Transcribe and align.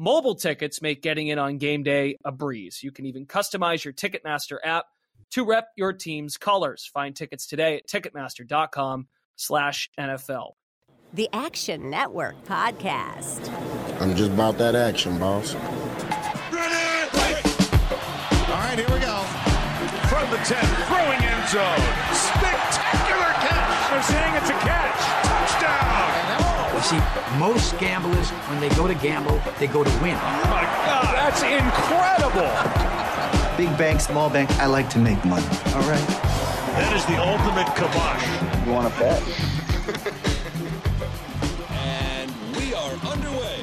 Mobile 0.00 0.36
tickets 0.36 0.80
make 0.80 1.02
getting 1.02 1.26
in 1.26 1.40
on 1.40 1.58
game 1.58 1.82
day 1.82 2.18
a 2.24 2.30
breeze. 2.30 2.84
You 2.84 2.92
can 2.92 3.04
even 3.06 3.26
customize 3.26 3.84
your 3.84 3.92
Ticketmaster 3.92 4.58
app 4.62 4.84
to 5.32 5.44
rep 5.44 5.70
your 5.76 5.92
team's 5.92 6.36
colors. 6.36 6.88
Find 6.94 7.16
tickets 7.16 7.48
today 7.48 7.78
at 7.78 7.88
ticketmaster.com 7.88 9.08
slash 9.34 9.90
NFL. 9.98 10.52
The 11.12 11.28
Action 11.32 11.90
Network 11.90 12.44
podcast. 12.44 13.52
I'm 14.00 14.14
just 14.14 14.30
about 14.30 14.56
that 14.58 14.76
action, 14.76 15.18
boss. 15.18 15.54
Ready? 15.54 15.64
All 18.46 18.54
right, 18.54 18.78
here 18.78 18.86
we 18.94 19.00
go. 19.00 19.18
From 20.06 20.30
the 20.30 20.38
10, 20.44 20.64
throwing 20.86 21.22
end 21.26 21.48
zone. 21.48 21.80
Spectacular 22.14 23.32
catch. 23.42 23.90
They're 23.90 24.02
saying 24.04 24.34
it's 24.36 24.50
a 24.50 24.58
catch. 24.62 25.00
Touchdown. 25.26 26.07
You 26.78 26.84
see, 26.84 27.00
most 27.40 27.76
gamblers, 27.80 28.30
when 28.30 28.60
they 28.60 28.68
go 28.76 28.86
to 28.86 28.94
gamble, 28.94 29.42
they 29.58 29.66
go 29.66 29.82
to 29.82 29.90
win. 30.00 30.14
Oh 30.14 30.46
my 30.48 30.62
God, 30.86 31.12
that's 31.12 31.42
incredible. 31.42 32.46
Big 33.56 33.76
bank, 33.76 34.00
small 34.00 34.30
bank, 34.30 34.48
I 34.60 34.66
like 34.66 34.88
to 34.90 35.00
make 35.00 35.18
money. 35.24 35.44
All 35.74 35.82
right. 35.90 36.06
That 36.76 36.94
is 36.94 37.04
the 37.06 37.16
ultimate 37.16 37.66
kibosh. 37.74 38.64
You 38.64 38.72
want 38.72 38.94
to 38.94 39.00
bet? 39.00 39.20
and 41.72 42.56
we 42.56 42.72
are 42.74 42.92
underway. 43.12 43.58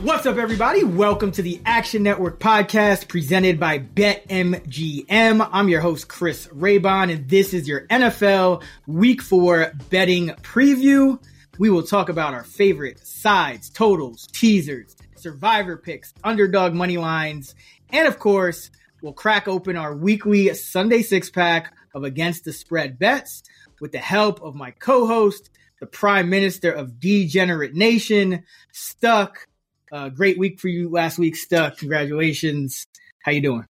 What's 0.00 0.24
up, 0.24 0.38
everybody? 0.38 0.82
Welcome 0.82 1.32
to 1.32 1.42
the 1.42 1.60
Action 1.66 2.02
Network 2.02 2.40
podcast 2.40 3.06
presented 3.08 3.60
by 3.60 3.80
BetMGM. 3.80 5.46
I'm 5.52 5.68
your 5.68 5.82
host, 5.82 6.08
Chris 6.08 6.46
Raybon, 6.46 7.12
and 7.12 7.28
this 7.28 7.52
is 7.52 7.68
your 7.68 7.86
NFL 7.88 8.62
Week 8.86 9.20
4 9.20 9.74
betting 9.90 10.28
preview. 10.40 11.18
We 11.60 11.68
will 11.68 11.82
talk 11.82 12.08
about 12.08 12.32
our 12.32 12.42
favorite 12.42 13.06
sides, 13.06 13.68
totals, 13.68 14.26
teasers, 14.32 14.96
survivor 15.14 15.76
picks, 15.76 16.14
underdog 16.24 16.72
money 16.72 16.96
lines, 16.96 17.54
and 17.92 18.08
of 18.08 18.18
course, 18.18 18.70
we'll 19.02 19.12
crack 19.12 19.46
open 19.46 19.76
our 19.76 19.94
weekly 19.94 20.54
Sunday 20.54 21.02
six 21.02 21.28
pack 21.28 21.74
of 21.94 22.02
Against 22.02 22.46
the 22.46 22.54
Spread 22.54 22.98
bets 22.98 23.42
with 23.78 23.92
the 23.92 23.98
help 23.98 24.40
of 24.40 24.54
my 24.54 24.70
co 24.70 25.06
host, 25.06 25.50
the 25.80 25.86
Prime 25.86 26.30
Minister 26.30 26.72
of 26.72 26.98
Degenerate 26.98 27.74
Nation, 27.74 28.44
Stuck. 28.72 29.46
Uh, 29.92 30.08
great 30.08 30.38
week 30.38 30.58
for 30.60 30.68
you 30.68 30.88
last 30.88 31.18
week, 31.18 31.36
Stuck. 31.36 31.76
Congratulations. 31.76 32.86
How 33.22 33.32
you 33.32 33.42
doing? 33.42 33.66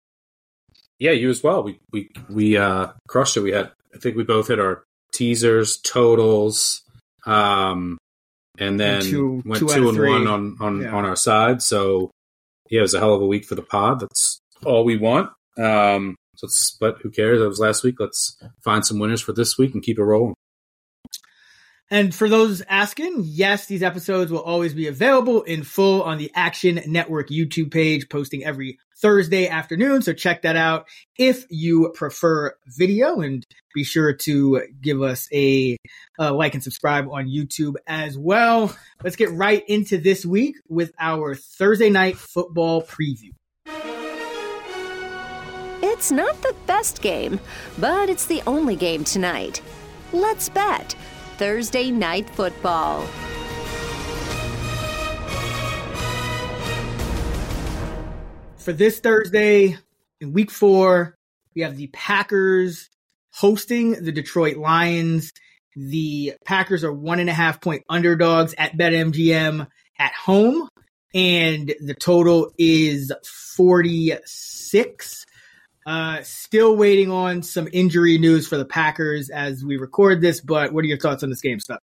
Yeah, 0.98 1.12
you 1.12 1.30
as 1.30 1.40
well. 1.40 1.62
We 1.62 1.78
we 1.92 2.10
we 2.28 2.56
uh, 2.56 2.88
crushed 3.06 3.36
it. 3.36 3.42
We 3.42 3.52
had 3.52 3.70
I 3.94 3.98
think 3.98 4.16
we 4.16 4.24
both 4.24 4.48
hit 4.48 4.58
our 4.58 4.82
teasers, 5.12 5.76
totals, 5.76 6.82
um, 7.26 7.98
and 8.58 8.78
then 8.80 9.02
two- 9.02 9.42
went 9.44 9.60
two 9.60 9.68
two, 9.68 9.88
and 9.88 9.96
three. 9.96 10.08
one 10.10 10.26
on 10.26 10.56
on 10.60 10.80
Yeah. 10.82 10.94
on 10.94 11.04
our 11.04 11.16
side. 11.16 11.62
So 11.62 12.10
yeah, 12.70 12.78
it 12.80 12.82
was 12.82 12.94
a 12.94 12.98
hell 12.98 13.14
of 13.14 13.22
a 13.22 13.26
week 13.26 13.44
for 13.44 13.54
the 13.54 13.62
pod. 13.62 14.00
That's 14.00 14.38
all 14.64 14.84
we 14.84 14.96
want. 14.96 15.30
Um, 15.58 16.16
so 16.36 16.46
let's, 16.46 16.76
but 16.80 16.98
who 17.02 17.10
cares? 17.10 17.40
That 17.40 17.48
was 17.48 17.58
last 17.60 17.82
week. 17.84 17.96
Let's 17.98 18.36
find 18.64 18.84
some 18.84 18.98
winners 18.98 19.20
for 19.20 19.32
this 19.32 19.56
week 19.58 19.72
and 19.74 19.82
keep 19.82 19.98
it 19.98 20.02
rolling. 20.04 20.34
And 21.90 22.12
for 22.12 22.28
those 22.28 22.62
asking, 22.62 23.22
yes, 23.24 23.66
these 23.66 23.82
episodes 23.82 24.32
will 24.32 24.42
always 24.42 24.74
be 24.74 24.88
available 24.88 25.42
in 25.42 25.62
full 25.62 26.02
on 26.02 26.18
the 26.18 26.32
Action 26.34 26.80
Network 26.86 27.28
YouTube 27.28 27.70
page, 27.70 28.08
posting 28.08 28.44
every 28.44 28.80
Thursday 28.96 29.46
afternoon. 29.46 30.02
So 30.02 30.12
check 30.12 30.42
that 30.42 30.56
out 30.56 30.88
if 31.16 31.46
you 31.48 31.92
prefer 31.94 32.54
video 32.66 33.20
and 33.20 33.44
be 33.72 33.84
sure 33.84 34.12
to 34.12 34.62
give 34.80 35.00
us 35.00 35.28
a 35.32 35.76
uh, 36.18 36.34
like 36.34 36.54
and 36.54 36.62
subscribe 36.62 37.06
on 37.08 37.28
YouTube 37.28 37.74
as 37.86 38.18
well. 38.18 38.74
Let's 39.04 39.16
get 39.16 39.30
right 39.30 39.62
into 39.68 39.98
this 39.98 40.26
week 40.26 40.56
with 40.68 40.92
our 40.98 41.36
Thursday 41.36 41.90
night 41.90 42.16
football 42.16 42.82
preview. 42.82 43.30
It's 45.82 46.10
not 46.10 46.42
the 46.42 46.54
best 46.66 47.00
game, 47.00 47.38
but 47.78 48.08
it's 48.08 48.26
the 48.26 48.42
only 48.46 48.74
game 48.74 49.04
tonight. 49.04 49.62
Let's 50.12 50.48
bet 50.48 50.96
Thursday 51.38 51.90
Night 51.90 52.28
Football. 52.30 53.06
for 58.66 58.72
this 58.72 58.98
Thursday 58.98 59.78
in 60.20 60.32
week 60.32 60.50
four, 60.50 61.16
we 61.54 61.62
have 61.62 61.76
the 61.76 61.86
Packers 61.92 62.90
hosting 63.30 63.92
the 63.92 64.10
Detroit 64.10 64.56
Lions. 64.56 65.32
The 65.76 66.34
Packers 66.44 66.82
are 66.82 66.92
one 66.92 67.20
and 67.20 67.30
a 67.30 67.32
half 67.32 67.60
point 67.60 67.84
underdogs 67.88 68.56
at 68.58 68.76
BetMGM 68.76 69.68
at 70.00 70.12
home, 70.14 70.68
and 71.14 71.72
the 71.80 71.94
total 71.94 72.50
is 72.58 73.12
46. 73.54 75.26
Uh, 75.86 76.20
still 76.24 76.76
waiting 76.76 77.12
on 77.12 77.44
some 77.44 77.68
injury 77.72 78.18
news 78.18 78.48
for 78.48 78.56
the 78.56 78.64
Packers 78.64 79.30
as 79.30 79.64
we 79.64 79.76
record 79.76 80.20
this, 80.20 80.40
but 80.40 80.72
what 80.72 80.84
are 80.84 80.88
your 80.88 80.98
thoughts 80.98 81.22
on 81.22 81.30
this 81.30 81.40
game 81.40 81.60
stuff? 81.60 81.78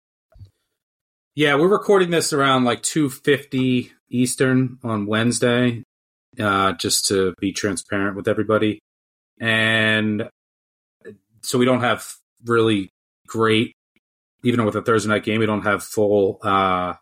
Yeah, 1.34 1.56
we're 1.56 1.68
recording 1.68 2.08
this 2.08 2.32
around 2.32 2.64
like 2.64 2.82
two 2.82 3.10
fifty 3.10 3.92
Eastern 4.08 4.78
on 4.82 5.04
Wednesday, 5.04 5.84
uh, 6.38 6.72
just 6.72 7.08
to 7.08 7.34
be 7.40 7.52
transparent 7.52 8.16
with 8.16 8.26
everybody, 8.26 8.80
and 9.38 10.30
so 11.42 11.58
we 11.58 11.66
don't 11.66 11.80
have 11.80 12.14
really 12.46 12.88
great, 13.26 13.74
even 14.42 14.64
with 14.64 14.76
a 14.76 14.82
Thursday 14.82 15.10
night 15.10 15.24
game, 15.24 15.40
we 15.40 15.46
don't 15.46 15.62
have 15.62 15.82
full 15.82 16.38
uh, 16.42 16.94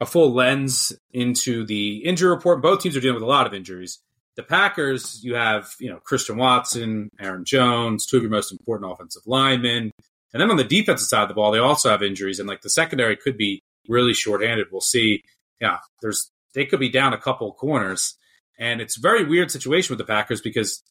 a 0.00 0.06
full 0.06 0.32
lens 0.32 0.94
into 1.12 1.66
the 1.66 1.98
injury 1.98 2.30
report. 2.30 2.62
Both 2.62 2.80
teams 2.80 2.96
are 2.96 3.00
dealing 3.00 3.16
with 3.16 3.22
a 3.22 3.26
lot 3.26 3.46
of 3.46 3.52
injuries. 3.52 3.98
The 4.38 4.44
Packers, 4.44 5.18
you 5.24 5.34
have 5.34 5.74
you 5.80 5.90
know 5.90 5.98
Christian 5.98 6.36
Watson, 6.36 7.10
Aaron 7.18 7.44
Jones, 7.44 8.06
two 8.06 8.18
of 8.18 8.22
your 8.22 8.30
most 8.30 8.52
important 8.52 8.92
offensive 8.92 9.22
linemen, 9.26 9.90
and 10.32 10.40
then 10.40 10.48
on 10.48 10.56
the 10.56 10.62
defensive 10.62 11.08
side 11.08 11.22
of 11.22 11.28
the 11.28 11.34
ball, 11.34 11.50
they 11.50 11.58
also 11.58 11.90
have 11.90 12.04
injuries, 12.04 12.38
and 12.38 12.48
like 12.48 12.60
the 12.60 12.70
secondary 12.70 13.16
could 13.16 13.36
be 13.36 13.60
really 13.88 14.14
shorthanded. 14.14 14.68
We'll 14.70 14.80
see. 14.80 15.24
Yeah, 15.60 15.78
there's 16.02 16.30
they 16.54 16.66
could 16.66 16.78
be 16.78 16.88
down 16.88 17.14
a 17.14 17.18
couple 17.18 17.52
corners, 17.52 18.16
and 18.56 18.80
it's 18.80 18.96
a 18.96 19.00
very 19.00 19.24
weird 19.24 19.50
situation 19.50 19.90
with 19.90 19.98
the 19.98 20.12
Packers 20.12 20.40
because 20.40 20.84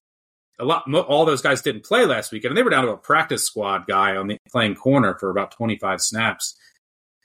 a 0.60 0.66
lot 0.66 0.84
all 0.94 1.24
those 1.24 1.42
guys 1.42 1.62
didn't 1.62 1.86
play 1.86 2.06
last 2.06 2.34
weekend, 2.34 2.52
and 2.52 2.58
they 2.58 2.64
were 2.64 2.70
down 2.70 2.84
to 2.84 2.92
a 2.92 2.98
practice 2.98 3.46
squad 3.46 3.88
guy 3.88 4.18
on 4.18 4.28
the 4.28 4.38
playing 4.52 4.76
corner 4.76 5.18
for 5.18 5.30
about 5.30 5.52
25 5.52 6.02
snaps. 6.02 6.54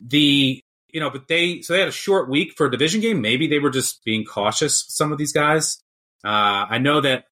The 0.01 0.63
you 0.89 1.01
know, 1.01 1.11
but 1.11 1.27
they 1.27 1.63
so 1.63 1.73
they 1.73 1.81
had 1.81 1.89
a 1.89 1.91
short 1.91 2.31
week 2.31 2.53
for 2.57 2.67
a 2.67 2.71
division 2.71 3.01
game. 3.01 3.21
Maybe 3.21 3.49
they 3.49 3.59
were 3.59 3.71
just 3.71 4.05
being 4.05 4.25
cautious. 4.25 4.85
with 4.87 4.95
Some 4.95 5.11
of 5.11 5.19
these 5.19 5.33
guys. 5.33 5.83
Uh, 6.25 6.67
I 6.69 6.79
know 6.79 7.01
that 7.01 7.25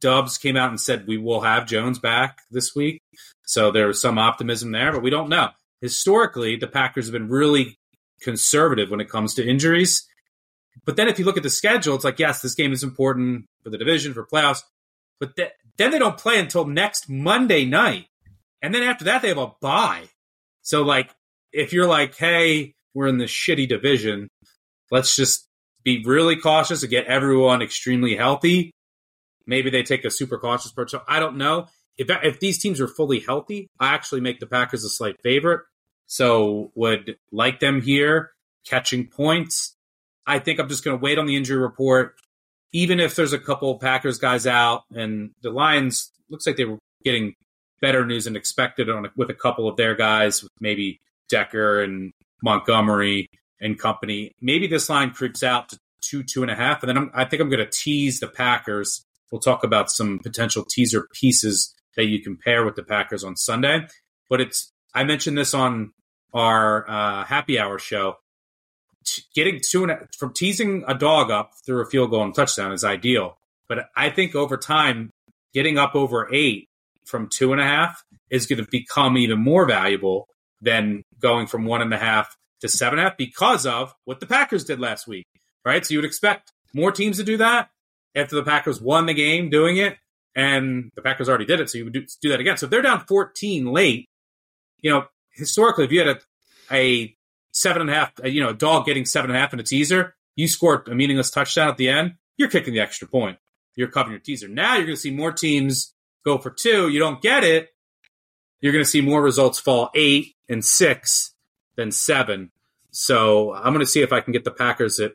Dubs 0.00 0.38
came 0.38 0.56
out 0.56 0.70
and 0.70 0.80
said 0.80 1.06
we 1.06 1.18
will 1.18 1.40
have 1.40 1.66
Jones 1.66 1.98
back 1.98 2.40
this 2.50 2.74
week, 2.74 3.00
so 3.46 3.70
there 3.70 3.86
was 3.86 4.00
some 4.00 4.18
optimism 4.18 4.72
there, 4.72 4.92
but 4.92 5.02
we 5.02 5.10
don't 5.10 5.28
know. 5.28 5.50
Historically, 5.80 6.56
the 6.56 6.66
Packers 6.66 7.06
have 7.06 7.12
been 7.12 7.28
really 7.28 7.78
conservative 8.20 8.90
when 8.90 9.00
it 9.00 9.08
comes 9.08 9.34
to 9.34 9.48
injuries. 9.48 10.06
But 10.84 10.96
then 10.96 11.08
if 11.08 11.18
you 11.18 11.24
look 11.24 11.36
at 11.36 11.42
the 11.42 11.50
schedule, 11.50 11.94
it's 11.94 12.04
like, 12.04 12.18
yes, 12.18 12.40
this 12.40 12.54
game 12.54 12.72
is 12.72 12.82
important 12.82 13.46
for 13.62 13.70
the 13.70 13.78
division, 13.78 14.14
for 14.14 14.26
playoffs. 14.26 14.62
But 15.20 15.36
th- 15.36 15.52
then 15.76 15.90
they 15.90 15.98
don't 15.98 16.18
play 16.18 16.38
until 16.38 16.64
next 16.64 17.08
Monday 17.08 17.64
night. 17.64 18.06
And 18.62 18.74
then 18.74 18.82
after 18.82 19.04
that, 19.04 19.22
they 19.22 19.28
have 19.28 19.38
a 19.38 19.52
bye. 19.60 20.04
So, 20.62 20.82
like, 20.82 21.10
if 21.52 21.72
you're 21.72 21.86
like, 21.86 22.16
hey, 22.16 22.74
we're 22.94 23.08
in 23.08 23.18
this 23.18 23.30
shitty 23.30 23.68
division, 23.68 24.28
let's 24.90 25.14
just 25.14 25.46
be 25.84 26.02
really 26.04 26.36
cautious 26.36 26.80
to 26.80 26.86
get 26.86 27.06
everyone 27.06 27.62
extremely 27.62 28.16
healthy. 28.16 28.72
Maybe 29.46 29.70
they 29.70 29.82
take 29.82 30.04
a 30.04 30.10
super 30.10 30.38
cautious 30.38 30.70
approach. 30.70 30.90
So 30.90 31.02
I 31.08 31.20
don't 31.20 31.36
know. 31.36 31.66
If, 31.98 32.08
if 32.22 32.40
these 32.40 32.58
teams 32.58 32.80
are 32.80 32.88
fully 32.88 33.20
healthy, 33.20 33.68
I 33.78 33.94
actually 33.94 34.20
make 34.20 34.40
the 34.40 34.46
Packers 34.46 34.84
a 34.84 34.88
slight 34.88 35.20
favorite. 35.22 35.62
So 36.06 36.70
would 36.74 37.16
like 37.30 37.60
them 37.60 37.82
here 37.82 38.32
catching 38.66 39.08
points. 39.08 39.76
I 40.26 40.38
think 40.38 40.60
I'm 40.60 40.68
just 40.68 40.84
going 40.84 40.98
to 40.98 41.02
wait 41.02 41.18
on 41.18 41.26
the 41.26 41.36
injury 41.36 41.58
report. 41.58 42.14
Even 42.72 43.00
if 43.00 43.16
there's 43.16 43.32
a 43.32 43.38
couple 43.38 43.78
Packers 43.78 44.18
guys 44.18 44.46
out 44.46 44.84
and 44.94 45.32
the 45.42 45.50
Lions 45.50 46.10
looks 46.30 46.46
like 46.46 46.56
they 46.56 46.64
were 46.64 46.78
getting 47.04 47.34
better 47.80 48.06
news 48.06 48.24
than 48.24 48.36
expected 48.36 48.88
on 48.88 49.10
with 49.16 49.28
a 49.28 49.34
couple 49.34 49.68
of 49.68 49.76
their 49.76 49.94
guys, 49.94 50.42
with 50.42 50.52
maybe 50.60 51.00
Decker 51.28 51.82
and 51.82 52.12
Montgomery 52.42 53.28
and 53.62 53.78
company. 53.78 54.32
Maybe 54.40 54.66
this 54.66 54.90
line 54.90 55.12
creeps 55.12 55.42
out 55.42 55.70
to 55.70 55.78
two, 56.02 56.22
two 56.22 56.42
and 56.42 56.50
a 56.50 56.54
half. 56.54 56.82
And 56.82 56.88
then 56.88 56.98
I'm, 56.98 57.10
I 57.14 57.24
think 57.24 57.40
I'm 57.40 57.48
going 57.48 57.64
to 57.64 57.70
tease 57.70 58.20
the 58.20 58.28
Packers. 58.28 59.06
We'll 59.30 59.40
talk 59.40 59.64
about 59.64 59.90
some 59.90 60.18
potential 60.18 60.64
teaser 60.68 61.06
pieces 61.14 61.74
that 61.96 62.06
you 62.06 62.22
can 62.22 62.36
pair 62.36 62.64
with 62.64 62.74
the 62.74 62.82
Packers 62.82 63.24
on 63.24 63.36
Sunday. 63.36 63.86
But 64.28 64.40
it's, 64.40 64.72
I 64.94 65.04
mentioned 65.04 65.38
this 65.38 65.54
on 65.54 65.92
our 66.34 66.88
uh, 66.90 67.24
happy 67.24 67.58
hour 67.58 67.78
show. 67.78 68.16
T- 69.06 69.22
getting 69.34 69.60
two 69.66 69.84
and 69.84 69.92
a, 69.92 70.08
from 70.18 70.32
teasing 70.34 70.84
a 70.86 70.94
dog 70.94 71.30
up 71.30 71.52
through 71.64 71.82
a 71.82 71.86
field 71.86 72.10
goal 72.10 72.24
and 72.24 72.34
touchdown 72.34 72.72
is 72.72 72.84
ideal. 72.84 73.38
But 73.68 73.86
I 73.96 74.10
think 74.10 74.34
over 74.34 74.56
time, 74.56 75.10
getting 75.54 75.78
up 75.78 75.94
over 75.94 76.28
eight 76.32 76.68
from 77.04 77.28
two 77.28 77.52
and 77.52 77.60
a 77.60 77.64
half 77.64 78.02
is 78.30 78.46
going 78.46 78.62
to 78.62 78.68
become 78.70 79.16
even 79.16 79.38
more 79.38 79.66
valuable 79.66 80.28
than 80.60 81.02
going 81.20 81.46
from 81.46 81.64
one 81.64 81.82
and 81.82 81.92
a 81.92 81.98
half 81.98 82.36
to 82.62 82.68
seven 82.68 82.98
and 82.98 83.06
a 83.06 83.10
half 83.10 83.18
because 83.18 83.66
of 83.66 83.94
what 84.04 84.20
the 84.20 84.26
Packers 84.26 84.64
did 84.64 84.80
last 84.80 85.06
week, 85.06 85.26
right? 85.64 85.84
So 85.84 85.92
you 85.92 85.98
would 85.98 86.06
expect 86.06 86.52
more 86.74 86.90
teams 86.90 87.18
to 87.18 87.24
do 87.24 87.36
that 87.36 87.68
after 88.14 88.36
the 88.36 88.42
Packers 88.42 88.80
won 88.80 89.06
the 89.06 89.14
game 89.14 89.50
doing 89.50 89.76
it, 89.76 89.96
and 90.34 90.90
the 90.94 91.02
Packers 91.02 91.28
already 91.28 91.44
did 91.44 91.60
it, 91.60 91.68
so 91.68 91.78
you 91.78 91.84
would 91.84 91.92
do, 91.92 92.06
do 92.22 92.30
that 92.30 92.40
again. 92.40 92.56
So 92.56 92.66
if 92.66 92.70
they're 92.70 92.82
down 92.82 93.04
14 93.06 93.66
late, 93.66 94.08
you 94.80 94.90
know, 94.90 95.04
historically, 95.32 95.84
if 95.84 95.92
you 95.92 95.98
had 95.98 96.08
a, 96.08 96.20
a 96.74 97.16
seven 97.52 97.82
and 97.82 97.90
a 97.90 97.94
half, 97.94 98.12
you 98.24 98.42
know, 98.42 98.50
a 98.50 98.54
dog 98.54 98.86
getting 98.86 99.04
seven 99.04 99.30
and 99.30 99.36
a 99.36 99.40
half 99.40 99.52
in 99.52 99.60
a 99.60 99.64
teaser, 99.64 100.14
you 100.36 100.48
scored 100.48 100.88
a 100.88 100.94
meaningless 100.94 101.30
touchdown 101.30 101.68
at 101.68 101.76
the 101.76 101.88
end, 101.88 102.14
you're 102.38 102.48
kicking 102.48 102.72
the 102.72 102.80
extra 102.80 103.06
point. 103.06 103.38
You're 103.76 103.88
covering 103.88 104.12
your 104.12 104.20
teaser. 104.20 104.48
Now 104.48 104.76
you're 104.76 104.86
going 104.86 104.96
to 104.96 105.00
see 105.00 105.10
more 105.10 105.32
teams 105.32 105.94
go 106.24 106.38
for 106.38 106.50
two. 106.50 106.88
You 106.88 106.98
don't 106.98 107.20
get 107.20 107.44
it. 107.44 107.68
You're 108.60 108.72
going 108.72 108.84
to 108.84 108.90
see 108.90 109.00
more 109.00 109.22
results 109.22 109.58
fall 109.58 109.90
eight 109.94 110.34
and 110.48 110.64
six 110.64 111.34
than 111.76 111.92
seven. 111.92 112.50
So 112.90 113.54
I'm 113.54 113.72
going 113.72 113.84
to 113.84 113.90
see 113.90 114.02
if 114.02 114.12
I 114.12 114.20
can 114.20 114.32
get 114.32 114.44
the 114.44 114.50
Packers 114.50 115.00
at 115.00 115.12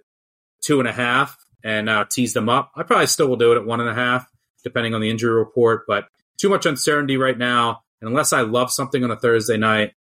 two 0.61 0.79
and 0.79 0.87
a 0.87 0.93
half 0.93 1.37
and 1.63 1.89
uh, 1.89 2.05
tease 2.09 2.33
them 2.33 2.49
up. 2.49 2.71
I 2.75 2.83
probably 2.83 3.07
still 3.07 3.27
will 3.27 3.35
do 3.35 3.51
it 3.51 3.57
at 3.57 3.65
one 3.65 3.79
and 3.79 3.89
a 3.89 3.93
half, 3.93 4.27
depending 4.63 4.93
on 4.93 5.01
the 5.01 5.09
injury 5.09 5.33
report. 5.33 5.83
But 5.87 6.07
too 6.37 6.49
much 6.49 6.65
uncertainty 6.65 7.17
right 7.17 7.37
now. 7.37 7.81
And 8.01 8.09
unless 8.09 8.33
I 8.33 8.41
love 8.41 8.71
something 8.71 9.03
on 9.03 9.11
a 9.11 9.15
Thursday 9.15 9.57
night, 9.57 9.93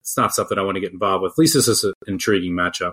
it's 0.00 0.16
not 0.16 0.34
something 0.34 0.58
I 0.58 0.62
want 0.62 0.74
to 0.76 0.80
get 0.80 0.92
involved 0.92 1.22
with. 1.22 1.32
At 1.32 1.38
least 1.38 1.54
this 1.54 1.68
is 1.68 1.84
an 1.84 1.94
intriguing 2.06 2.52
matchup. 2.52 2.92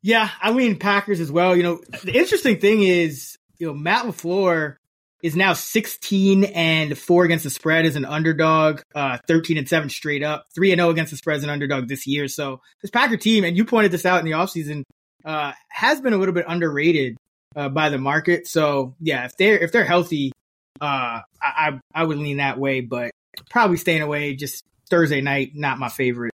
Yeah, 0.00 0.30
I 0.40 0.52
mean 0.52 0.78
Packers 0.78 1.20
as 1.20 1.30
well. 1.30 1.54
You 1.54 1.62
know, 1.62 1.80
the 2.02 2.16
interesting 2.16 2.58
thing 2.58 2.82
is, 2.82 3.38
you 3.58 3.68
know, 3.68 3.74
Matt 3.74 4.04
LaFleur 4.04 4.76
is 5.22 5.36
now 5.36 5.52
16 5.52 6.44
and 6.44 6.98
4 6.98 7.24
against 7.24 7.44
the 7.44 7.50
spread 7.50 7.86
as 7.86 7.96
an 7.96 8.04
underdog, 8.04 8.82
uh, 8.94 9.18
13 9.28 9.56
and 9.56 9.68
7 9.68 9.88
straight 9.88 10.22
up, 10.22 10.46
3 10.54 10.72
and 10.72 10.80
0 10.80 10.90
against 10.90 11.12
the 11.12 11.16
spread 11.16 11.38
as 11.38 11.44
an 11.44 11.50
underdog 11.50 11.88
this 11.88 12.06
year. 12.06 12.26
So 12.28 12.60
this 12.82 12.90
Packer 12.90 13.16
team, 13.16 13.44
and 13.44 13.56
you 13.56 13.64
pointed 13.64 13.92
this 13.92 14.04
out 14.04 14.18
in 14.18 14.24
the 14.24 14.32
offseason, 14.32 14.82
uh, 15.24 15.52
has 15.68 16.00
been 16.00 16.12
a 16.12 16.18
little 16.18 16.34
bit 16.34 16.44
underrated 16.48 17.16
uh, 17.54 17.68
by 17.68 17.88
the 17.88 17.98
market. 17.98 18.46
So 18.46 18.94
yeah, 19.00 19.24
if 19.24 19.36
they're 19.36 19.58
if 19.58 19.72
they're 19.72 19.84
healthy, 19.84 20.32
uh, 20.80 21.20
I 21.40 21.78
I 21.94 22.04
would 22.04 22.18
lean 22.18 22.38
that 22.38 22.58
way, 22.58 22.80
but 22.80 23.12
probably 23.50 23.76
staying 23.76 24.02
away. 24.02 24.34
Just 24.34 24.64
Thursday 24.90 25.20
night, 25.20 25.52
not 25.54 25.78
my 25.78 25.88
favorite 25.88 26.32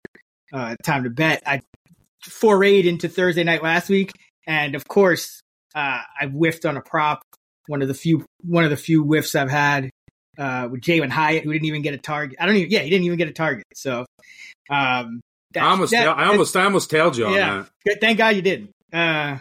uh, 0.52 0.76
time 0.82 1.04
to 1.04 1.10
bet. 1.10 1.42
I 1.46 1.60
forayed 2.24 2.84
into 2.84 3.08
Thursday 3.08 3.44
night 3.44 3.62
last 3.62 3.88
week, 3.88 4.12
and 4.46 4.74
of 4.74 4.86
course, 4.88 5.40
uh, 5.74 6.00
I 6.20 6.26
whiffed 6.26 6.64
on 6.66 6.76
a 6.76 6.82
prop. 6.82 7.22
One 7.66 7.82
of 7.82 7.88
the 7.88 7.94
few 7.94 8.24
one 8.42 8.64
of 8.64 8.70
the 8.70 8.76
few 8.76 9.04
whiffs 9.04 9.34
I've 9.34 9.50
had 9.50 9.90
uh, 10.38 10.68
with 10.70 10.80
Jalin 10.80 11.10
Hyatt, 11.10 11.44
who 11.44 11.52
didn't 11.52 11.66
even 11.66 11.82
get 11.82 11.94
a 11.94 11.98
target. 11.98 12.38
I 12.40 12.46
don't 12.46 12.56
even. 12.56 12.70
Yeah, 12.70 12.80
he 12.80 12.90
didn't 12.90 13.04
even 13.04 13.18
get 13.18 13.28
a 13.28 13.32
target. 13.32 13.64
So, 13.74 14.06
um, 14.70 15.20
that, 15.52 15.62
I 15.62 15.70
almost, 15.70 15.92
that, 15.92 16.08
I 16.08 16.26
almost, 16.26 16.56
I 16.56 16.64
almost 16.64 16.90
tailed 16.90 17.16
you 17.16 17.26
on 17.26 17.34
yeah, 17.34 17.64
that. 17.84 18.00
Thank 18.00 18.18
God 18.18 18.36
you 18.36 18.42
didn't. 18.42 18.70
Uh, 18.92 19.38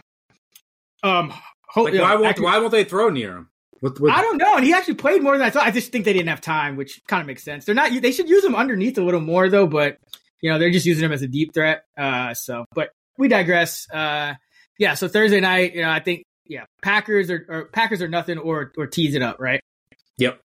um, 1.04 1.34
like, 1.76 1.94
why 1.94 2.16
won't 2.16 2.40
why 2.40 2.58
won't 2.60 2.72
they 2.72 2.84
throw 2.84 3.10
near 3.10 3.38
him? 3.38 3.50
With, 3.82 4.00
with... 4.00 4.12
I 4.12 4.22
don't 4.22 4.38
know, 4.38 4.58
and 4.58 4.66
he 4.66 4.74
actually 4.74 4.96
played 4.96 5.24
more 5.24 5.36
than 5.36 5.46
I 5.46 5.50
thought. 5.50 5.66
I 5.66 5.72
just 5.72 5.92
think 5.92 6.06
they 6.06 6.14
didn't 6.14 6.30
have 6.30 6.42
time, 6.42 6.76
which 6.76 7.02
kind 7.08 7.22
of 7.22 7.28
makes 7.28 7.44
sense. 7.44 7.66
They're 7.66 7.76
not. 7.76 7.92
They 8.02 8.12
should 8.12 8.30
use 8.30 8.44
him 8.44 8.56
underneath 8.56 8.98
a 8.98 9.04
little 9.04 9.22
more 9.22 9.50
though, 9.50 9.68
but 9.68 9.98
you 10.42 10.52
know 10.52 10.60
they're 10.60 10.70
just 10.70 10.86
using 10.86 11.04
him 11.04 11.12
as 11.12 11.22
a 11.22 11.28
deep 11.28 11.54
threat. 11.54 11.84
Uh, 11.98 12.34
so, 12.34 12.66
but 12.76 12.92
we 13.18 13.28
digress. 13.28 13.90
Uh, 13.90 14.36
yeah. 14.78 14.94
So 14.94 15.08
Thursday 15.08 15.40
night, 15.40 15.74
you 15.76 15.82
know, 15.82 15.90
I 15.90 16.00
think 16.00 16.24
yeah, 16.52 16.66
Packers 16.82 17.32
or, 17.32 17.46
or 17.48 17.66
Packers 17.66 18.02
are 18.02 18.10
nothing 18.10 18.38
or 18.38 18.74
or 18.78 18.86
tease 18.86 19.16
it 19.16 19.22
up, 19.22 19.40
right? 19.40 19.62
Yep. 20.18 20.40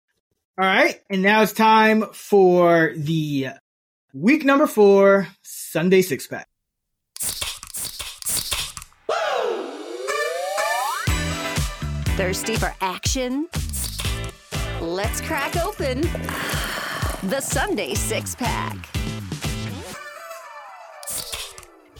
All 0.58 0.66
right, 0.66 1.00
and 1.08 1.22
now 1.22 1.42
it's 1.42 1.52
time 1.52 2.04
for 2.12 2.92
the 2.96 3.50
week 4.12 4.44
number 4.44 4.66
four 4.66 5.28
Sunday 5.42 6.02
six 6.02 6.26
pack. 6.26 6.48
Thirsty 12.16 12.56
for 12.56 12.74
action? 12.80 13.48
Let's 14.80 15.20
crack 15.20 15.56
open 15.56 16.00
the 17.22 17.40
Sunday 17.40 17.94
six 17.94 18.34
pack. 18.34 18.76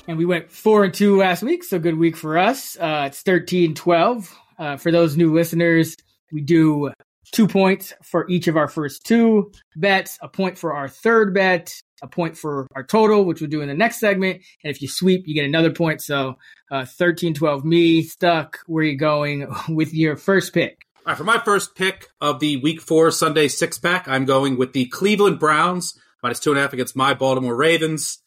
And 0.08 0.18
we 0.18 0.24
went 0.24 0.50
four 0.50 0.84
and 0.84 0.92
two 0.92 1.18
last 1.18 1.42
week, 1.42 1.62
so 1.62 1.78
good 1.78 1.96
week 1.96 2.16
for 2.16 2.36
us. 2.36 2.76
Uh, 2.76 3.04
it's 3.06 3.22
13 3.22 3.74
12. 3.74 4.38
Uh, 4.58 4.76
for 4.76 4.90
those 4.90 5.16
new 5.16 5.32
listeners, 5.32 5.96
we 6.32 6.40
do 6.40 6.90
two 7.32 7.46
points 7.46 7.94
for 8.02 8.28
each 8.28 8.48
of 8.48 8.56
our 8.56 8.68
first 8.68 9.06
two 9.06 9.52
bets, 9.76 10.18
a 10.20 10.28
point 10.28 10.58
for 10.58 10.74
our 10.74 10.88
third 10.88 11.32
bet, 11.32 11.72
a 12.02 12.08
point 12.08 12.36
for 12.36 12.66
our 12.74 12.82
total, 12.82 13.24
which 13.24 13.40
we'll 13.40 13.50
do 13.50 13.60
in 13.60 13.68
the 13.68 13.74
next 13.74 14.00
segment. 14.00 14.42
And 14.64 14.74
if 14.74 14.82
you 14.82 14.88
sweep, 14.88 15.26
you 15.26 15.34
get 15.34 15.44
another 15.44 15.70
point. 15.70 16.02
So 16.02 16.36
uh, 16.70 16.84
13 16.84 17.34
12 17.34 17.64
me, 17.64 18.02
stuck. 18.02 18.58
Where 18.66 18.84
you 18.84 18.96
going 18.96 19.46
with 19.68 19.94
your 19.94 20.16
first 20.16 20.52
pick? 20.52 20.78
All 21.04 21.12
right, 21.12 21.16
for 21.16 21.24
my 21.24 21.38
first 21.38 21.76
pick 21.76 22.08
of 22.20 22.40
the 22.40 22.56
week 22.56 22.80
four 22.80 23.10
Sunday 23.12 23.48
six 23.48 23.78
pack, 23.78 24.08
I'm 24.08 24.24
going 24.24 24.56
with 24.56 24.72
the 24.72 24.86
Cleveland 24.86 25.38
Browns 25.38 25.98
minus 26.22 26.40
two 26.40 26.50
and 26.50 26.58
a 26.58 26.62
half 26.62 26.72
against 26.72 26.96
my 26.96 27.14
Baltimore 27.14 27.56
Ravens. 27.56 28.21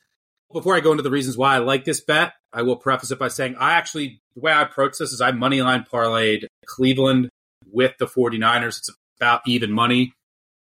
Before 0.56 0.74
I 0.74 0.80
go 0.80 0.92
into 0.92 1.04
the 1.04 1.12
reasons 1.12 1.36
why 1.36 1.56
I 1.56 1.57
like 1.57 1.84
this 1.84 2.00
bet, 2.00 2.31
I 2.54 2.62
will 2.62 2.78
preface 2.78 3.12
it 3.12 3.19
by 3.19 3.28
saying 3.28 3.57
I 3.60 3.74
actually, 3.74 4.22
the 4.36 4.40
way 4.40 4.54
I 4.54 4.62
approach 4.62 4.98
this 4.98 5.12
is 5.12 5.19
I 5.19 5.34
moneyline 5.34 5.86
parlayed 5.86 6.46
Cleveland 6.66 7.30
with 7.69 7.92
the 8.00 8.06
49ers. 8.06 8.78
It's 8.78 8.90
about 9.19 9.42
even 9.46 9.74
money. 9.74 10.13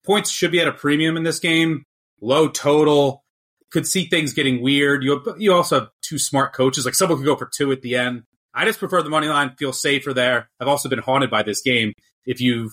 Points 0.06 0.30
should 0.30 0.50
be 0.50 0.60
at 0.60 0.66
a 0.66 0.72
premium 0.72 1.18
in 1.18 1.24
this 1.24 1.38
game. 1.38 1.84
Low 2.22 2.48
total. 2.48 3.22
Could 3.70 3.86
see 3.86 4.06
things 4.06 4.32
getting 4.32 4.62
weird. 4.62 5.04
You 5.04 5.22
you 5.36 5.52
also 5.52 5.80
have 5.80 5.88
two 6.00 6.18
smart 6.18 6.54
coaches. 6.54 6.86
Like 6.86 6.94
someone 6.94 7.18
could 7.18 7.26
go 7.26 7.36
for 7.36 7.50
two 7.54 7.70
at 7.70 7.82
the 7.82 7.96
end. 7.96 8.22
I 8.54 8.64
just 8.64 8.78
prefer 8.78 9.02
the 9.02 9.10
money 9.10 9.28
line. 9.28 9.56
Feel 9.58 9.74
safer 9.74 10.14
there. 10.14 10.48
I've 10.58 10.68
also 10.68 10.88
been 10.88 11.00
haunted 11.00 11.28
by 11.28 11.42
this 11.42 11.60
game. 11.60 11.92
If 12.24 12.40
you've 12.40 12.72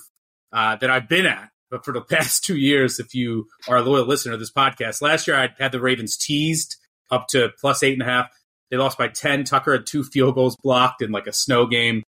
uh, 0.54 0.78
that 0.78 0.90
I've 0.90 1.10
been 1.10 1.26
at, 1.26 1.50
but 1.70 1.84
for 1.84 1.92
the 1.92 2.02
past 2.10 2.46
two 2.46 2.56
years, 2.56 2.98
if 2.98 3.14
you 3.14 3.48
are 3.68 3.76
a 3.76 3.82
loyal 3.82 4.06
listener 4.06 4.36
of 4.36 4.40
this 4.40 4.54
podcast, 4.54 5.02
last 5.02 5.28
year 5.28 5.36
I 5.36 5.50
had 5.60 5.74
the 5.74 5.82
Ravens 5.82 6.16
teased 6.16 6.78
up 7.10 7.28
to 7.30 7.50
plus 7.60 7.84
eight 7.84 7.94
and 7.94 8.02
a 8.02 8.06
half. 8.06 8.30
They 8.70 8.78
lost 8.78 8.98
by 8.98 9.08
ten. 9.08 9.44
Tucker 9.44 9.74
had 9.74 9.86
two 9.86 10.04
field 10.04 10.36
goals 10.36 10.56
blocked 10.62 11.02
in 11.02 11.12
like 11.12 11.28
a 11.28 11.34
snow 11.34 11.66
game. 11.66 12.04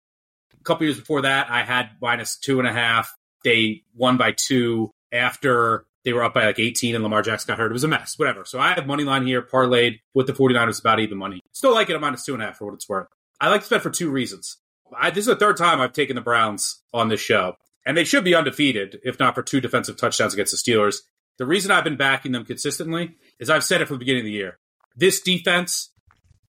A 0.58 0.64
couple 0.64 0.86
years 0.86 0.98
before 0.98 1.22
that, 1.22 1.50
I 1.50 1.62
had 1.62 1.90
minus 2.00 2.36
two 2.36 2.58
and 2.58 2.68
a 2.68 2.72
half. 2.72 3.12
They 3.44 3.82
won 3.94 4.16
by 4.16 4.32
two 4.32 4.90
after 5.10 5.84
they 6.04 6.12
were 6.12 6.24
up 6.24 6.34
by 6.34 6.46
like 6.46 6.58
18 6.58 6.94
and 6.94 7.04
Lamar 7.04 7.22
Jackson 7.22 7.48
got 7.48 7.58
hurt. 7.58 7.70
It 7.70 7.74
was 7.74 7.84
a 7.84 7.88
mess, 7.88 8.18
whatever. 8.18 8.44
So 8.44 8.58
I 8.58 8.74
have 8.74 8.86
money 8.86 9.04
line 9.04 9.26
here, 9.26 9.42
parlayed 9.42 10.00
with 10.14 10.26
the 10.26 10.32
49ers 10.32 10.80
about 10.80 11.00
even 11.00 11.18
money. 11.18 11.40
Still 11.52 11.74
like 11.74 11.90
it 11.90 11.94
at 11.94 12.00
minus 12.00 12.24
two 12.24 12.34
and 12.34 12.42
a 12.42 12.46
half 12.46 12.58
for 12.58 12.66
what 12.66 12.74
it's 12.74 12.88
worth. 12.88 13.06
I 13.40 13.48
like 13.48 13.60
this 13.60 13.70
bet 13.70 13.82
for 13.82 13.90
two 13.90 14.10
reasons. 14.10 14.58
I, 14.96 15.10
this 15.10 15.22
is 15.22 15.26
the 15.26 15.36
third 15.36 15.56
time 15.56 15.80
I've 15.80 15.92
taken 15.92 16.16
the 16.16 16.22
Browns 16.22 16.82
on 16.92 17.08
this 17.08 17.20
show, 17.20 17.56
and 17.86 17.96
they 17.96 18.04
should 18.04 18.24
be 18.24 18.34
undefeated 18.34 19.00
if 19.04 19.18
not 19.18 19.34
for 19.34 19.42
two 19.42 19.60
defensive 19.60 19.96
touchdowns 19.96 20.34
against 20.34 20.52
the 20.52 20.72
Steelers. 20.72 20.98
The 21.38 21.46
reason 21.46 21.70
I've 21.70 21.84
been 21.84 21.96
backing 21.96 22.32
them 22.32 22.44
consistently 22.44 23.16
is 23.38 23.48
I've 23.48 23.64
said 23.64 23.80
it 23.80 23.88
from 23.88 23.96
the 23.96 24.00
beginning 24.00 24.20
of 24.20 24.26
the 24.26 24.32
year. 24.32 24.58
This 24.96 25.20
defense, 25.20 25.90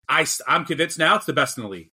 I, 0.10 0.26
I'm 0.48 0.66
convinced 0.66 1.00
now 1.00 1.16
it's 1.16 1.26
the 1.26 1.34
best 1.34 1.58
in 1.58 1.64
the 1.64 1.70
league. 1.70 1.90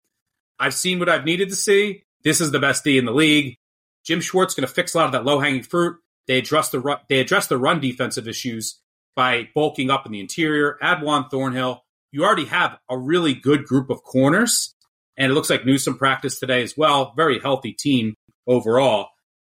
I've 0.60 0.74
seen 0.74 1.00
what 1.00 1.10
I've 1.10 1.26
needed 1.26 1.50
to 1.50 1.56
see. 1.56 2.04
This 2.24 2.42
is 2.42 2.52
the 2.52 2.60
best 2.60 2.84
D 2.84 2.98
in 2.98 3.06
the 3.06 3.14
league. 3.14 3.58
Jim 4.06 4.22
Schwartz 4.22 4.54
going 4.54 4.68
to 4.68 4.74
fix 4.74 4.94
a 4.94 4.98
lot 4.98 5.06
of 5.06 5.12
that 5.12 5.26
low 5.26 5.40
hanging 5.40 5.64
fruit. 5.64 5.98
They 6.28 6.38
address 6.38 6.70
the 6.70 6.80
run, 6.80 7.00
they 7.10 7.20
address 7.20 7.48
the 7.48 7.58
run 7.58 7.80
defensive 7.80 8.28
issues 8.28 8.82
by 9.16 9.50
bulking 9.54 9.90
up 9.90 10.06
in 10.06 10.12
the 10.12 10.20
interior. 10.20 10.78
Add 10.82 11.02
Juan 11.02 11.30
Thornhill. 11.30 11.84
You 12.12 12.24
already 12.24 12.46
have 12.46 12.78
a 12.90 12.98
really 12.98 13.34
good 13.34 13.66
group 13.66 13.90
of 13.90 14.04
corners, 14.04 14.74
and 15.18 15.32
it 15.32 15.36
looks 15.36 15.50
like 15.50 15.66
Newsome 15.66 15.98
practiced 15.98 16.40
today 16.40 16.64
as 16.64 16.78
well. 16.78 17.14
Very 17.16 17.40
healthy 17.40 17.74
team 17.74 18.16
overall. 18.48 19.10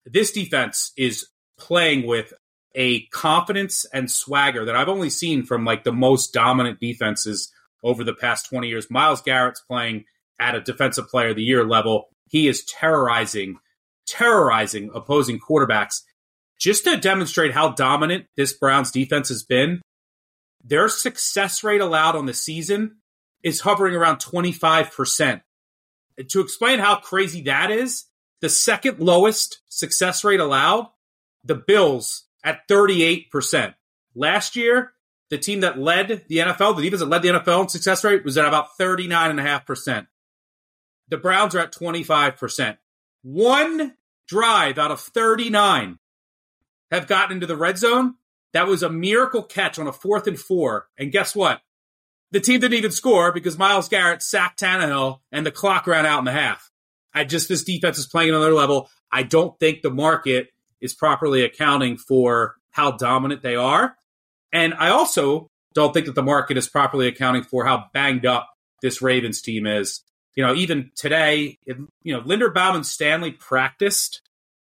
This 0.04 0.32
defense 0.32 0.92
is 0.96 1.28
playing 1.58 2.06
with 2.06 2.32
a 2.74 3.06
confidence 3.06 3.84
and 3.92 4.10
swagger 4.10 4.64
that 4.64 4.76
I've 4.76 4.88
only 4.88 5.10
seen 5.10 5.44
from 5.44 5.64
like 5.64 5.84
the 5.84 5.92
most 5.92 6.32
dominant 6.32 6.80
defenses 6.80 7.52
over 7.82 8.04
the 8.04 8.14
past 8.14 8.48
20 8.48 8.68
years. 8.68 8.90
Myles 8.90 9.22
Garrett's 9.22 9.60
playing 9.60 10.04
at 10.40 10.54
a 10.54 10.60
defensive 10.60 11.08
player 11.08 11.30
of 11.30 11.36
the 11.36 11.42
year 11.42 11.64
level. 11.64 12.08
He 12.28 12.48
is 12.48 12.64
terrorizing, 12.64 13.58
terrorizing 14.06 14.90
opposing 14.94 15.38
quarterbacks 15.38 16.02
just 16.62 16.84
to 16.84 16.96
demonstrate 16.96 17.52
how 17.52 17.70
dominant 17.70 18.26
this 18.36 18.52
Browns 18.52 18.92
defense 18.92 19.28
has 19.30 19.42
been, 19.42 19.82
their 20.62 20.88
success 20.88 21.64
rate 21.64 21.80
allowed 21.80 22.14
on 22.14 22.26
the 22.26 22.34
season 22.34 22.98
is 23.42 23.60
hovering 23.60 23.96
around 23.96 24.18
25%. 24.18 25.40
to 26.28 26.40
explain 26.40 26.78
how 26.78 26.96
crazy 26.96 27.42
that 27.42 27.72
is, 27.72 28.04
the 28.40 28.48
second 28.48 29.00
lowest 29.00 29.60
success 29.68 30.22
rate 30.22 30.38
allowed, 30.38 30.86
the 31.42 31.56
Bills 31.56 32.26
at 32.44 32.66
38%. 32.68 33.74
Last 34.14 34.56
year, 34.56 34.92
the 35.30 35.38
team 35.38 35.60
that 35.60 35.78
led 35.78 36.24
the 36.28 36.38
NFL, 36.38 36.76
the 36.76 36.82
defense 36.82 37.00
that 37.00 37.08
led 37.08 37.22
the 37.22 37.30
NFL 37.30 37.62
in 37.62 37.68
success 37.68 38.04
rate 38.04 38.24
was 38.24 38.36
at 38.36 38.46
about 38.46 38.78
39.5%. 38.78 40.06
The 41.08 41.16
Browns 41.16 41.54
are 41.54 41.60
at 41.60 41.72
25%. 41.72 42.76
One 43.22 43.94
drive 44.28 44.78
out 44.78 44.90
of 44.90 45.00
39 45.00 45.98
have 46.90 47.06
gotten 47.06 47.36
into 47.36 47.46
the 47.46 47.56
red 47.56 47.78
zone. 47.78 48.16
That 48.52 48.66
was 48.66 48.82
a 48.82 48.90
miracle 48.90 49.42
catch 49.42 49.78
on 49.78 49.86
a 49.86 49.92
fourth 49.92 50.26
and 50.26 50.38
four. 50.38 50.88
And 50.98 51.12
guess 51.12 51.34
what? 51.34 51.62
The 52.32 52.40
team 52.40 52.60
didn't 52.60 52.78
even 52.78 52.92
score 52.92 53.32
because 53.32 53.58
Myles 53.58 53.88
Garrett 53.88 54.22
sacked 54.22 54.60
Tannehill 54.60 55.20
and 55.30 55.46
the 55.46 55.50
clock 55.50 55.86
ran 55.86 56.06
out 56.06 56.18
in 56.18 56.24
the 56.24 56.32
half. 56.32 56.70
I 57.14 57.24
just, 57.24 57.48
this 57.48 57.64
defense 57.64 57.98
is 57.98 58.06
playing 58.06 58.30
another 58.30 58.52
level. 58.52 58.90
I 59.10 59.22
don't 59.22 59.58
think 59.58 59.82
the 59.82 59.90
market 59.90 60.48
is 60.82 60.92
properly 60.92 61.44
accounting 61.44 61.96
for 61.96 62.56
how 62.72 62.90
dominant 62.90 63.40
they 63.40 63.56
are. 63.56 63.96
And 64.52 64.74
I 64.74 64.90
also 64.90 65.48
don't 65.74 65.94
think 65.94 66.06
that 66.06 66.14
the 66.14 66.22
market 66.22 66.58
is 66.58 66.68
properly 66.68 67.06
accounting 67.08 67.44
for 67.44 67.64
how 67.64 67.84
banged 67.94 68.26
up 68.26 68.50
this 68.82 69.00
Ravens 69.00 69.40
team 69.40 69.66
is. 69.66 70.02
You 70.34 70.44
know, 70.44 70.54
even 70.54 70.90
today, 70.96 71.58
it, 71.66 71.76
you 72.02 72.12
know, 72.12 72.20
Linderbaum 72.22 72.74
and 72.74 72.86
Stanley 72.86 73.30
practiced, 73.32 74.22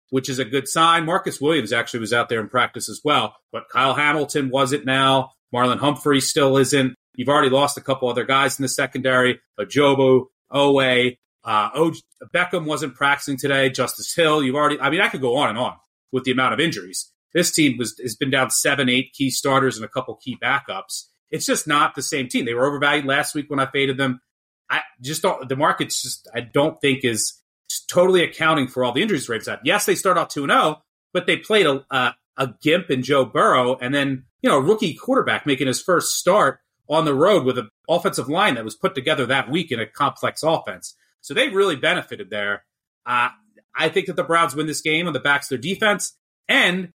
which 0.10 0.30
is 0.30 0.40
a 0.40 0.46
good 0.46 0.68
sign. 0.68 1.06
Marcus 1.06 1.40
Williams 1.40 1.72
actually 1.72 2.00
was 2.00 2.14
out 2.14 2.30
there 2.30 2.40
in 2.40 2.50
practice 2.50 2.90
as 2.90 3.02
well, 3.04 3.36
but 3.52 3.70
Kyle 3.70 3.94
Hamilton 3.94 4.50
wasn't 4.50 4.86
now. 4.86 5.32
Marlon 5.54 5.80
Humphrey 5.80 6.20
still 6.20 6.58
isn't. 6.58 6.96
You've 7.16 7.30
already 7.30 7.50
lost 7.50 7.78
a 7.78 7.82
couple 7.82 8.10
other 8.10 8.26
guys 8.26 8.60
in 8.60 8.64
the 8.64 8.70
secondary. 8.70 9.40
Ojabo, 9.60 10.26
Oweh, 10.52 11.18
uh, 11.44 11.70
o- 11.74 11.94
Beckham 12.34 12.66
wasn't 12.66 12.96
practicing 12.96 13.38
today. 13.38 13.70
Justice 13.70 14.14
Hill. 14.14 14.44
You've 14.44 14.56
already. 14.56 14.80
I 14.80 14.90
mean, 14.90 15.02
I 15.02 15.10
could 15.10 15.22
go 15.22 15.38
on 15.38 15.50
and 15.50 15.58
on 15.58 15.76
with 16.12 16.24
the 16.24 16.32
amount 16.32 16.54
of 16.54 16.60
injuries. 16.60 17.12
This 17.34 17.52
team 17.52 17.78
was 17.78 17.98
has 18.02 18.16
been 18.16 18.30
down 18.30 18.50
seven, 18.50 18.90
eight 18.90 19.14
key 19.14 19.30
starters 19.30 19.76
and 19.76 19.86
a 19.86 19.90
couple 19.90 20.16
key 20.16 20.38
backups. 20.42 21.04
It's 21.30 21.46
just 21.46 21.68
not 21.68 21.96
the 21.96 22.02
same 22.02 22.30
team. 22.30 22.46
They 22.46 22.54
were 22.54 22.66
overvalued 22.66 23.06
last 23.06 23.36
week 23.36 23.50
when 23.50 23.60
I 23.60 23.66
faded 23.66 23.98
them. 23.98 24.22
I 24.70 24.82
just 25.02 25.22
don't. 25.22 25.48
The 25.48 25.56
market's 25.56 26.02
just 26.02 26.28
I 26.34 26.42
don't 26.42 26.80
think 26.82 27.04
is 27.04 27.42
totally 27.90 28.24
accounting 28.24 28.68
for 28.68 28.84
all 28.84 28.92
the 28.92 29.02
injuries 29.02 29.30
Ravens 29.30 29.48
had. 29.48 29.60
Yes, 29.64 29.86
they 29.86 29.96
start 29.96 30.18
out 30.18 30.30
two 30.30 30.44
and 30.44 30.52
zero, 30.52 30.84
but 31.14 31.26
they 31.26 31.38
played 31.38 31.66
a, 31.66 31.86
a 31.92 32.16
a 32.38 32.54
gimp 32.62 32.90
in 32.90 33.04
Joe 33.04 33.26
Burrow, 33.26 33.78
and 33.78 33.94
then 33.94 34.26
you 34.42 34.50
know 34.50 34.58
a 34.58 34.62
rookie 34.62 34.94
quarterback 34.94 35.46
making 35.46 35.68
his 35.68 35.82
first 35.82 36.16
start 36.16 36.60
on 36.90 37.06
the 37.06 37.14
road 37.16 37.44
with 37.44 37.58
an 37.58 37.70
offensive 37.90 38.30
line 38.30 38.56
that 38.56 38.64
was 38.64 38.76
put 38.76 38.96
together 38.96 39.26
that 39.26 39.50
week 39.50 39.72
in 39.72 39.80
a 39.80 39.86
complex 39.86 40.44
offense. 40.44 40.96
So 41.22 41.34
they 41.34 41.50
really 41.50 41.76
benefited 41.76 42.30
there. 42.30 42.64
Uh, 43.06 43.30
I 43.78 43.90
think 43.90 44.08
that 44.08 44.16
the 44.16 44.24
Browns 44.24 44.56
win 44.56 44.68
this 44.68 44.82
game 44.82 45.08
on 45.08 45.14
the 45.14 45.20
backs 45.20 45.46
of 45.46 45.50
their 45.50 45.74
defense, 45.74 46.18
and 46.48 46.90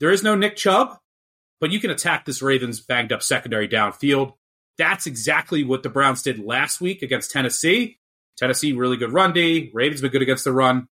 there 0.00 0.10
is 0.10 0.22
no 0.22 0.34
Nick 0.34 0.56
Chubb, 0.56 0.98
but 1.60 1.70
you 1.70 1.80
can 1.80 1.90
attack 1.90 2.24
this 2.24 2.42
Ravens 2.42 2.80
banged 2.80 3.12
up 3.12 3.22
secondary 3.22 3.68
downfield. 3.68 4.34
That's 4.76 5.06
exactly 5.06 5.64
what 5.64 5.82
the 5.82 5.88
Browns 5.88 6.22
did 6.22 6.38
last 6.38 6.80
week 6.80 7.02
against 7.02 7.30
Tennessee. 7.30 7.98
Tennessee 8.36 8.72
really 8.72 8.96
good 8.96 9.12
run 9.12 9.32
D. 9.32 9.70
Ravens 9.72 10.00
been 10.00 10.10
good 10.10 10.22
against 10.22 10.44
the 10.44 10.52
run. 10.52 10.88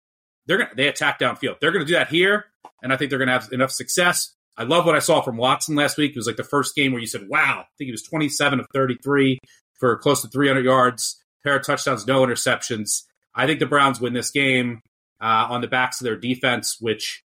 They're 0.45 0.57
gonna 0.57 0.75
they 0.75 0.87
attack 0.87 1.19
downfield. 1.19 1.59
They're 1.59 1.71
gonna 1.71 1.85
do 1.85 1.93
that 1.93 2.07
here, 2.09 2.45
and 2.81 2.93
I 2.93 2.97
think 2.97 3.09
they're 3.09 3.19
gonna 3.19 3.33
have 3.33 3.51
enough 3.51 3.71
success. 3.71 4.33
I 4.55 4.63
love 4.63 4.85
what 4.85 4.95
I 4.95 4.99
saw 4.99 5.21
from 5.21 5.37
Watson 5.37 5.75
last 5.75 5.97
week. 5.97 6.11
It 6.11 6.17
was 6.17 6.27
like 6.27 6.37
the 6.37 6.43
first 6.43 6.75
game 6.75 6.91
where 6.91 7.01
you 7.01 7.07
said, 7.07 7.27
"Wow!" 7.27 7.61
I 7.61 7.67
think 7.77 7.87
he 7.87 7.91
was 7.91 8.03
27 8.03 8.59
of 8.59 8.67
33 8.73 9.39
for 9.79 9.97
close 9.97 10.21
to 10.21 10.27
300 10.27 10.63
yards, 10.63 11.21
pair 11.43 11.57
of 11.57 11.65
touchdowns, 11.65 12.07
no 12.07 12.21
interceptions. 12.25 13.03
I 13.35 13.47
think 13.47 13.59
the 13.59 13.65
Browns 13.65 13.99
win 13.99 14.13
this 14.13 14.31
game 14.31 14.81
uh, 15.23 15.47
on 15.49 15.61
the 15.61 15.67
backs 15.67 16.01
of 16.01 16.05
their 16.05 16.17
defense, 16.17 16.77
which, 16.81 17.23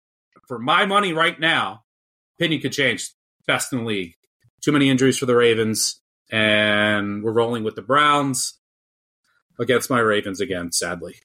for 0.47 0.59
my 0.59 0.85
money 0.85 1.13
right 1.13 1.39
now, 1.39 1.85
opinion 2.37 2.61
could 2.61 2.73
change. 2.73 3.09
Best 3.47 3.71
in 3.71 3.79
the 3.79 3.85
league. 3.85 4.15
Too 4.61 4.73
many 4.73 4.89
injuries 4.89 5.17
for 5.17 5.25
the 5.25 5.35
Ravens, 5.35 6.01
and 6.29 7.23
we're 7.23 7.31
rolling 7.31 7.63
with 7.63 7.75
the 7.75 7.81
Browns 7.81 8.59
against 9.59 9.89
my 9.89 9.99
Ravens 9.99 10.41
again, 10.41 10.71
sadly. 10.73 11.15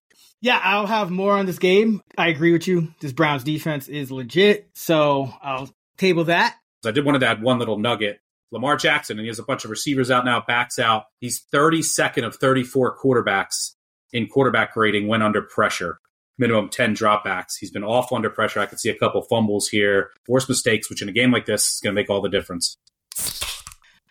Yeah, 0.40 0.60
I'll 0.62 0.86
have 0.86 1.10
more 1.10 1.32
on 1.32 1.46
this 1.46 1.58
game. 1.58 2.02
I 2.16 2.28
agree 2.28 2.52
with 2.52 2.68
you. 2.68 2.94
This 3.00 3.12
Browns 3.12 3.42
defense 3.42 3.88
is 3.88 4.12
legit, 4.12 4.70
so 4.74 5.34
I'll 5.42 5.74
table 5.98 6.24
that. 6.24 6.56
I 6.84 6.92
did 6.92 7.04
want 7.04 7.20
to 7.20 7.26
add 7.26 7.42
one 7.42 7.58
little 7.58 7.78
nugget. 7.78 8.20
Lamar 8.52 8.76
Jackson, 8.76 9.18
and 9.18 9.24
he 9.24 9.28
has 9.28 9.38
a 9.38 9.44
bunch 9.44 9.64
of 9.64 9.70
receivers 9.70 10.10
out 10.10 10.24
now, 10.24 10.42
backs 10.46 10.78
out. 10.78 11.04
He's 11.18 11.42
32nd 11.52 12.24
of 12.24 12.36
34 12.36 12.96
quarterbacks 12.98 13.74
in 14.12 14.26
quarterback 14.28 14.76
rating 14.76 15.08
when 15.08 15.22
under 15.22 15.42
pressure. 15.42 16.00
Minimum 16.38 16.70
10 16.70 16.94
dropbacks. 16.94 17.58
He's 17.58 17.70
been 17.70 17.84
awful 17.84 18.16
under 18.16 18.30
pressure. 18.30 18.60
I 18.60 18.66
could 18.66 18.80
see 18.80 18.88
a 18.88 18.98
couple 18.98 19.22
fumbles 19.22 19.68
here, 19.68 20.10
forced 20.26 20.48
mistakes, 20.48 20.88
which 20.88 21.02
in 21.02 21.08
a 21.08 21.12
game 21.12 21.32
like 21.32 21.46
this 21.46 21.74
is 21.74 21.80
going 21.82 21.94
to 21.94 22.00
make 22.00 22.08
all 22.08 22.22
the 22.22 22.30
difference. 22.30 22.76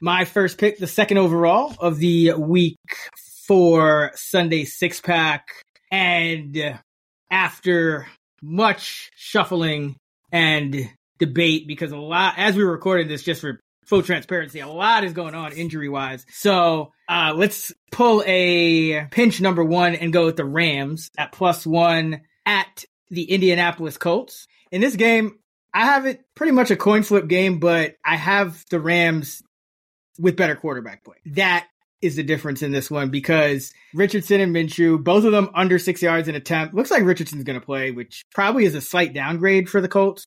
My 0.02 0.26
first 0.26 0.58
pick, 0.58 0.78
the 0.78 0.88
second 0.88 1.18
overall 1.18 1.76
of 1.80 1.98
the 1.98 2.34
week 2.34 2.78
for 3.48 4.12
Sunday 4.16 4.66
six 4.66 5.02
pack. 5.02 5.48
And 5.92 6.80
after 7.32 8.08
much 8.42 9.12
shuffling 9.16 9.96
and 10.32 10.90
debate, 11.18 11.68
because 11.68 11.92
a 11.92 11.98
lot, 11.98 12.36
as 12.38 12.56
we 12.56 12.64
recording 12.64 13.08
this, 13.08 13.24
just 13.24 13.42
for 13.42 13.60
full 13.86 14.04
transparency, 14.04 14.60
a 14.60 14.68
lot 14.68 15.04
is 15.04 15.14
going 15.14 15.36
on 15.36 15.54
injury 15.54 15.90
wise. 15.90 16.26
So 16.32 16.92
uh, 17.08 17.34
let's 17.36 17.72
pull 17.92 18.24
a 18.26 19.06
pinch 19.12 19.42
number 19.42 19.64
one 19.64 19.96
and 19.96 20.14
go 20.14 20.26
with 20.26 20.38
the 20.38 20.46
Rams 20.46 21.10
at 21.18 21.32
plus 21.32 21.66
one 21.66 22.22
at 22.46 22.86
the 23.10 23.24
Indianapolis 23.24 23.98
Colts. 23.98 24.48
In 24.72 24.82
this 24.82 24.96
game, 24.96 25.40
I 25.74 25.86
have 25.86 26.06
it 26.06 26.22
pretty 26.36 26.52
much 26.52 26.72
a 26.72 26.76
coin 26.76 27.04
flip 27.04 27.28
game, 27.28 27.60
but 27.60 27.96
I 28.06 28.16
have 28.16 28.64
the 28.70 28.80
Rams 28.80 29.42
with 30.20 30.36
better 30.36 30.56
quarterback 30.56 31.04
play. 31.04 31.16
That 31.28 31.68
is 32.02 32.16
the 32.16 32.24
difference 32.24 32.62
in 32.62 32.72
this 32.72 32.90
one 32.90 33.10
because 33.10 33.74
Richardson 33.94 34.40
and 34.40 34.56
Minshew, 34.56 35.04
both 35.04 35.26
of 35.26 35.32
them 35.32 35.50
under 35.54 35.78
six 35.78 36.02
yards 36.02 36.28
in 36.28 36.36
attempt. 36.36 36.74
Looks 36.74 36.92
like 36.92 37.04
Richardson's 37.04 37.44
going 37.44 37.60
to 37.60 37.66
play, 37.66 37.92
which 37.92 38.26
probably 38.34 38.66
is 38.66 38.76
a 38.76 38.82
slight 38.82 39.14
downgrade 39.14 39.70
for 39.70 39.82
the 39.82 39.88
Colts. 39.88 40.26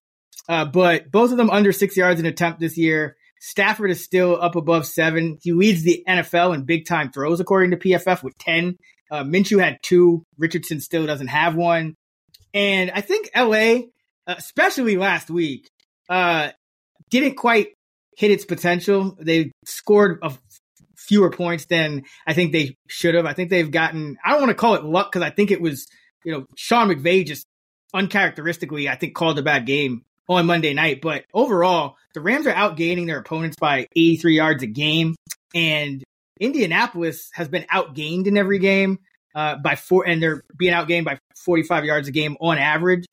Uh, 0.49 0.64
but 0.64 1.11
both 1.11 1.30
of 1.30 1.37
them 1.37 1.50
under 1.50 1.73
six 1.73 1.97
yards 1.97 2.21
in 2.21 2.26
attempt 2.26 2.61
this 2.61 2.76
year. 2.76 3.16
Stafford 3.44 3.90
is 3.90 4.04
still 4.04 4.40
up 4.40 4.54
above 4.54 4.87
seven. 4.87 5.37
He 5.42 5.52
leads 5.52 5.82
the 5.82 6.04
NFL 6.08 6.54
in 6.54 6.62
big 6.62 6.87
time 6.87 7.11
throws, 7.11 7.40
according 7.40 7.72
to 7.72 7.76
PFF, 7.76 8.22
with 8.22 8.38
10. 8.38 8.78
Uh, 9.11 9.25
Minshew 9.25 9.61
had 9.61 9.78
two. 9.82 10.22
Richardson 10.38 10.80
still 10.80 11.06
doesn't 11.06 11.26
have 11.26 11.56
one. 11.56 11.96
And 12.54 12.92
I 12.92 13.00
think 13.00 13.30
LA, 13.34 13.88
uh, 14.28 14.37
especially 14.38 14.96
last 14.96 15.28
week, 15.28 15.68
uh, 16.08 16.50
didn't 17.11 17.34
quite 17.34 17.70
hit 18.16 18.30
its 18.30 18.44
potential. 18.44 19.18
They 19.20 19.50
scored 19.64 20.20
a 20.22 20.32
fewer 20.96 21.30
points 21.30 21.64
than 21.64 22.04
I 22.25 22.34
think 22.34 22.52
they 22.52 22.76
should 22.88 23.16
have. 23.16 23.26
I 23.26 23.32
think 23.32 23.50
they've 23.50 23.72
gotten, 23.72 24.18
I 24.25 24.30
don't 24.30 24.42
want 24.42 24.50
to 24.50 24.54
call 24.54 24.76
it 24.76 24.84
luck 24.84 25.11
because 25.11 25.26
I 25.26 25.30
think 25.30 25.50
it 25.50 25.61
was, 25.61 25.88
you 26.25 26.30
know, 26.30 26.46
Sean 26.54 26.88
McVay 26.88 27.26
just 27.26 27.44
uncharacteristically, 27.92 28.88
I 28.88 28.94
think, 28.94 29.16
called 29.16 29.40
a 29.40 29.42
bad 29.42 29.66
game 29.66 30.04
on 30.32 30.46
Monday 30.46 30.74
night. 30.74 31.00
But 31.00 31.24
overall, 31.32 31.96
the 32.14 32.20
Rams 32.20 32.46
are 32.46 32.54
outgaining 32.54 33.06
their 33.06 33.18
opponents 33.18 33.56
by 33.60 33.86
83 33.96 34.36
yards 34.36 34.62
a 34.62 34.66
game. 34.66 35.14
And 35.54 36.02
Indianapolis 36.40 37.30
has 37.34 37.48
been 37.48 37.64
outgained 37.64 38.26
in 38.26 38.36
every 38.36 38.58
game 38.58 38.98
uh, 39.34 39.56
by 39.56 39.76
four, 39.76 40.06
and 40.06 40.22
they're 40.22 40.42
being 40.56 40.72
outgained 40.72 41.04
by 41.04 41.18
45 41.44 41.84
yards 41.84 42.08
a 42.08 42.12
game 42.12 42.36
on 42.40 42.58
average. 42.58 43.04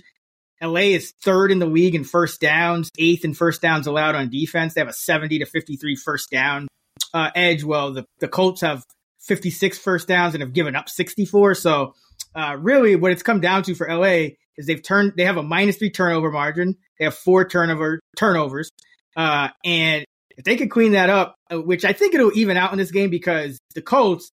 LA 0.61 0.81
is 0.81 1.13
third 1.23 1.51
in 1.51 1.59
the 1.59 1.65
league 1.65 1.95
in 1.95 2.03
first 2.03 2.41
downs, 2.41 2.89
eighth 2.97 3.23
in 3.23 3.33
first 3.33 3.61
downs 3.61 3.88
allowed 3.88 4.15
on 4.15 4.29
defense. 4.29 4.73
They 4.73 4.81
have 4.81 4.89
a 4.89 4.93
70 4.93 5.39
to 5.39 5.45
53 5.45 5.95
first 5.95 6.29
down 6.29 6.67
uh, 7.13 7.29
edge. 7.33 7.63
Well, 7.63 7.93
the, 7.93 8.05
the 8.19 8.27
Colts 8.27 8.61
have 8.61 8.83
56 9.21 9.77
first 9.77 10.07
downs 10.07 10.33
and 10.33 10.41
have 10.41 10.53
given 10.53 10.75
up 10.75 10.89
64. 10.89 11.55
So, 11.55 11.93
uh, 12.36 12.57
really, 12.59 12.95
what 12.95 13.12
it's 13.12 13.24
come 13.24 13.39
down 13.39 13.63
to 13.63 13.75
for 13.75 13.88
LA 13.88 14.36
is 14.57 14.65
they've 14.65 14.83
turned, 14.83 15.13
they 15.15 15.25
have 15.25 15.38
a 15.38 15.43
minus 15.43 15.77
three 15.77 15.89
turnover 15.89 16.31
margin. 16.31 16.77
They 16.98 17.05
have 17.05 17.15
four 17.15 17.48
turnover 17.48 18.00
turnovers. 18.17 18.69
Uh, 19.15 19.50
and 19.63 20.05
if 20.38 20.43
they 20.43 20.55
could 20.55 20.69
clean 20.69 20.93
that 20.93 21.09
up, 21.09 21.36
uh, 21.51 21.62
which 21.62 21.86
I 21.86 21.93
think 21.93 22.13
it'll 22.13 22.38
even 22.38 22.57
out 22.57 22.71
in 22.71 22.77
this 22.77 22.91
game 22.91 23.09
because 23.09 23.59
the 23.75 23.81
Colts, 23.81 24.29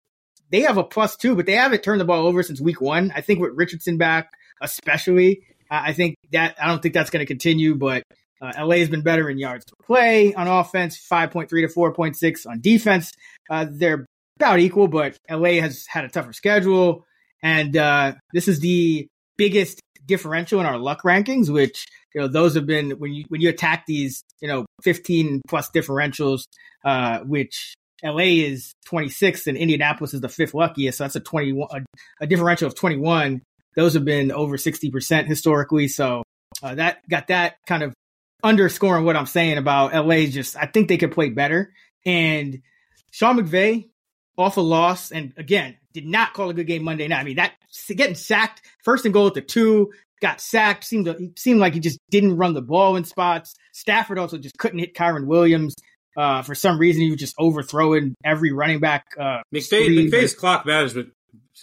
they 0.50 0.60
have 0.62 0.76
a 0.76 0.84
plus 0.84 1.16
two, 1.16 1.34
but 1.34 1.46
they 1.46 1.54
haven't 1.54 1.82
turned 1.82 2.00
the 2.00 2.04
ball 2.04 2.26
over 2.26 2.42
since 2.42 2.60
week 2.60 2.80
one. 2.80 3.12
I 3.14 3.20
think 3.20 3.40
with 3.40 3.52
Richardson 3.54 3.98
back, 3.98 4.30
especially, 4.60 5.42
uh, 5.70 5.80
I 5.84 5.92
think 5.92 6.16
that, 6.32 6.56
I 6.60 6.68
don't 6.68 6.82
think 6.82 6.94
that's 6.94 7.10
going 7.10 7.24
to 7.24 7.26
continue, 7.26 7.74
but 7.74 8.02
uh, 8.40 8.52
LA 8.58 8.76
has 8.76 8.88
been 8.88 9.02
better 9.02 9.28
in 9.30 9.38
yards 9.38 9.64
per 9.64 9.84
play 9.84 10.34
on 10.34 10.46
offense, 10.46 10.98
5.3 11.10 11.48
to 11.48 11.68
4.6 11.68 12.46
on 12.46 12.60
defense. 12.60 13.12
Uh, 13.48 13.66
they're 13.68 14.06
about 14.38 14.60
equal, 14.60 14.88
but 14.88 15.16
LA 15.30 15.60
has 15.60 15.86
had 15.86 16.04
a 16.04 16.08
tougher 16.08 16.32
schedule. 16.32 17.06
And 17.42 17.76
uh, 17.76 18.14
this 18.32 18.48
is 18.48 18.60
the 18.60 19.06
biggest 19.36 19.80
differential 20.06 20.60
in 20.60 20.66
our 20.66 20.78
luck 20.78 21.02
rankings, 21.02 21.50
which 21.50 21.86
you 22.14 22.20
know 22.20 22.28
those 22.28 22.54
have 22.54 22.66
been 22.66 22.92
when 22.92 23.12
you 23.12 23.24
when 23.28 23.40
you 23.40 23.48
attack 23.48 23.84
these 23.86 24.22
you 24.40 24.48
know 24.48 24.64
15 24.82 25.42
plus 25.48 25.70
differentials, 25.70 26.44
uh, 26.84 27.20
which 27.20 27.74
LA 28.02 28.44
is 28.44 28.74
26th 28.88 29.46
and 29.46 29.56
Indianapolis 29.56 30.14
is 30.14 30.20
the 30.20 30.28
fifth 30.28 30.54
luckiest. 30.54 30.98
So 30.98 31.04
that's 31.04 31.16
a 31.16 31.20
21, 31.20 31.68
a, 31.70 32.24
a 32.24 32.26
differential 32.26 32.66
of 32.66 32.74
21. 32.74 33.42
Those 33.74 33.94
have 33.94 34.04
been 34.04 34.32
over 34.32 34.56
60% 34.56 35.26
historically. 35.26 35.88
So 35.88 36.22
uh, 36.62 36.74
that 36.74 37.08
got 37.08 37.28
that 37.28 37.56
kind 37.66 37.82
of 37.82 37.94
underscoring 38.42 39.04
what 39.04 39.16
I'm 39.16 39.26
saying 39.26 39.58
about 39.58 39.94
LA. 39.94 40.26
Just, 40.26 40.56
I 40.56 40.66
think 40.66 40.88
they 40.88 40.98
could 40.98 41.12
play 41.12 41.30
better. 41.30 41.72
And 42.04 42.62
Sean 43.10 43.38
McVay 43.38 43.88
off 44.36 44.56
a 44.56 44.60
loss. 44.60 45.10
And 45.12 45.32
again, 45.36 45.76
did 45.92 46.06
not 46.06 46.34
call 46.34 46.50
a 46.50 46.54
good 46.54 46.66
game 46.66 46.84
Monday 46.84 47.08
night. 47.08 47.20
I 47.20 47.24
mean, 47.24 47.36
that 47.36 47.54
getting 47.88 48.14
sacked 48.14 48.62
first 48.84 49.04
and 49.04 49.14
goal 49.14 49.26
at 49.26 49.34
the 49.34 49.40
two, 49.40 49.92
got 50.20 50.40
sacked. 50.40 50.84
Seemed 50.84 51.06
to, 51.06 51.32
seemed 51.36 51.60
like 51.60 51.74
he 51.74 51.80
just 51.80 51.98
didn't 52.10 52.36
run 52.36 52.54
the 52.54 52.62
ball 52.62 52.96
in 52.96 53.04
spots. 53.04 53.54
Stafford 53.72 54.18
also 54.18 54.38
just 54.38 54.58
couldn't 54.58 54.78
hit 54.78 54.94
Kyren 54.94 55.26
Williams. 55.26 55.74
Uh, 56.16 56.42
for 56.42 56.54
some 56.54 56.78
reason, 56.78 57.02
he 57.02 57.10
was 57.10 57.20
just 57.20 57.34
overthrowing 57.38 58.14
every 58.24 58.52
running 58.52 58.80
back. 58.80 59.04
Uh, 59.18 59.42
McVay, 59.54 60.10
McVay's 60.10 60.34
clock 60.34 60.64
management 60.64 61.12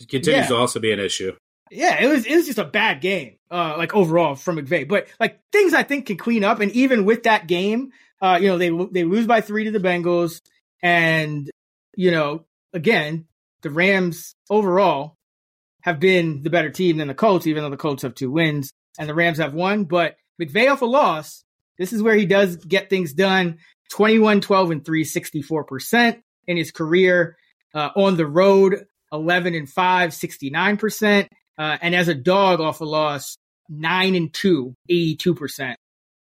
continues 0.09 0.43
yeah. 0.43 0.47
to 0.47 0.55
also 0.55 0.79
be 0.79 0.91
an 0.91 0.99
issue. 0.99 1.33
Yeah, 1.71 2.03
it 2.03 2.07
was 2.07 2.25
it 2.25 2.35
was 2.35 2.45
just 2.45 2.59
a 2.59 2.65
bad 2.65 3.01
game, 3.01 3.37
uh, 3.49 3.75
like 3.77 3.95
overall 3.95 4.35
from 4.35 4.57
McVay. 4.57 4.87
But 4.87 5.07
like 5.19 5.39
things 5.51 5.73
I 5.73 5.81
think 5.81 6.05
can 6.05 6.17
clean 6.17 6.43
up, 6.43 6.59
and 6.59 6.71
even 6.71 7.03
with 7.03 7.23
that 7.23 7.47
game, 7.47 7.91
uh, 8.21 8.37
you 8.39 8.47
know, 8.47 8.59
they 8.59 8.69
they 8.91 9.03
lose 9.03 9.25
by 9.25 9.41
three 9.41 9.63
to 9.63 9.71
the 9.71 9.79
Bengals, 9.79 10.39
and 10.83 11.49
you 11.95 12.11
know, 12.11 12.45
again, 12.73 13.25
the 13.61 13.69
Rams 13.69 14.35
overall 14.49 15.15
have 15.81 15.99
been 15.99 16.41
the 16.43 16.49
better 16.49 16.69
team 16.69 16.97
than 16.97 17.07
the 17.07 17.13
Colts, 17.13 17.47
even 17.47 17.63
though 17.63 17.69
the 17.69 17.77
Colts 17.77 18.03
have 18.03 18.15
two 18.15 18.31
wins 18.31 18.71
and 18.97 19.09
the 19.09 19.13
Rams 19.13 19.37
have 19.37 19.53
one. 19.53 19.85
But 19.85 20.15
McVay 20.41 20.71
off 20.71 20.81
a 20.81 20.85
loss, 20.85 21.43
this 21.77 21.93
is 21.93 22.01
where 22.01 22.15
he 22.15 22.25
does 22.25 22.57
get 22.57 22.89
things 22.89 23.13
done. 23.13 23.59
21, 23.91 24.41
12, 24.41 24.71
and 24.71 24.85
3, 24.85 25.03
64% 25.03 26.21
in 26.47 26.57
his 26.57 26.71
career. 26.71 27.37
Uh, 27.73 27.89
on 27.95 28.17
the 28.17 28.25
road, 28.25 28.85
11 29.11 29.55
and 29.55 29.69
5, 29.69 30.11
69%. 30.11 31.27
Uh, 31.57 31.77
and 31.81 31.95
as 31.95 32.07
a 32.07 32.15
dog 32.15 32.59
off 32.59 32.81
a 32.81 32.85
loss, 32.85 33.35
9 33.69 34.15
and 34.15 34.33
2, 34.33 34.75
82%, 34.89 35.75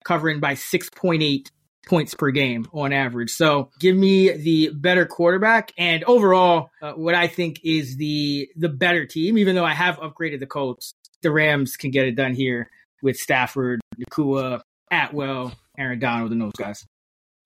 covering 0.05 0.41
by 0.41 0.55
6.8 0.55 1.49
points 1.87 2.15
per 2.15 2.31
game 2.31 2.67
on 2.73 2.93
average. 2.93 3.31
So 3.31 3.71
give 3.79 3.97
me 3.97 4.31
the 4.33 4.71
better 4.75 5.07
quarterback 5.07 5.73
and 5.77 6.05
overall 6.05 6.71
uh, 6.81 6.93
what 6.93 7.15
I 7.15 7.27
think 7.27 7.61
is 7.65 7.97
the 7.97 8.49
the 8.57 8.69
better 8.69 9.05
team 9.05 9.39
even 9.39 9.55
though 9.55 9.65
I 9.65 9.75
have 9.75 9.99
upgraded 9.99 10.41
the 10.41 10.47
Colts. 10.47 10.95
The 11.23 11.31
Rams 11.31 11.77
can 11.77 11.91
get 11.91 12.07
it 12.07 12.17
done 12.17 12.35
here 12.35 12.69
with 13.01 13.17
Stafford, 13.17 13.81
Nacua, 13.97 14.63
Atwell, 14.91 15.53
Aaron 15.79 16.01
Donald 16.01 16.33
and 16.33 16.41
those 16.41 16.53
guys 16.57 16.85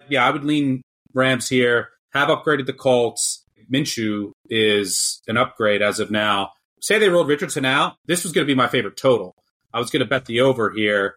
yeah, 0.09 0.27
I 0.27 0.31
would 0.31 0.45
lean 0.45 0.83
Rams 1.15 1.49
here. 1.49 1.91
Have 2.13 2.29
upgraded 2.29 2.67
the 2.67 2.73
Colts. 2.73 3.45
Minshew 3.73 4.31
is 4.49 5.23
an 5.27 5.37
upgrade 5.37 5.83
as 5.83 6.01
of 6.01 6.11
now. 6.11 6.53
Say 6.81 6.99
they 6.99 7.09
rolled 7.09 7.29
Richardson 7.29 7.65
out. 7.65 7.97
This 8.07 8.23
was 8.23 8.33
going 8.33 8.47
to 8.47 8.51
be 8.51 8.57
my 8.57 8.69
favorite 8.69 8.97
total. 8.97 9.35
I 9.75 9.81
was 9.81 9.91
going 9.91 10.01
to 10.01 10.09
bet 10.09 10.27
the 10.27 10.41
over 10.41 10.71
here 10.71 11.17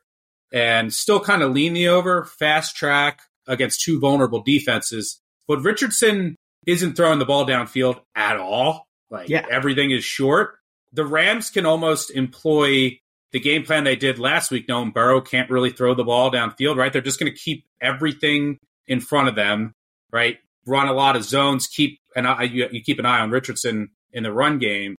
and 0.51 0.94
still 0.94 1.20
kind 1.20 1.41
of 1.41 1.51
lean 1.51 1.74
the 1.74 1.88
over, 1.88 2.25
fast 2.25 2.75
track 2.75 3.22
against 3.48 3.82
two 3.82 4.00
vulnerable 4.00 4.41
defenses. 4.41 5.20
But 5.48 5.63
Richardson 5.63 6.36
isn't 6.65 6.96
throwing 6.96 7.20
the 7.20 7.25
ball 7.25 7.46
downfield 7.46 8.00
at 8.15 8.38
all. 8.38 8.88
Like 9.10 9.29
yeah. 9.29 9.46
everything 9.50 9.91
is 9.91 10.03
short. 10.03 10.56
The 10.94 11.06
Rams 11.06 11.50
can 11.50 11.65
almost 11.65 12.12
employ 12.12 13.00
the 13.32 13.39
game 13.39 13.63
plan 13.63 13.84
they 13.84 13.96
did 13.96 14.20
last 14.20 14.51
week, 14.51 14.68
knowing 14.68 14.91
Burrow 14.91 15.22
can't 15.22 15.50
really 15.50 15.72
throw 15.72 15.94
the 15.94 16.03
ball 16.03 16.32
downfield, 16.32 16.77
right? 16.77 16.91
They're 16.91 17.01
just 17.01 17.20
going 17.20 17.32
to 17.32 17.38
keep 17.38 17.65
everything 17.82 18.58
in 18.88 19.00
front 19.00 19.29
of 19.29 19.36
them, 19.36 19.74
right? 20.12 20.38
Run 20.65 20.88
a 20.88 20.94
lot 20.94 21.15
of 21.15 21.24
zones, 21.24 21.68
keep 21.68 22.00
an 22.15 22.25
eye, 22.25 22.44
you, 22.44 22.68
you 22.72 22.82
keep 22.82 23.00
an 23.00 23.06
eye 23.06 23.20
on 23.20 23.29
Richardson 23.29 23.89
in 24.12 24.24
the 24.24 24.34
run 24.34 24.58
game. 24.58 24.96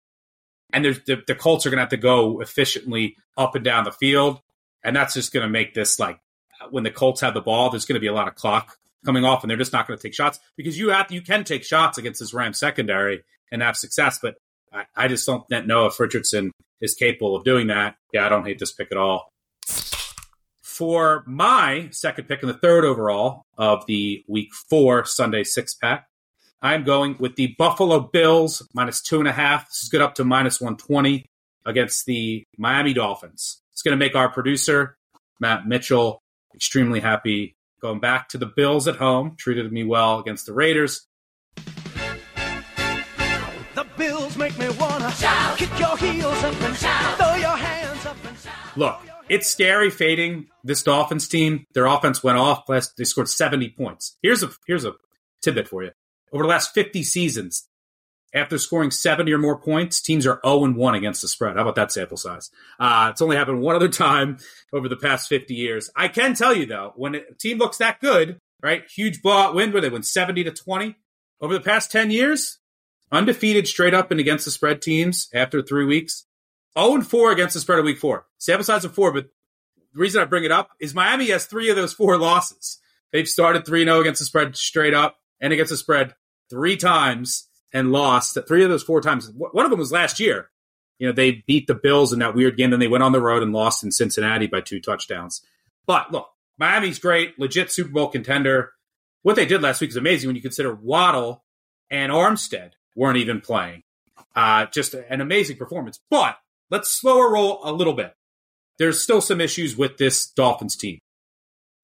And 0.72 0.84
the, 0.84 1.22
the 1.26 1.34
Colts 1.34 1.66
are 1.66 1.70
going 1.70 1.78
to 1.78 1.82
have 1.82 1.90
to 1.90 1.96
go 1.96 2.40
efficiently 2.40 3.16
up 3.36 3.56
and 3.56 3.64
down 3.64 3.84
the 3.84 3.92
field. 3.92 4.40
And 4.84 4.94
that's 4.94 5.14
just 5.14 5.32
going 5.32 5.44
to 5.44 5.50
make 5.50 5.74
this 5.74 5.98
like 5.98 6.18
when 6.70 6.84
the 6.84 6.90
Colts 6.90 7.20
have 7.20 7.34
the 7.34 7.40
ball, 7.40 7.70
there's 7.70 7.84
going 7.84 7.94
to 7.94 8.00
be 8.00 8.06
a 8.06 8.14
lot 8.14 8.28
of 8.28 8.34
clock 8.34 8.76
coming 9.04 9.24
off 9.24 9.42
and 9.42 9.50
they're 9.50 9.56
just 9.56 9.72
not 9.72 9.86
going 9.86 9.98
to 9.98 10.02
take 10.02 10.14
shots 10.14 10.38
because 10.56 10.78
you 10.78 10.90
have, 10.90 11.10
you 11.10 11.22
can 11.22 11.44
take 11.44 11.64
shots 11.64 11.98
against 11.98 12.20
this 12.20 12.34
Ram 12.34 12.52
secondary 12.52 13.22
and 13.50 13.62
have 13.62 13.76
success. 13.76 14.18
But 14.20 14.36
I, 14.72 14.84
I 14.96 15.08
just 15.08 15.26
don't 15.26 15.66
know 15.66 15.86
if 15.86 15.98
Richardson 15.98 16.52
is 16.80 16.94
capable 16.94 17.36
of 17.36 17.44
doing 17.44 17.68
that. 17.68 17.96
Yeah, 18.12 18.26
I 18.26 18.28
don't 18.28 18.46
hate 18.46 18.58
this 18.58 18.72
pick 18.72 18.88
at 18.90 18.98
all 18.98 19.30
for 20.80 21.22
my 21.26 21.86
second 21.90 22.26
pick 22.26 22.42
and 22.42 22.48
the 22.48 22.56
third 22.56 22.86
overall 22.86 23.44
of 23.58 23.84
the 23.84 24.24
week 24.26 24.48
four 24.54 25.04
Sunday 25.04 25.44
six 25.44 25.74
pack, 25.74 26.06
I'm 26.62 26.84
going 26.84 27.16
with 27.18 27.36
the 27.36 27.54
Buffalo 27.58 28.00
Bills 28.00 28.66
minus 28.72 29.02
two 29.02 29.18
and 29.18 29.28
a 29.28 29.32
half. 29.32 29.68
This 29.68 29.82
is 29.82 29.88
good 29.90 30.00
up 30.00 30.14
to 30.14 30.24
minus 30.24 30.58
120 30.58 31.26
against 31.66 32.06
the 32.06 32.44
Miami 32.56 32.94
Dolphins. 32.94 33.60
It's 33.80 33.82
going 33.82 33.98
to 33.98 34.04
make 34.04 34.14
our 34.14 34.28
producer, 34.28 34.98
Matt 35.40 35.66
Mitchell, 35.66 36.22
extremely 36.54 37.00
happy. 37.00 37.56
Going 37.80 37.98
back 37.98 38.28
to 38.28 38.36
the 38.36 38.44
Bills 38.44 38.86
at 38.86 38.96
home, 38.96 39.36
treated 39.38 39.72
me 39.72 39.84
well 39.84 40.18
against 40.18 40.44
the 40.44 40.52
Raiders. 40.52 41.06
The 43.74 43.86
Bills 43.96 44.36
make 44.36 44.58
me 44.58 44.68
wanna 44.78 45.10
shout, 45.12 45.56
kick 45.56 45.70
your 45.78 45.96
heels 45.96 46.44
up 46.44 46.60
and 46.60 46.76
shout, 46.76 47.16
throw 47.16 47.34
your 47.36 47.56
hands 47.56 48.04
up 48.04 48.18
and 48.26 48.38
shout. 48.38 48.76
Look, 48.76 49.00
it's 49.30 49.48
scary 49.48 49.88
fading 49.88 50.48
this 50.62 50.82
Dolphins 50.82 51.26
team. 51.26 51.64
Their 51.72 51.86
offense 51.86 52.22
went 52.22 52.36
off. 52.36 52.68
Last, 52.68 52.98
they 52.98 53.04
scored 53.04 53.30
70 53.30 53.70
points. 53.70 54.18
Here's 54.22 54.42
a 54.42 54.50
here's 54.66 54.84
a 54.84 54.92
tidbit 55.40 55.68
for 55.68 55.82
you. 55.84 55.92
Over 56.34 56.44
the 56.44 56.50
last 56.50 56.74
50 56.74 57.02
seasons, 57.02 57.66
after 58.32 58.58
scoring 58.58 58.90
70 58.90 59.32
or 59.32 59.38
more 59.38 59.58
points, 59.58 60.00
teams 60.00 60.26
are 60.26 60.40
0 60.44 60.64
and 60.64 60.76
1 60.76 60.94
against 60.94 61.22
the 61.22 61.28
spread. 61.28 61.56
How 61.56 61.62
about 61.62 61.74
that 61.76 61.92
sample 61.92 62.16
size? 62.16 62.50
Uh, 62.78 63.08
it's 63.10 63.22
only 63.22 63.36
happened 63.36 63.60
one 63.60 63.76
other 63.76 63.88
time 64.06 64.38
over 64.72 64.88
the 64.88 64.96
past 64.96 65.28
50 65.28 65.54
years. 65.54 65.90
I 65.96 66.08
can 66.08 66.34
tell 66.34 66.54
you 66.54 66.66
though, 66.66 66.92
when 66.96 67.14
a 67.14 67.34
team 67.38 67.58
looks 67.58 67.78
that 67.78 68.00
good, 68.00 68.38
right? 68.62 68.84
Huge 68.88 69.22
blowout 69.22 69.54
win 69.54 69.72
where 69.72 69.82
they 69.82 69.88
win 69.88 70.02
70 70.02 70.44
to 70.44 70.52
20. 70.52 70.96
Over 71.40 71.54
the 71.54 71.60
past 71.60 71.90
10 71.90 72.10
years, 72.10 72.58
undefeated 73.10 73.66
straight 73.66 73.94
up 73.94 74.10
and 74.10 74.20
against 74.20 74.44
the 74.44 74.50
spread 74.50 74.82
teams 74.82 75.28
after 75.32 75.62
three 75.62 75.86
weeks. 75.86 76.26
0 76.78 76.96
and 76.96 77.06
4 77.06 77.32
against 77.32 77.54
the 77.54 77.60
spread 77.60 77.78
of 77.78 77.84
week 77.84 77.98
four. 77.98 78.26
Sample 78.38 78.64
size 78.64 78.84
of 78.84 78.94
four, 78.94 79.12
but 79.12 79.26
the 79.92 79.98
reason 79.98 80.22
I 80.22 80.26
bring 80.26 80.44
it 80.44 80.52
up 80.52 80.70
is 80.80 80.94
Miami 80.94 81.30
has 81.30 81.46
three 81.46 81.70
of 81.70 81.76
those 81.76 81.92
four 81.92 82.16
losses. 82.18 82.78
They've 83.12 83.28
started 83.28 83.66
3 83.66 83.84
0 83.84 84.00
against 84.00 84.20
the 84.20 84.24
spread 84.24 84.56
straight 84.56 84.94
up 84.94 85.16
and 85.40 85.52
against 85.52 85.70
the 85.70 85.76
spread 85.76 86.14
three 86.48 86.76
times 86.76 87.48
and 87.72 87.92
lost 87.92 88.36
three 88.46 88.64
of 88.64 88.70
those 88.70 88.82
four 88.82 89.00
times. 89.00 89.30
One 89.30 89.64
of 89.64 89.70
them 89.70 89.78
was 89.78 89.92
last 89.92 90.20
year. 90.20 90.50
You 90.98 91.06
know, 91.06 91.12
they 91.12 91.42
beat 91.46 91.66
the 91.66 91.74
Bills 91.74 92.12
in 92.12 92.18
that 92.18 92.34
weird 92.34 92.56
game, 92.56 92.70
then 92.70 92.80
they 92.80 92.88
went 92.88 93.02
on 93.02 93.12
the 93.12 93.22
road 93.22 93.42
and 93.42 93.52
lost 93.52 93.82
in 93.82 93.90
Cincinnati 93.90 94.46
by 94.46 94.60
two 94.60 94.80
touchdowns. 94.80 95.42
But 95.86 96.12
look, 96.12 96.28
Miami's 96.58 96.98
great, 96.98 97.38
legit 97.38 97.72
Super 97.72 97.90
Bowl 97.90 98.08
contender. 98.08 98.72
What 99.22 99.36
they 99.36 99.46
did 99.46 99.62
last 99.62 99.80
week 99.80 99.90
is 99.90 99.96
amazing 99.96 100.28
when 100.28 100.36
you 100.36 100.42
consider 100.42 100.74
Waddle 100.74 101.44
and 101.90 102.12
Armstead 102.12 102.72
weren't 102.94 103.16
even 103.16 103.40
playing. 103.40 103.82
Uh, 104.34 104.66
just 104.66 104.94
an 104.94 105.20
amazing 105.20 105.56
performance. 105.56 105.98
But 106.10 106.36
let's 106.70 106.90
slow 106.90 107.18
a 107.18 107.32
roll 107.32 107.60
a 107.64 107.72
little 107.72 107.94
bit. 107.94 108.14
There's 108.78 109.02
still 109.02 109.20
some 109.20 109.40
issues 109.40 109.76
with 109.76 109.96
this 109.96 110.30
Dolphins 110.30 110.76
team. 110.76 110.98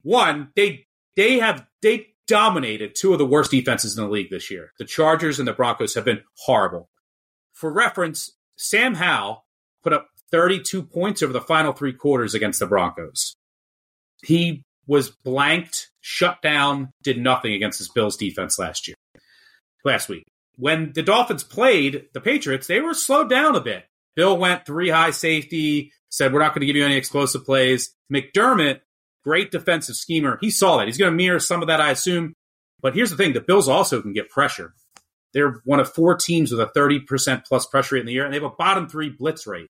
One, 0.02 0.50
they 0.54 0.86
they 1.16 1.38
have 1.38 1.66
they 1.82 2.14
dominated 2.26 2.94
two 2.94 3.12
of 3.12 3.18
the 3.18 3.26
worst 3.26 3.50
defenses 3.50 3.96
in 3.96 4.04
the 4.04 4.10
league 4.10 4.30
this 4.30 4.50
year. 4.50 4.72
The 4.78 4.84
Chargers 4.84 5.38
and 5.38 5.46
the 5.46 5.52
Broncos 5.52 5.94
have 5.94 6.04
been 6.04 6.22
horrible. 6.38 6.88
For 7.52 7.72
reference, 7.72 8.32
Sam 8.56 8.94
Howell 8.94 9.44
put 9.82 9.92
up 9.92 10.08
32 10.30 10.82
points 10.82 11.22
over 11.22 11.32
the 11.32 11.40
final 11.40 11.72
three 11.72 11.92
quarters 11.92 12.34
against 12.34 12.58
the 12.58 12.66
Broncos. 12.66 13.34
He 14.22 14.62
was 14.86 15.10
blanked, 15.10 15.90
shut 16.00 16.42
down, 16.42 16.92
did 17.02 17.18
nothing 17.18 17.52
against 17.52 17.78
this 17.78 17.88
Bills 17.88 18.16
defense 18.16 18.58
last 18.58 18.88
year, 18.88 18.96
last 19.84 20.08
week. 20.08 20.24
When 20.56 20.92
the 20.92 21.02
Dolphins 21.02 21.44
played 21.44 22.06
the 22.14 22.20
Patriots, 22.20 22.66
they 22.66 22.80
were 22.80 22.94
slowed 22.94 23.28
down 23.28 23.56
a 23.56 23.60
bit. 23.60 23.84
Bill 24.14 24.36
went 24.36 24.64
three 24.64 24.88
high 24.88 25.10
safety, 25.10 25.92
said, 26.08 26.32
We're 26.32 26.40
not 26.40 26.54
going 26.54 26.60
to 26.60 26.66
give 26.66 26.76
you 26.76 26.84
any 26.84 26.96
explosive 26.96 27.44
plays. 27.44 27.94
McDermott, 28.12 28.80
great 29.26 29.50
defensive 29.50 29.96
schemer. 29.96 30.38
He 30.40 30.50
saw 30.50 30.76
that. 30.76 30.86
He's 30.86 30.98
going 30.98 31.10
to 31.10 31.16
mirror 31.16 31.40
some 31.40 31.60
of 31.60 31.68
that, 31.68 31.80
I 31.80 31.90
assume. 31.90 32.34
But 32.80 32.94
here's 32.94 33.10
the 33.10 33.16
thing 33.16 33.32
the 33.32 33.40
Bills 33.40 33.68
also 33.68 34.00
can 34.00 34.12
get 34.12 34.30
pressure. 34.30 34.72
They're 35.34 35.60
one 35.64 35.80
of 35.80 35.92
four 35.92 36.14
teams 36.14 36.52
with 36.52 36.60
a 36.60 36.70
30% 36.76 37.44
plus 37.44 37.66
pressure 37.66 37.96
rate 37.96 38.02
in 38.02 38.06
the 38.06 38.12
year, 38.12 38.24
and 38.24 38.32
they 38.32 38.38
have 38.38 38.50
a 38.50 38.54
bottom 38.56 38.88
three 38.88 39.10
blitz 39.10 39.46
rate. 39.46 39.66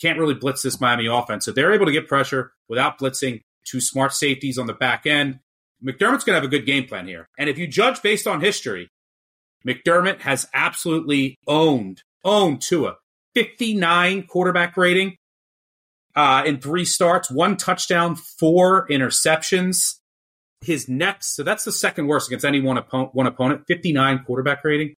Can't 0.00 0.18
really 0.18 0.34
blitz 0.34 0.62
this 0.62 0.80
Miami 0.80 1.06
offense. 1.06 1.44
So 1.44 1.52
they're 1.52 1.72
able 1.72 1.86
to 1.86 1.92
get 1.92 2.08
pressure 2.08 2.52
without 2.68 2.98
blitzing. 2.98 3.42
Two 3.64 3.80
smart 3.80 4.12
safeties 4.12 4.58
on 4.58 4.66
the 4.66 4.72
back 4.72 5.06
end. 5.06 5.40
McDermott's 5.84 6.24
going 6.24 6.34
to 6.34 6.40
have 6.40 6.44
a 6.44 6.48
good 6.48 6.66
game 6.66 6.86
plan 6.86 7.06
here. 7.06 7.28
And 7.38 7.50
if 7.50 7.58
you 7.58 7.66
judge 7.66 8.02
based 8.02 8.26
on 8.26 8.40
history, 8.40 8.88
McDermott 9.66 10.20
has 10.20 10.48
absolutely 10.54 11.36
owned, 11.46 12.02
owned 12.24 12.62
Tua. 12.62 12.96
59 13.34 14.26
quarterback 14.26 14.76
rating 14.76 15.16
uh, 16.16 16.42
in 16.46 16.60
three 16.60 16.84
starts, 16.84 17.30
one 17.30 17.56
touchdown, 17.56 18.14
four 18.16 18.86
interceptions. 18.88 19.96
his 20.60 20.88
next, 20.88 21.36
so 21.36 21.42
that's 21.42 21.64
the 21.64 21.72
second 21.72 22.06
worst 22.06 22.28
against 22.28 22.44
any 22.44 22.60
one, 22.60 22.78
opponent, 22.78 23.14
one 23.14 23.26
opponent, 23.26 23.64
59 23.66 24.24
quarterback 24.24 24.64
rating. 24.64 24.94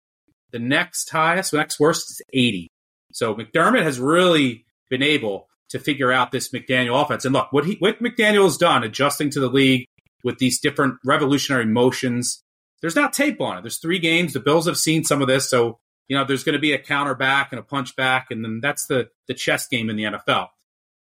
The 0.50 0.58
next 0.58 1.08
highest, 1.10 1.52
the 1.52 1.56
next 1.56 1.80
worst 1.80 2.10
is 2.10 2.22
80. 2.32 2.68
So 3.12 3.34
McDermott 3.34 3.82
has 3.82 3.98
really 3.98 4.64
been 4.90 5.02
able 5.02 5.48
to 5.70 5.78
figure 5.78 6.12
out 6.12 6.30
this 6.30 6.50
McDaniel 6.50 7.02
offense. 7.02 7.24
And 7.24 7.32
look, 7.32 7.52
what 7.52 7.64
he 7.64 7.76
what 7.78 8.00
McDaniel 8.00 8.44
has 8.44 8.56
done, 8.56 8.84
adjusting 8.84 9.30
to 9.30 9.40
the 9.40 9.48
league 9.48 9.86
with 10.22 10.38
these 10.38 10.60
different 10.60 10.96
revolutionary 11.04 11.66
motions. 11.66 12.42
There's 12.80 12.96
not 12.96 13.12
tape 13.12 13.40
on 13.40 13.58
it. 13.58 13.62
There's 13.62 13.78
three 13.78 13.98
games. 13.98 14.32
The 14.32 14.40
Bills 14.40 14.66
have 14.66 14.78
seen 14.78 15.04
some 15.04 15.22
of 15.22 15.28
this, 15.28 15.48
so 15.48 15.78
you 16.08 16.16
know 16.16 16.24
there's 16.24 16.44
going 16.44 16.54
to 16.54 16.60
be 16.60 16.72
a 16.72 16.78
counter 16.78 17.14
back 17.14 17.48
and 17.52 17.58
a 17.58 17.62
punch 17.62 17.96
back, 17.96 18.26
and 18.30 18.44
then 18.44 18.60
that's 18.60 18.86
the 18.86 19.08
the 19.26 19.34
chess 19.34 19.66
game 19.66 19.88
in 19.88 19.96
the 19.96 20.04
NFL. 20.04 20.48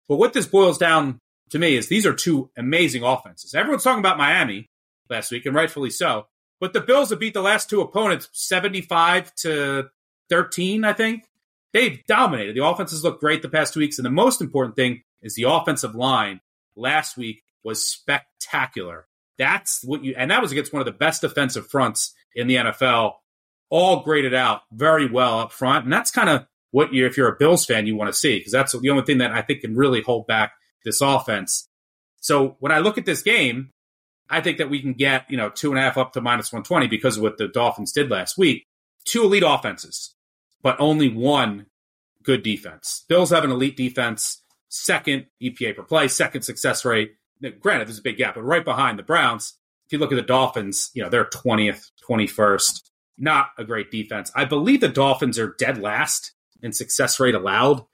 But 0.08 0.16
what 0.16 0.32
this 0.32 0.46
boils 0.46 0.78
down 0.78 1.20
to 1.50 1.58
me 1.58 1.76
is 1.76 1.88
these 1.88 2.06
are 2.06 2.14
two 2.14 2.50
amazing 2.56 3.02
offenses. 3.02 3.54
Everyone's 3.54 3.84
talking 3.84 4.00
about 4.00 4.18
Miami 4.18 4.70
last 5.08 5.30
week, 5.30 5.46
and 5.46 5.54
rightfully 5.54 5.90
so. 5.90 6.26
But 6.60 6.72
the 6.72 6.80
Bills 6.80 7.10
have 7.10 7.18
beat 7.18 7.34
the 7.34 7.42
last 7.42 7.68
two 7.68 7.80
opponents 7.80 8.28
75 8.32 9.34
to 9.36 9.90
13, 10.30 10.84
I 10.84 10.92
think. 10.92 11.24
They've 11.72 12.04
dominated. 12.06 12.54
The 12.54 12.64
offenses 12.64 13.02
look 13.02 13.20
great 13.20 13.42
the 13.42 13.48
past 13.48 13.74
two 13.74 13.80
weeks. 13.80 13.98
And 13.98 14.06
the 14.06 14.10
most 14.10 14.40
important 14.40 14.76
thing 14.76 15.02
is 15.22 15.34
the 15.34 15.44
offensive 15.44 15.94
line 15.94 16.40
last 16.76 17.16
week 17.16 17.42
was 17.64 17.86
spectacular. 17.86 19.06
That's 19.38 19.82
what 19.84 20.04
you, 20.04 20.14
and 20.16 20.30
that 20.30 20.42
was 20.42 20.52
against 20.52 20.72
one 20.72 20.80
of 20.80 20.86
the 20.86 20.92
best 20.92 21.22
defensive 21.22 21.66
fronts 21.68 22.14
in 22.34 22.46
the 22.46 22.56
NFL, 22.56 23.14
all 23.70 24.02
graded 24.02 24.34
out 24.34 24.62
very 24.72 25.10
well 25.10 25.40
up 25.40 25.52
front. 25.52 25.84
And 25.84 25.92
that's 25.92 26.10
kind 26.10 26.28
of 26.28 26.46
what 26.72 26.92
you, 26.92 27.06
if 27.06 27.16
you're 27.16 27.28
a 27.28 27.36
Bills 27.38 27.64
fan, 27.64 27.86
you 27.86 27.94
want 27.94 28.12
to 28.12 28.18
see, 28.18 28.38
because 28.38 28.52
that's 28.52 28.72
the 28.72 28.90
only 28.90 29.04
thing 29.04 29.18
that 29.18 29.30
I 29.30 29.42
think 29.42 29.60
can 29.60 29.76
really 29.76 30.02
hold 30.02 30.26
back 30.26 30.52
this 30.84 31.00
offense. 31.00 31.68
So 32.20 32.56
when 32.58 32.72
I 32.72 32.78
look 32.78 32.98
at 32.98 33.06
this 33.06 33.22
game, 33.22 33.70
I 34.28 34.40
think 34.40 34.58
that 34.58 34.70
we 34.70 34.80
can 34.80 34.94
get, 34.94 35.30
you 35.30 35.36
know, 35.36 35.50
two 35.50 35.70
and 35.70 35.78
a 35.78 35.82
half 35.82 35.98
up 35.98 36.12
to 36.14 36.20
minus 36.20 36.52
120 36.52 36.88
because 36.88 37.16
of 37.18 37.22
what 37.22 37.38
the 37.38 37.48
Dolphins 37.48 37.92
did 37.92 38.10
last 38.10 38.38
week. 38.38 38.64
Two 39.04 39.24
elite 39.24 39.42
offenses, 39.46 40.14
but 40.62 40.80
only 40.80 41.08
one 41.08 41.66
good 42.22 42.42
defense. 42.42 43.04
Bills 43.08 43.30
have 43.30 43.44
an 43.44 43.50
elite 43.50 43.76
defense, 43.76 44.42
second 44.68 45.26
EPA 45.42 45.76
per 45.76 45.82
play, 45.82 46.08
second 46.08 46.42
success 46.42 46.84
rate. 46.84 47.12
Granted, 47.60 47.88
there's 47.88 47.98
a 47.98 48.02
big 48.02 48.16
gap, 48.16 48.36
but 48.36 48.42
right 48.42 48.64
behind 48.64 48.98
the 48.98 49.02
Browns, 49.02 49.58
if 49.86 49.92
you 49.92 49.98
look 49.98 50.12
at 50.12 50.16
the 50.16 50.22
Dolphins, 50.22 50.90
you 50.94 51.02
know, 51.02 51.10
they're 51.10 51.24
20th, 51.24 51.90
21st. 52.08 52.80
Not 53.18 53.48
a 53.58 53.64
great 53.64 53.90
defense. 53.90 54.32
I 54.34 54.44
believe 54.44 54.80
the 54.80 54.88
Dolphins 54.88 55.38
are 55.38 55.54
dead 55.58 55.76
last 55.78 56.32
in 56.62 56.72
success 56.72 57.18
rate 57.20 57.34
allowed 57.34 57.84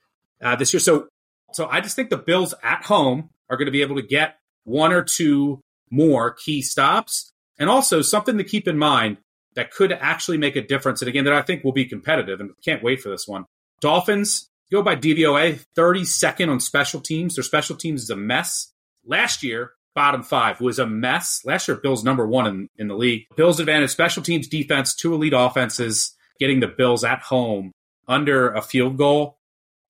uh, 0.42 0.56
this 0.56 0.72
year. 0.72 0.80
So, 0.80 1.08
so 1.52 1.66
I 1.66 1.80
just 1.80 1.96
think 1.96 2.10
the 2.10 2.16
Bills 2.16 2.54
at 2.62 2.84
home 2.84 3.30
are 3.50 3.56
going 3.56 3.66
to 3.66 3.72
be 3.72 3.82
able 3.82 3.96
to 3.96 4.02
get 4.02 4.36
one 4.64 4.92
or 4.92 5.02
two 5.02 5.60
more 5.90 6.32
key 6.32 6.62
stops. 6.62 7.32
And 7.58 7.68
also 7.68 8.02
something 8.02 8.38
to 8.38 8.44
keep 8.44 8.68
in 8.68 8.78
mind 8.78 9.16
that 9.56 9.72
could 9.72 9.90
actually 9.90 10.38
make 10.38 10.54
a 10.54 10.62
difference. 10.62 11.02
And 11.02 11.08
again, 11.08 11.24
that 11.24 11.32
I 11.32 11.42
think 11.42 11.64
will 11.64 11.72
be 11.72 11.86
competitive 11.86 12.38
and 12.38 12.50
can't 12.64 12.84
wait 12.84 13.00
for 13.00 13.08
this 13.08 13.26
one. 13.26 13.46
Dolphins 13.80 14.48
go 14.70 14.82
by 14.82 14.94
DVOA, 14.94 15.64
32nd 15.76 16.48
on 16.48 16.60
special 16.60 17.00
teams. 17.00 17.34
Their 17.34 17.42
special 17.42 17.74
teams 17.74 18.02
is 18.02 18.10
a 18.10 18.16
mess. 18.16 18.72
Last 19.04 19.42
year, 19.42 19.72
bottom 19.94 20.22
five 20.22 20.60
was 20.60 20.78
a 20.78 20.86
mess. 20.86 21.40
Last 21.44 21.66
year, 21.66 21.76
Bills 21.76 22.04
number 22.04 22.26
one 22.26 22.46
in, 22.46 22.68
in 22.76 22.86
the 22.86 22.94
league. 22.94 23.26
Bills 23.36 23.58
advantage 23.58 23.90
special 23.90 24.22
teams 24.22 24.46
defense, 24.46 24.94
two 24.94 25.14
elite 25.14 25.32
offenses, 25.34 26.14
getting 26.38 26.60
the 26.60 26.68
Bills 26.68 27.02
at 27.02 27.20
home 27.22 27.72
under 28.08 28.50
a 28.50 28.62
field 28.62 28.96
goal 28.96 29.38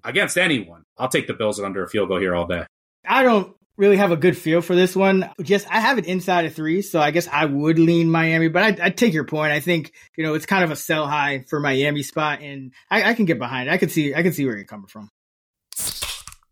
against 0.05 0.37
anyone. 0.37 0.83
I'll 0.99 1.09
take 1.09 1.27
the 1.27 1.35
Bills 1.35 1.61
under 1.61 1.85
a 1.85 1.89
field 1.89 2.09
goal 2.09 2.21
here 2.21 2.35
all 2.35 2.47
day. 2.47 2.67
I 3.07 3.23
don't 3.23 3.55
really 3.77 3.97
have 3.97 4.11
a 4.11 4.17
good 4.17 4.37
feel 4.37 4.61
for 4.61 4.75
this 4.75 4.95
one. 4.95 5.31
Just 5.41 5.67
I 5.71 5.81
have 5.81 5.99
it 5.99 6.07
inside 6.07 6.45
of 6.45 6.55
three, 6.55 6.83
so 6.83 7.01
I 7.01 7.13
guess 7.13 7.29
I 7.29 7.47
would 7.47 7.79
lean 7.79 8.11
Miami, 8.11 8.49
but 8.49 8.81
I, 8.81 8.87
I 8.87 8.91
take 8.91 9.15
your 9.15 9.25
point. 9.25 9.53
I 9.53 9.61
think 9.61 9.93
you 10.17 10.25
know 10.25 10.35
it's 10.35 10.47
kind 10.47 10.65
of 10.65 10.71
a 10.71 10.77
sell 10.77 11.07
high 11.07 11.45
for 11.49 11.61
Miami 11.61 12.03
spot, 12.03 12.43
and 12.43 12.73
I, 12.91 13.11
I 13.11 13.15
can 13.15 13.25
get 13.25 13.39
behind 13.39 13.69
it. 13.69 13.73
I 13.73 13.79
can 13.79 13.89
see 13.89 14.15
I 14.15 14.23
can 14.23 14.33
see 14.33 14.45
where 14.45 14.57
you're 14.57 14.67
coming 14.67 14.89
from. 14.89 15.09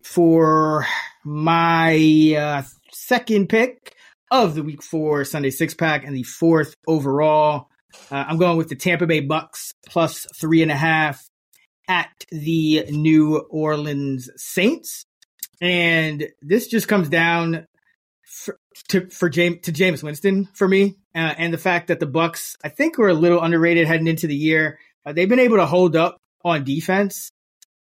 For 0.03 0.87
my 1.25 2.35
uh, 2.39 2.63
second 2.93 3.49
pick 3.49 3.95
of 4.31 4.55
the 4.55 4.63
week 4.63 4.83
four 4.83 5.25
Sunday 5.25 5.51
six 5.51 5.75
pack 5.75 6.05
and 6.05 6.17
the 6.17 6.23
fourth 6.23 6.75
overall, 6.87 7.69
uh, 8.11 8.25
I'm 8.29 8.39
going 8.39 8.57
with 8.57 8.69
the 8.69 8.77
Tampa 8.77 9.07
Bay 9.07 9.21
Bucks 9.21 9.73
plus 9.89 10.27
three 10.41 10.63
and 10.63 10.71
a 10.71 10.77
half 10.77 11.23
at 11.89 12.11
the 12.31 12.85
New 12.91 13.39
Orleans 13.51 14.31
Saints. 14.37 15.07
And 15.61 16.29
this 16.43 16.67
just 16.67 16.89
comes 16.89 17.09
down 17.09 17.67
for, 18.27 18.59
to 18.89 19.09
for 19.09 19.29
James 19.29 19.61
to 19.63 19.73
Jameis 19.73 20.03
Winston 20.03 20.47
for 20.55 20.69
me, 20.69 20.97
uh, 21.15 21.35
and 21.39 21.53
the 21.53 21.59
fact 21.59 21.89
that 21.89 22.01
the 22.01 22.07
Bucks 22.07 22.57
I 22.63 22.69
think 22.69 22.99
were 22.99 23.09
a 23.09 23.15
little 23.15 23.41
underrated 23.41 23.87
heading 23.87 24.09
into 24.09 24.27
the 24.27 24.37
year. 24.37 24.79
Uh, 25.05 25.13
they've 25.13 25.29
been 25.29 25.39
able 25.39 25.57
to 25.57 25.67
hold 25.67 25.97
up 25.97 26.19
on 26.45 26.65
defense. 26.65 27.31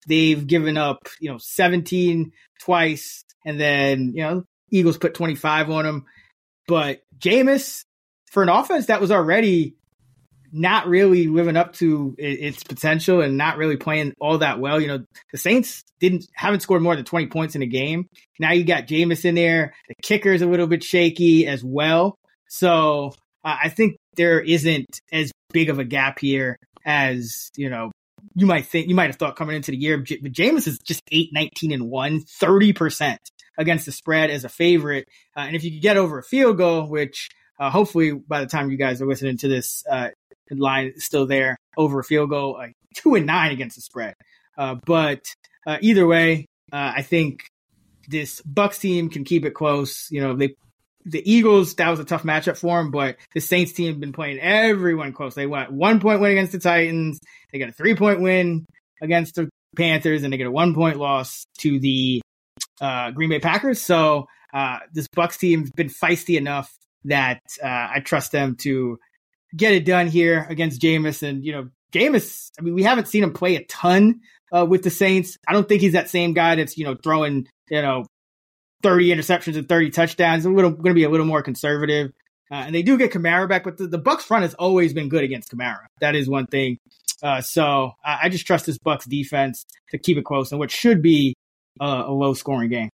They've 0.06 0.46
given 0.46 0.76
up 0.76 1.08
you 1.20 1.30
know 1.30 1.38
17 1.38 2.32
twice, 2.60 3.24
and 3.44 3.58
then 3.58 4.12
you 4.14 4.22
know 4.22 4.44
Eagles 4.70 4.98
put 4.98 5.14
25 5.14 5.70
on 5.70 5.84
them. 5.84 6.04
But 6.68 7.00
Jameis 7.18 7.84
for 8.30 8.42
an 8.42 8.48
offense 8.50 8.86
that 8.86 9.00
was 9.00 9.10
already 9.10 9.74
not 10.52 10.86
really 10.86 11.26
living 11.26 11.56
up 11.56 11.72
to 11.74 12.14
its 12.18 12.62
potential 12.62 13.20
and 13.20 13.36
not 13.36 13.56
really 13.56 13.76
playing 13.76 14.14
all 14.20 14.38
that 14.38 14.60
well. 14.60 14.80
You 14.80 14.88
know, 14.88 15.04
the 15.32 15.38
Saints 15.38 15.84
didn't 16.00 16.26
haven't 16.34 16.60
scored 16.60 16.82
more 16.82 16.96
than 16.96 17.04
20 17.04 17.26
points 17.26 17.54
in 17.54 17.62
a 17.62 17.66
game. 17.66 18.08
Now 18.38 18.52
you 18.52 18.64
got 18.64 18.86
Jameis 18.86 19.24
in 19.24 19.34
there. 19.34 19.74
The 19.88 19.94
kicker 20.02 20.32
is 20.32 20.42
a 20.42 20.46
little 20.46 20.66
bit 20.66 20.82
shaky 20.82 21.46
as 21.46 21.62
well. 21.62 22.16
So 22.48 23.12
uh, 23.44 23.56
I 23.62 23.68
think 23.68 23.96
there 24.16 24.40
isn't 24.40 25.00
as 25.12 25.30
big 25.52 25.70
of 25.70 25.78
a 25.78 25.84
gap 25.84 26.18
here 26.18 26.56
as, 26.84 27.50
you 27.56 27.70
know, 27.70 27.90
you 28.34 28.46
might 28.46 28.66
think, 28.66 28.88
you 28.88 28.94
might 28.94 29.10
have 29.10 29.16
thought 29.16 29.36
coming 29.36 29.56
into 29.56 29.70
the 29.70 29.76
year. 29.76 29.98
But 29.98 30.32
Jameis 30.32 30.66
is 30.66 30.78
just 30.78 31.02
8, 31.10 31.30
19 31.32 31.72
and 31.72 31.90
1, 31.90 32.20
30% 32.20 33.16
against 33.58 33.86
the 33.86 33.92
spread 33.92 34.30
as 34.30 34.44
a 34.44 34.48
favorite. 34.48 35.06
Uh, 35.36 35.40
and 35.40 35.56
if 35.56 35.64
you 35.64 35.72
could 35.72 35.82
get 35.82 35.96
over 35.96 36.18
a 36.18 36.22
field 36.22 36.56
goal, 36.56 36.88
which 36.88 37.28
uh, 37.58 37.70
hopefully 37.70 38.12
by 38.12 38.40
the 38.40 38.46
time 38.46 38.70
you 38.70 38.76
guys 38.76 39.02
are 39.02 39.06
listening 39.06 39.36
to 39.38 39.48
this, 39.48 39.84
uh, 39.90 40.08
line 40.56 40.92
still 40.96 41.26
there 41.26 41.58
over 41.76 42.00
a 42.00 42.04
field 42.04 42.30
goal, 42.30 42.54
like 42.54 42.74
two 42.94 43.14
and 43.14 43.26
nine 43.26 43.52
against 43.52 43.76
the 43.76 43.82
spread. 43.82 44.14
Uh, 44.56 44.76
but 44.86 45.22
uh, 45.66 45.78
either 45.80 46.06
way, 46.06 46.46
uh, 46.72 46.92
I 46.96 47.02
think 47.02 47.44
this 48.08 48.40
Bucks 48.42 48.78
team 48.78 49.10
can 49.10 49.24
keep 49.24 49.44
it 49.44 49.54
close. 49.54 50.08
You 50.10 50.20
know, 50.20 50.36
they 50.36 50.54
the 51.04 51.22
Eagles 51.30 51.74
that 51.76 51.88
was 51.88 52.00
a 52.00 52.04
tough 52.04 52.22
matchup 52.22 52.56
for 52.56 52.78
them, 52.78 52.90
but 52.90 53.16
the 53.34 53.40
Saints 53.40 53.72
team 53.72 53.88
have 53.88 54.00
been 54.00 54.12
playing 54.12 54.40
everyone 54.40 55.12
close. 55.12 55.34
They 55.34 55.46
went 55.46 55.72
one 55.72 56.00
point 56.00 56.20
win 56.20 56.32
against 56.32 56.52
the 56.52 56.58
Titans, 56.58 57.20
they 57.52 57.58
got 57.58 57.68
a 57.68 57.72
three 57.72 57.94
point 57.94 58.20
win 58.20 58.66
against 59.00 59.36
the 59.36 59.48
Panthers, 59.76 60.22
and 60.22 60.32
they 60.32 60.36
get 60.36 60.46
a 60.46 60.50
one 60.50 60.74
point 60.74 60.96
loss 60.96 61.44
to 61.58 61.78
the 61.78 62.20
uh, 62.80 63.10
Green 63.12 63.30
Bay 63.30 63.40
Packers. 63.40 63.80
So 63.80 64.26
uh, 64.52 64.78
this 64.92 65.06
Bucks 65.14 65.38
team's 65.38 65.70
been 65.70 65.88
feisty 65.88 66.36
enough 66.36 66.72
that 67.04 67.40
uh, 67.62 67.66
I 67.94 68.02
trust 68.04 68.32
them 68.32 68.56
to 68.60 68.98
get 69.56 69.72
it 69.72 69.84
done 69.84 70.06
here 70.06 70.46
against 70.48 70.80
Jameis. 70.80 71.22
And, 71.22 71.44
you 71.44 71.52
know, 71.52 71.68
Jameis, 71.92 72.50
I 72.58 72.62
mean, 72.62 72.74
we 72.74 72.82
haven't 72.82 73.08
seen 73.08 73.22
him 73.22 73.32
play 73.32 73.56
a 73.56 73.64
ton 73.64 74.20
uh, 74.54 74.66
with 74.66 74.82
the 74.82 74.90
Saints. 74.90 75.38
I 75.46 75.52
don't 75.52 75.68
think 75.68 75.80
he's 75.80 75.92
that 75.92 76.10
same 76.10 76.34
guy 76.34 76.56
that's, 76.56 76.76
you 76.76 76.84
know, 76.84 76.96
throwing, 77.02 77.48
you 77.70 77.82
know, 77.82 78.06
30 78.82 79.08
interceptions 79.08 79.56
and 79.56 79.68
30 79.68 79.90
touchdowns. 79.90 80.44
A 80.44 80.50
little 80.50 80.70
going 80.70 80.90
to 80.90 80.94
be 80.94 81.04
a 81.04 81.10
little 81.10 81.26
more 81.26 81.42
conservative. 81.42 82.12
Uh, 82.50 82.64
and 82.66 82.74
they 82.74 82.82
do 82.82 82.96
get 82.96 83.12
Kamara 83.12 83.48
back, 83.48 83.64
but 83.64 83.76
the, 83.76 83.86
the 83.86 83.98
Bucks 83.98 84.24
front 84.24 84.42
has 84.42 84.54
always 84.54 84.94
been 84.94 85.10
good 85.10 85.22
against 85.22 85.52
Kamara. 85.52 85.86
That 86.00 86.14
is 86.14 86.28
one 86.28 86.46
thing. 86.46 86.78
Uh, 87.22 87.40
so 87.42 87.92
I, 88.02 88.20
I, 88.22 88.28
just 88.28 88.46
trust 88.46 88.64
this 88.64 88.78
Bucks 88.78 89.04
defense 89.04 89.66
to 89.90 89.98
keep 89.98 90.16
it 90.16 90.24
close 90.24 90.52
and 90.52 90.58
what 90.58 90.70
should 90.70 91.02
be 91.02 91.34
a 91.80 92.10
low 92.10 92.32
scoring 92.34 92.70
game. 92.70 92.90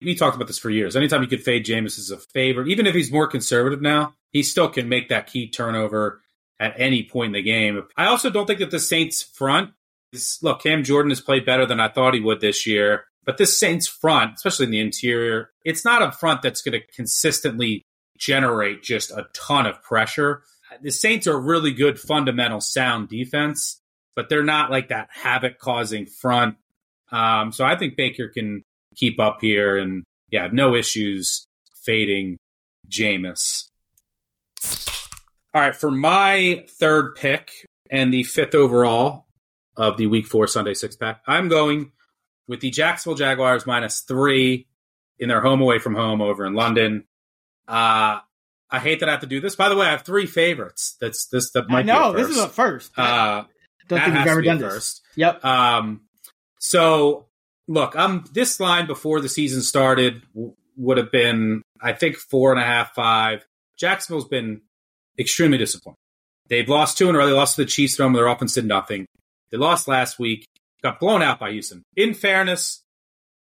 We 0.00 0.14
talked 0.14 0.36
about 0.36 0.48
this 0.48 0.58
for 0.58 0.70
years. 0.70 0.96
Anytime 0.96 1.22
you 1.22 1.28
could 1.28 1.42
fade 1.42 1.64
Jameis 1.64 1.98
as 1.98 2.10
a 2.10 2.18
favorite, 2.18 2.68
even 2.68 2.86
if 2.86 2.94
he's 2.94 3.12
more 3.12 3.26
conservative 3.26 3.80
now, 3.80 4.14
he 4.30 4.42
still 4.42 4.68
can 4.68 4.88
make 4.88 5.08
that 5.08 5.26
key 5.26 5.48
turnover 5.48 6.20
at 6.58 6.74
any 6.76 7.02
point 7.04 7.28
in 7.28 7.32
the 7.32 7.42
game. 7.42 7.82
I 7.96 8.06
also 8.06 8.30
don't 8.30 8.46
think 8.46 8.60
that 8.60 8.70
the 8.70 8.80
Saints 8.80 9.22
front 9.22 9.70
is 10.12 10.38
look, 10.42 10.62
Cam 10.62 10.84
Jordan 10.84 11.10
has 11.10 11.20
played 11.20 11.46
better 11.46 11.66
than 11.66 11.80
I 11.80 11.88
thought 11.88 12.14
he 12.14 12.20
would 12.20 12.40
this 12.40 12.66
year. 12.66 13.04
But 13.24 13.38
this 13.38 13.58
Saints 13.58 13.86
front, 13.86 14.34
especially 14.34 14.66
in 14.66 14.72
the 14.72 14.80
interior, 14.80 15.50
it's 15.64 15.84
not 15.84 16.02
a 16.02 16.12
front 16.12 16.42
that's 16.42 16.62
going 16.62 16.80
to 16.80 16.86
consistently 16.94 17.84
generate 18.18 18.82
just 18.82 19.10
a 19.10 19.26
ton 19.32 19.66
of 19.66 19.82
pressure. 19.82 20.42
The 20.82 20.90
Saints 20.90 21.26
are 21.26 21.40
really 21.40 21.72
good 21.72 22.00
fundamental 22.00 22.60
sound 22.60 23.08
defense, 23.08 23.80
but 24.16 24.28
they're 24.28 24.42
not 24.42 24.70
like 24.70 24.88
that 24.88 25.08
havoc 25.12 25.58
causing 25.58 26.06
front. 26.06 26.56
Um, 27.10 27.52
so 27.52 27.64
I 27.64 27.76
think 27.76 27.96
Baker 27.96 28.28
can 28.28 28.64
keep 28.94 29.20
up 29.20 29.38
here 29.40 29.76
and 29.76 30.04
yeah, 30.30 30.48
no 30.52 30.74
issues 30.74 31.46
fading 31.84 32.38
Jameis. 32.88 33.68
All 35.54 35.60
right, 35.60 35.76
for 35.76 35.90
my 35.90 36.64
third 36.78 37.14
pick 37.14 37.50
and 37.90 38.12
the 38.12 38.22
fifth 38.22 38.54
overall 38.54 39.26
of 39.76 39.98
the 39.98 40.06
Week 40.06 40.26
Four 40.26 40.46
Sunday 40.46 40.74
six 40.74 40.96
pack, 40.96 41.22
I'm 41.26 41.48
going 41.48 41.92
with 42.48 42.60
the 42.60 42.70
Jacksonville 42.70 43.16
Jaguars 43.16 43.66
minus 43.66 44.00
three 44.00 44.66
in 45.18 45.28
their 45.28 45.40
home 45.42 45.60
away 45.60 45.78
from 45.78 45.94
home 45.94 46.20
over 46.22 46.46
in 46.46 46.54
London. 46.54 47.04
Uh, 47.68 48.20
I 48.70 48.78
hate 48.78 49.00
that 49.00 49.08
I 49.08 49.12
have 49.12 49.20
to 49.20 49.26
do 49.26 49.40
this. 49.40 49.54
By 49.54 49.68
the 49.68 49.76
way, 49.76 49.86
I 49.86 49.90
have 49.90 50.02
three 50.02 50.26
favorites. 50.26 50.96
That's 51.00 51.26
this 51.26 51.50
that 51.50 51.68
might 51.68 51.80
I 51.80 51.82
know 51.82 52.14
be 52.14 52.20
a 52.20 52.24
this 52.24 52.36
is 52.36 52.42
a 52.42 52.48
first. 52.48 52.98
Uh, 52.98 53.44
don't 53.88 54.00
think 54.00 54.16
we've 54.16 54.26
ever 54.26 54.42
done 54.42 54.58
this. 54.58 54.72
first. 54.72 55.02
Yep. 55.16 55.44
Um, 55.44 56.00
so 56.58 57.26
look, 57.72 57.96
this 58.32 58.60
line 58.60 58.86
before 58.86 59.20
the 59.20 59.28
season 59.28 59.62
started 59.62 60.22
w- 60.34 60.54
would 60.76 60.98
have 60.98 61.10
been, 61.10 61.62
I 61.80 61.92
think, 61.92 62.16
four 62.16 62.52
and 62.52 62.60
a 62.60 62.64
half, 62.64 62.94
five. 62.94 63.44
Jacksonville's 63.78 64.28
been 64.28 64.60
extremely 65.18 65.58
disappointing. 65.58 65.96
They've 66.48 66.68
lost 66.68 66.98
two 66.98 67.08
in 67.08 67.14
a 67.14 67.18
row. 67.18 67.26
They 67.26 67.32
lost 67.32 67.56
to 67.56 67.64
the 67.64 67.70
Chiefs 67.70 67.96
from 67.96 68.12
their 68.12 68.26
offense 68.26 68.54
did 68.54 68.66
nothing. 68.66 69.06
They 69.50 69.56
lost 69.56 69.88
last 69.88 70.18
week, 70.18 70.46
got 70.82 71.00
blown 71.00 71.22
out 71.22 71.40
by 71.40 71.52
Houston. 71.52 71.82
In 71.96 72.12
fairness, 72.14 72.82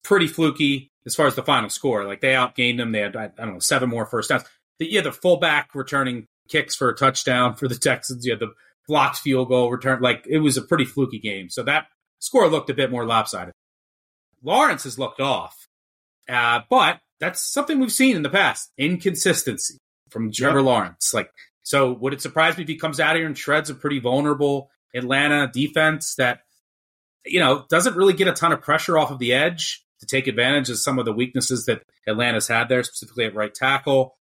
pretty 0.05 0.29
fluky 0.29 0.89
as 1.05 1.15
far 1.15 1.27
as 1.27 1.35
the 1.35 1.43
final 1.43 1.69
score. 1.69 2.05
Like 2.05 2.21
they 2.21 2.33
outgained 2.33 2.77
them. 2.77 2.93
They 2.93 3.01
had, 3.01 3.17
I 3.17 3.29
don't 3.37 3.55
know, 3.55 3.59
seven 3.59 3.91
more 3.91 4.07
first 4.07 4.29
downs. 4.29 4.45
The, 4.79 4.91
you 4.91 4.99
had 4.99 5.07
the 5.07 5.13
fullback 5.13 5.75
returning 5.75 6.27
kicks 6.49 6.77
for 6.77 6.89
a 6.89 6.95
touchdown 6.97 7.55
for 7.55 7.67
the 7.67 7.75
Texans. 7.79 8.25
You 8.25 8.33
had 8.33 8.41
the 8.41 8.53
blocked 8.87 9.19
field 9.19 9.49
goal 9.49 9.71
return. 9.71 10.01
Like 10.01 10.25
it 10.29 10.39
was 10.39 10.57
a 10.57 10.63
pretty 10.63 10.85
fluky 10.85 11.19
game. 11.19 11.51
So 11.51 11.65
that 11.65 11.87
score 12.21 12.49
looked 12.49 12.71
a 12.71 12.75
bit 12.75 12.91
more 12.91 13.05
lopsided. 13.05 13.53
Lawrence 14.43 14.85
has 14.85 14.99
looked 14.99 15.21
off, 15.21 15.69
uh, 16.29 16.61
but 16.69 17.01
that's 17.21 17.41
something 17.41 17.79
we've 17.79 17.93
seen 17.93 18.17
in 18.17 18.23
the 18.23 18.31
past: 18.31 18.71
inconsistency 18.79 19.79
from 20.11 20.31
Trevor 20.33 20.59
Yep. 20.59 20.67
Lawrence. 20.67 21.15
Like, 21.15 21.31
so 21.63 21.93
would 21.93 22.13
it 22.13 22.21
surprise 22.21 22.57
me 22.57 22.63
if 22.63 22.69
he 22.69 22.77
comes 22.77 23.01
out 23.01 23.17
here 23.17 23.27
and 23.27 23.37
shreds 23.37 23.71
a 23.71 23.75
pretty 23.75 23.99
vulnerable 24.01 24.71
Atlanta 24.95 25.51
defense 25.53 26.17
that 26.17 26.41
you 27.25 27.41
know 27.41 27.65
doesn't 27.71 27.97
really 27.97 28.15
get 28.15 28.29
a 28.29 28.33
ton 28.33 28.53
of 28.53 28.61
pressure 28.61 28.99
off 28.99 29.11
of 29.11 29.19
the 29.19 29.33
edge 29.33 29.85
to 30.01 30.07
take 30.07 30.27
advantage 30.27 30.69
of 30.69 30.79
some 30.79 30.99
of 30.99 31.05
the 31.05 31.13
weaknesses 31.13 31.67
that 31.67 31.83
Atlanta's 32.07 32.49
had 32.49 32.69
there, 32.69 32.83
specifically 32.83 33.25
at 33.25 33.35
right 33.35 33.55
tackle? 33.55 34.17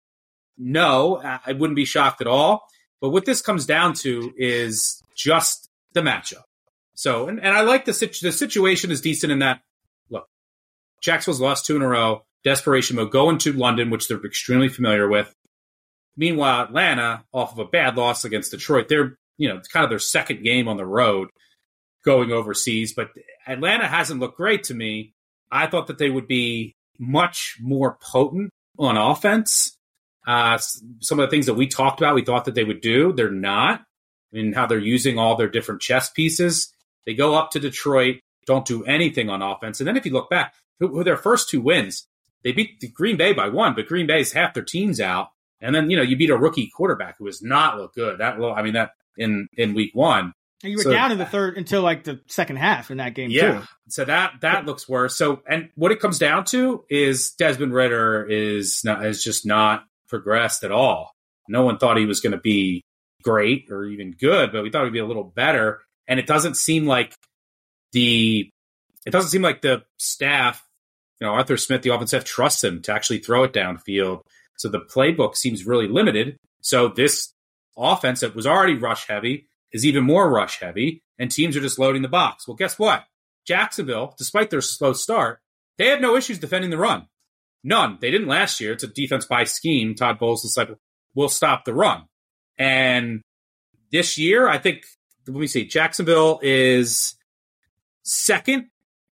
No, 0.58 1.16
I 1.16 1.52
wouldn't 1.52 1.76
be 1.76 1.86
shocked 1.86 2.20
at 2.20 2.26
all. 2.26 2.66
But 3.00 3.10
what 3.10 3.24
this 3.24 3.40
comes 3.40 3.64
down 3.64 3.94
to 3.94 4.30
is 4.36 5.02
just 5.16 5.70
the 5.94 6.02
matchup. 6.02 6.42
So, 6.94 7.28
and, 7.28 7.40
and 7.40 7.56
I 7.56 7.62
like 7.62 7.86
the 7.86 7.94
situ- 7.94 8.26
the 8.26 8.32
situation 8.32 8.90
is 8.90 9.00
decent 9.00 9.32
in 9.32 9.38
that. 9.38 9.62
Jacksonville's 11.00 11.40
lost 11.40 11.66
two 11.66 11.76
in 11.76 11.82
a 11.82 11.88
row. 11.88 12.24
Desperation 12.44 12.96
mode. 12.96 13.10
Go 13.10 13.30
into 13.30 13.52
London, 13.52 13.90
which 13.90 14.08
they're 14.08 14.24
extremely 14.24 14.68
familiar 14.68 15.08
with. 15.08 15.34
Meanwhile, 16.16 16.64
Atlanta, 16.64 17.24
off 17.32 17.52
of 17.52 17.58
a 17.58 17.64
bad 17.64 17.96
loss 17.96 18.24
against 18.24 18.50
Detroit, 18.50 18.88
they're 18.88 19.16
you 19.36 19.48
know 19.48 19.60
kind 19.72 19.84
of 19.84 19.90
their 19.90 19.98
second 19.98 20.42
game 20.42 20.68
on 20.68 20.76
the 20.76 20.86
road 20.86 21.28
going 22.04 22.32
overseas. 22.32 22.92
But 22.94 23.10
Atlanta 23.46 23.86
hasn't 23.86 24.20
looked 24.20 24.36
great 24.36 24.64
to 24.64 24.74
me. 24.74 25.12
I 25.50 25.66
thought 25.66 25.88
that 25.88 25.98
they 25.98 26.10
would 26.10 26.28
be 26.28 26.74
much 26.98 27.56
more 27.60 27.98
potent 28.00 28.50
on 28.78 28.96
offense. 28.96 29.76
Uh, 30.26 30.58
some 31.00 31.18
of 31.18 31.26
the 31.26 31.30
things 31.30 31.46
that 31.46 31.54
we 31.54 31.66
talked 31.66 32.00
about, 32.00 32.14
we 32.14 32.24
thought 32.24 32.44
that 32.44 32.54
they 32.54 32.64
would 32.64 32.80
do. 32.80 33.12
They're 33.12 33.30
not. 33.30 33.82
Mean, 34.32 34.52
how 34.52 34.66
they're 34.66 34.78
using 34.78 35.18
all 35.18 35.36
their 35.36 35.48
different 35.48 35.80
chess 35.80 36.08
pieces. 36.08 36.72
They 37.04 37.14
go 37.14 37.34
up 37.34 37.50
to 37.52 37.60
Detroit, 37.60 38.20
don't 38.46 38.64
do 38.64 38.84
anything 38.84 39.28
on 39.28 39.42
offense. 39.42 39.80
And 39.80 39.88
then 39.88 39.96
if 39.96 40.06
you 40.06 40.12
look 40.12 40.30
back, 40.30 40.54
who, 40.80 40.88
who 40.88 41.04
their 41.04 41.16
first 41.16 41.48
two 41.48 41.60
wins, 41.60 42.06
they 42.42 42.52
beat 42.52 42.80
the 42.80 42.88
Green 42.88 43.16
Bay 43.16 43.32
by 43.32 43.48
one, 43.48 43.74
but 43.74 43.86
Green 43.86 44.06
Bay's 44.06 44.32
half 44.32 44.54
their 44.54 44.64
team's 44.64 45.00
out. 45.00 45.28
And 45.60 45.74
then, 45.74 45.90
you 45.90 45.96
know, 45.96 46.02
you 46.02 46.16
beat 46.16 46.30
a 46.30 46.36
rookie 46.36 46.70
quarterback 46.74 47.16
who 47.18 47.26
has 47.26 47.42
not 47.42 47.76
looked 47.78 47.94
good. 47.94 48.18
That, 48.18 48.40
lo- 48.40 48.52
I 48.54 48.62
mean, 48.62 48.72
that 48.72 48.92
in, 49.18 49.46
in 49.56 49.74
week 49.74 49.90
one. 49.94 50.32
And 50.62 50.72
you 50.72 50.78
were 50.78 50.82
So- 50.84 50.90
down 50.92 51.12
in 51.12 51.18
the 51.18 51.26
third 51.26 51.56
until 51.58 51.82
like 51.82 52.04
the 52.04 52.20
second 52.26 52.56
half 52.56 52.90
in 52.90 52.96
that 52.98 53.14
game 53.14 53.30
Yeah. 53.30 53.60
too. 53.60 53.66
So 53.88 54.04
that 54.06 54.34
that 54.42 54.66
looks 54.66 54.88
worse. 54.88 55.16
So 55.16 55.42
and 55.48 55.70
what 55.74 55.90
it 55.92 56.00
comes 56.00 56.18
down 56.18 56.44
to 56.46 56.84
is 56.90 57.30
Desmond 57.32 57.72
Ridder 57.74 58.26
is 58.28 58.82
not 58.84 59.04
is 59.06 59.22
just 59.24 59.44
not 59.46 59.84
progressed 60.08 60.62
at 60.64 60.70
all. 60.72 61.12
No 61.48 61.64
one 61.64 61.78
thought 61.78 61.96
he 61.96 62.04
was 62.06 62.20
going 62.20 62.32
to 62.32 62.38
be 62.40 62.82
great 63.22 63.66
or 63.70 63.84
even 63.84 64.12
good, 64.12 64.52
but 64.52 64.62
we 64.62 64.70
thought 64.70 64.84
he'd 64.84 64.92
be 64.92 64.98
a 64.98 65.06
little 65.06 65.24
better. 65.24 65.80
And 66.06 66.20
it 66.20 66.26
doesn't 66.26 66.56
seem 66.58 66.86
like 66.86 67.14
the 67.92 68.50
it 69.06 69.10
doesn't 69.10 69.30
seem 69.30 69.42
like 69.42 69.62
the 69.62 69.82
staff, 69.98 70.62
you 71.20 71.26
know, 71.26 71.34
Arthur 71.34 71.56
Smith, 71.56 71.82
the 71.82 71.94
offensive 71.94 72.24
trusts 72.24 72.64
him 72.64 72.80
to 72.82 72.92
actually 72.92 73.18
throw 73.18 73.44
it 73.44 73.52
downfield. 73.52 74.22
So 74.56 74.68
the 74.68 74.80
playbook 74.80 75.36
seems 75.36 75.66
really 75.66 75.88
limited. 75.88 76.38
So 76.62 76.88
this 76.88 77.32
offense 77.76 78.20
that 78.20 78.34
was 78.34 78.46
already 78.46 78.74
rush 78.74 79.06
heavy 79.06 79.48
is 79.72 79.86
even 79.86 80.04
more 80.04 80.28
rush 80.30 80.60
heavy, 80.60 81.02
and 81.18 81.30
teams 81.30 81.56
are 81.56 81.60
just 81.60 81.78
loading 81.78 82.02
the 82.02 82.08
box. 82.08 82.48
Well, 82.48 82.56
guess 82.56 82.78
what? 82.78 83.04
Jacksonville, 83.46 84.14
despite 84.18 84.50
their 84.50 84.60
slow 84.60 84.92
start, 84.92 85.40
they 85.78 85.86
have 85.86 86.00
no 86.00 86.16
issues 86.16 86.38
defending 86.38 86.70
the 86.70 86.78
run. 86.78 87.06
None. 87.62 87.98
They 88.00 88.10
didn't 88.10 88.28
last 88.28 88.60
year. 88.60 88.72
It's 88.72 88.82
a 88.84 88.88
defense 88.88 89.26
by 89.26 89.44
scheme. 89.44 89.94
Todd 89.94 90.18
Bowles 90.18 90.44
is 90.44 90.56
like, 90.56 90.70
we'll 91.14 91.28
stop 91.28 91.64
the 91.64 91.74
run. 91.74 92.04
And 92.58 93.22
this 93.92 94.18
year, 94.18 94.48
I 94.48 94.58
think, 94.58 94.84
let 95.26 95.36
me 95.36 95.46
see, 95.46 95.66
Jacksonville 95.66 96.40
is 96.42 97.14
second 98.02 98.69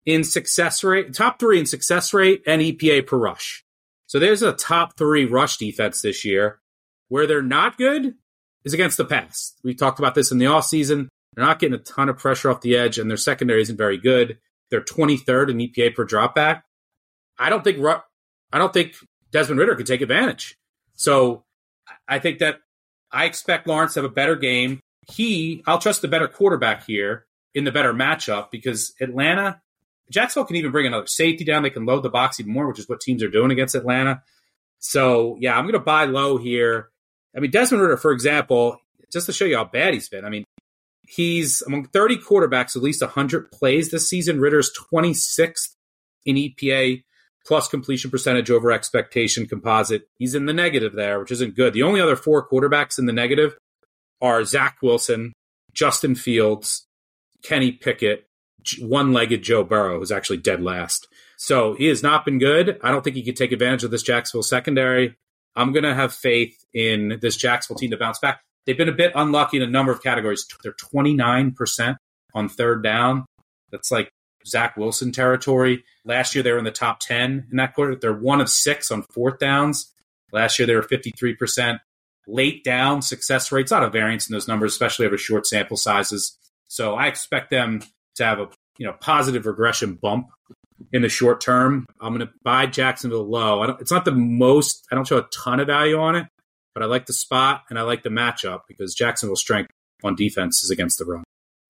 in 0.06 0.24
success 0.24 0.82
rate, 0.82 1.12
top 1.12 1.38
three 1.38 1.58
in 1.58 1.66
success 1.66 2.14
rate 2.14 2.42
and 2.46 2.62
EPA 2.62 3.06
per 3.06 3.18
rush. 3.18 3.64
So 4.06 4.18
there's 4.18 4.42
a 4.42 4.52
top 4.52 4.96
three 4.96 5.24
rush 5.26 5.58
defense 5.58 6.00
this 6.00 6.24
year. 6.24 6.60
Where 7.08 7.26
they're 7.26 7.42
not 7.42 7.76
good 7.76 8.14
is 8.64 8.74
against 8.74 8.96
the 8.96 9.04
pass. 9.04 9.54
We 9.62 9.74
talked 9.74 10.00
about 10.00 10.14
this 10.14 10.32
in 10.32 10.38
the 10.38 10.46
offseason. 10.46 11.08
They're 11.34 11.44
not 11.44 11.60
getting 11.60 11.78
a 11.78 11.82
ton 11.82 12.08
of 12.08 12.18
pressure 12.18 12.50
off 12.50 12.62
the 12.62 12.76
edge, 12.76 12.98
and 12.98 13.08
their 13.08 13.16
secondary 13.16 13.62
isn't 13.62 13.76
very 13.76 13.98
good. 13.98 14.38
They're 14.70 14.80
23rd 14.80 15.50
in 15.50 15.58
EPA 15.58 15.94
per 15.94 16.04
dropback. 16.04 16.62
I 17.38 17.50
don't 17.50 17.62
think 17.62 17.78
I 18.52 18.58
don't 18.58 18.72
think 18.72 18.96
Desmond 19.30 19.60
Ridder 19.60 19.76
could 19.76 19.86
take 19.86 20.00
advantage. 20.00 20.56
So 20.94 21.44
I 22.08 22.18
think 22.18 22.38
that 22.38 22.60
I 23.12 23.26
expect 23.26 23.66
Lawrence 23.66 23.94
to 23.94 24.00
have 24.00 24.10
a 24.10 24.14
better 24.14 24.34
game. 24.34 24.80
He, 25.08 25.62
I'll 25.66 25.78
trust 25.78 26.02
the 26.02 26.08
better 26.08 26.26
quarterback 26.26 26.86
here 26.86 27.26
in 27.54 27.64
the 27.64 27.72
better 27.72 27.92
matchup 27.92 28.50
because 28.50 28.94
Atlanta, 29.00 29.60
Jacksonville 30.10 30.46
can 30.46 30.56
even 30.56 30.70
bring 30.70 30.86
another 30.86 31.06
safety 31.06 31.44
down. 31.44 31.62
They 31.62 31.70
can 31.70 31.86
load 31.86 32.02
the 32.02 32.10
box 32.10 32.38
even 32.40 32.52
more, 32.52 32.68
which 32.68 32.78
is 32.78 32.88
what 32.88 33.00
teams 33.00 33.22
are 33.22 33.30
doing 33.30 33.50
against 33.50 33.74
Atlanta. 33.74 34.22
So 34.78 35.36
yeah, 35.40 35.56
I'm 35.56 35.64
going 35.64 35.72
to 35.74 35.80
buy 35.80 36.04
low 36.04 36.36
here. 36.36 36.90
I 37.36 37.40
mean, 37.40 37.50
Desmond 37.50 37.82
Ridder, 37.82 37.96
for 37.96 38.12
example, 38.12 38.78
just 39.12 39.26
to 39.26 39.32
show 39.32 39.44
you 39.44 39.56
how 39.56 39.64
bad 39.64 39.94
he's 39.94 40.08
been. 40.08 40.24
I 40.24 40.30
mean, 40.30 40.44
he's 41.06 41.62
among 41.62 41.86
30 41.88 42.18
quarterbacks, 42.18 42.76
at 42.76 42.82
least 42.82 43.02
100 43.02 43.50
plays 43.50 43.90
this 43.90 44.08
season. 44.08 44.40
Ridder's 44.40 44.70
26th 44.92 45.74
in 46.24 46.36
EPA 46.36 47.02
plus 47.46 47.68
completion 47.68 48.10
percentage 48.10 48.50
over 48.50 48.72
expectation 48.72 49.46
composite. 49.46 50.08
He's 50.18 50.34
in 50.34 50.46
the 50.46 50.52
negative 50.52 50.94
there, 50.94 51.20
which 51.20 51.30
isn't 51.30 51.56
good. 51.56 51.72
The 51.72 51.84
only 51.84 52.00
other 52.00 52.16
four 52.16 52.46
quarterbacks 52.48 52.98
in 52.98 53.06
the 53.06 53.12
negative 53.12 53.56
are 54.20 54.44
Zach 54.44 54.78
Wilson, 54.82 55.32
Justin 55.72 56.14
Fields, 56.14 56.86
Kenny 57.42 57.70
Pickett, 57.70 58.25
one 58.80 59.12
legged 59.12 59.42
Joe 59.42 59.64
Burrow, 59.64 59.98
who's 59.98 60.12
actually 60.12 60.38
dead 60.38 60.62
last. 60.62 61.08
So 61.36 61.74
he 61.74 61.86
has 61.86 62.02
not 62.02 62.24
been 62.24 62.38
good. 62.38 62.78
I 62.82 62.90
don't 62.90 63.02
think 63.04 63.16
he 63.16 63.22
could 63.22 63.36
take 63.36 63.52
advantage 63.52 63.84
of 63.84 63.90
this 63.90 64.02
Jacksonville 64.02 64.42
secondary. 64.42 65.16
I'm 65.54 65.72
going 65.72 65.84
to 65.84 65.94
have 65.94 66.12
faith 66.12 66.64
in 66.74 67.18
this 67.20 67.36
Jacksonville 67.36 67.78
team 67.78 67.90
to 67.90 67.96
bounce 67.96 68.18
back. 68.18 68.40
They've 68.66 68.76
been 68.76 68.88
a 68.88 68.92
bit 68.92 69.12
unlucky 69.14 69.58
in 69.58 69.62
a 69.62 69.68
number 69.68 69.92
of 69.92 70.02
categories. 70.02 70.46
They're 70.62 70.72
29% 70.72 71.96
on 72.34 72.48
third 72.48 72.82
down. 72.82 73.26
That's 73.70 73.90
like 73.90 74.10
Zach 74.46 74.76
Wilson 74.76 75.12
territory. 75.12 75.84
Last 76.04 76.34
year, 76.34 76.42
they 76.42 76.52
were 76.52 76.58
in 76.58 76.64
the 76.64 76.70
top 76.70 77.00
10 77.00 77.48
in 77.50 77.56
that 77.56 77.74
quarter. 77.74 77.96
They're 77.96 78.12
one 78.12 78.40
of 78.40 78.48
six 78.48 78.90
on 78.90 79.02
fourth 79.02 79.38
downs. 79.38 79.92
Last 80.32 80.58
year, 80.58 80.66
they 80.66 80.74
were 80.74 80.82
53%. 80.82 81.78
Late 82.28 82.64
down 82.64 83.02
success 83.02 83.52
rates, 83.52 83.70
a 83.70 83.74
lot 83.74 83.84
of 83.84 83.92
variance 83.92 84.28
in 84.28 84.32
those 84.32 84.48
numbers, 84.48 84.72
especially 84.72 85.06
over 85.06 85.16
short 85.16 85.46
sample 85.46 85.76
sizes. 85.76 86.36
So 86.66 86.94
I 86.94 87.06
expect 87.06 87.50
them 87.50 87.82
to 88.16 88.24
have 88.24 88.38
a 88.38 88.48
you 88.78 88.86
know 88.86 88.92
positive 89.00 89.46
regression 89.46 89.94
bump 89.94 90.28
in 90.92 91.02
the 91.02 91.08
short 91.08 91.40
term. 91.40 91.86
I'm 92.00 92.14
going 92.14 92.26
to 92.26 92.32
buy 92.42 92.66
Jacksonville 92.66 93.28
low. 93.28 93.62
I 93.62 93.66
don't, 93.68 93.80
it's 93.80 93.90
not 93.90 94.04
the 94.04 94.12
most. 94.12 94.86
I 94.90 94.94
don't 94.94 95.06
show 95.06 95.18
a 95.18 95.26
ton 95.34 95.60
of 95.60 95.66
value 95.66 95.98
on 95.98 96.16
it, 96.16 96.26
but 96.74 96.82
I 96.82 96.86
like 96.86 97.06
the 97.06 97.12
spot 97.12 97.62
and 97.70 97.78
I 97.78 97.82
like 97.82 98.02
the 98.02 98.10
matchup 98.10 98.62
because 98.68 98.94
Jacksonville's 98.94 99.40
strength 99.40 99.70
on 100.04 100.14
defense 100.14 100.62
is 100.62 100.70
against 100.70 100.98
the 100.98 101.04
run. 101.04 101.24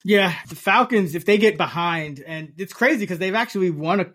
Yeah, 0.04 0.34
the 0.48 0.54
Falcons, 0.56 1.14
if 1.14 1.24
they 1.24 1.38
get 1.38 1.56
behind, 1.56 2.20
and 2.20 2.52
it's 2.58 2.72
crazy 2.72 3.00
because 3.00 3.18
they've 3.18 3.34
actually 3.34 3.70
won 3.70 4.00
a 4.00 4.06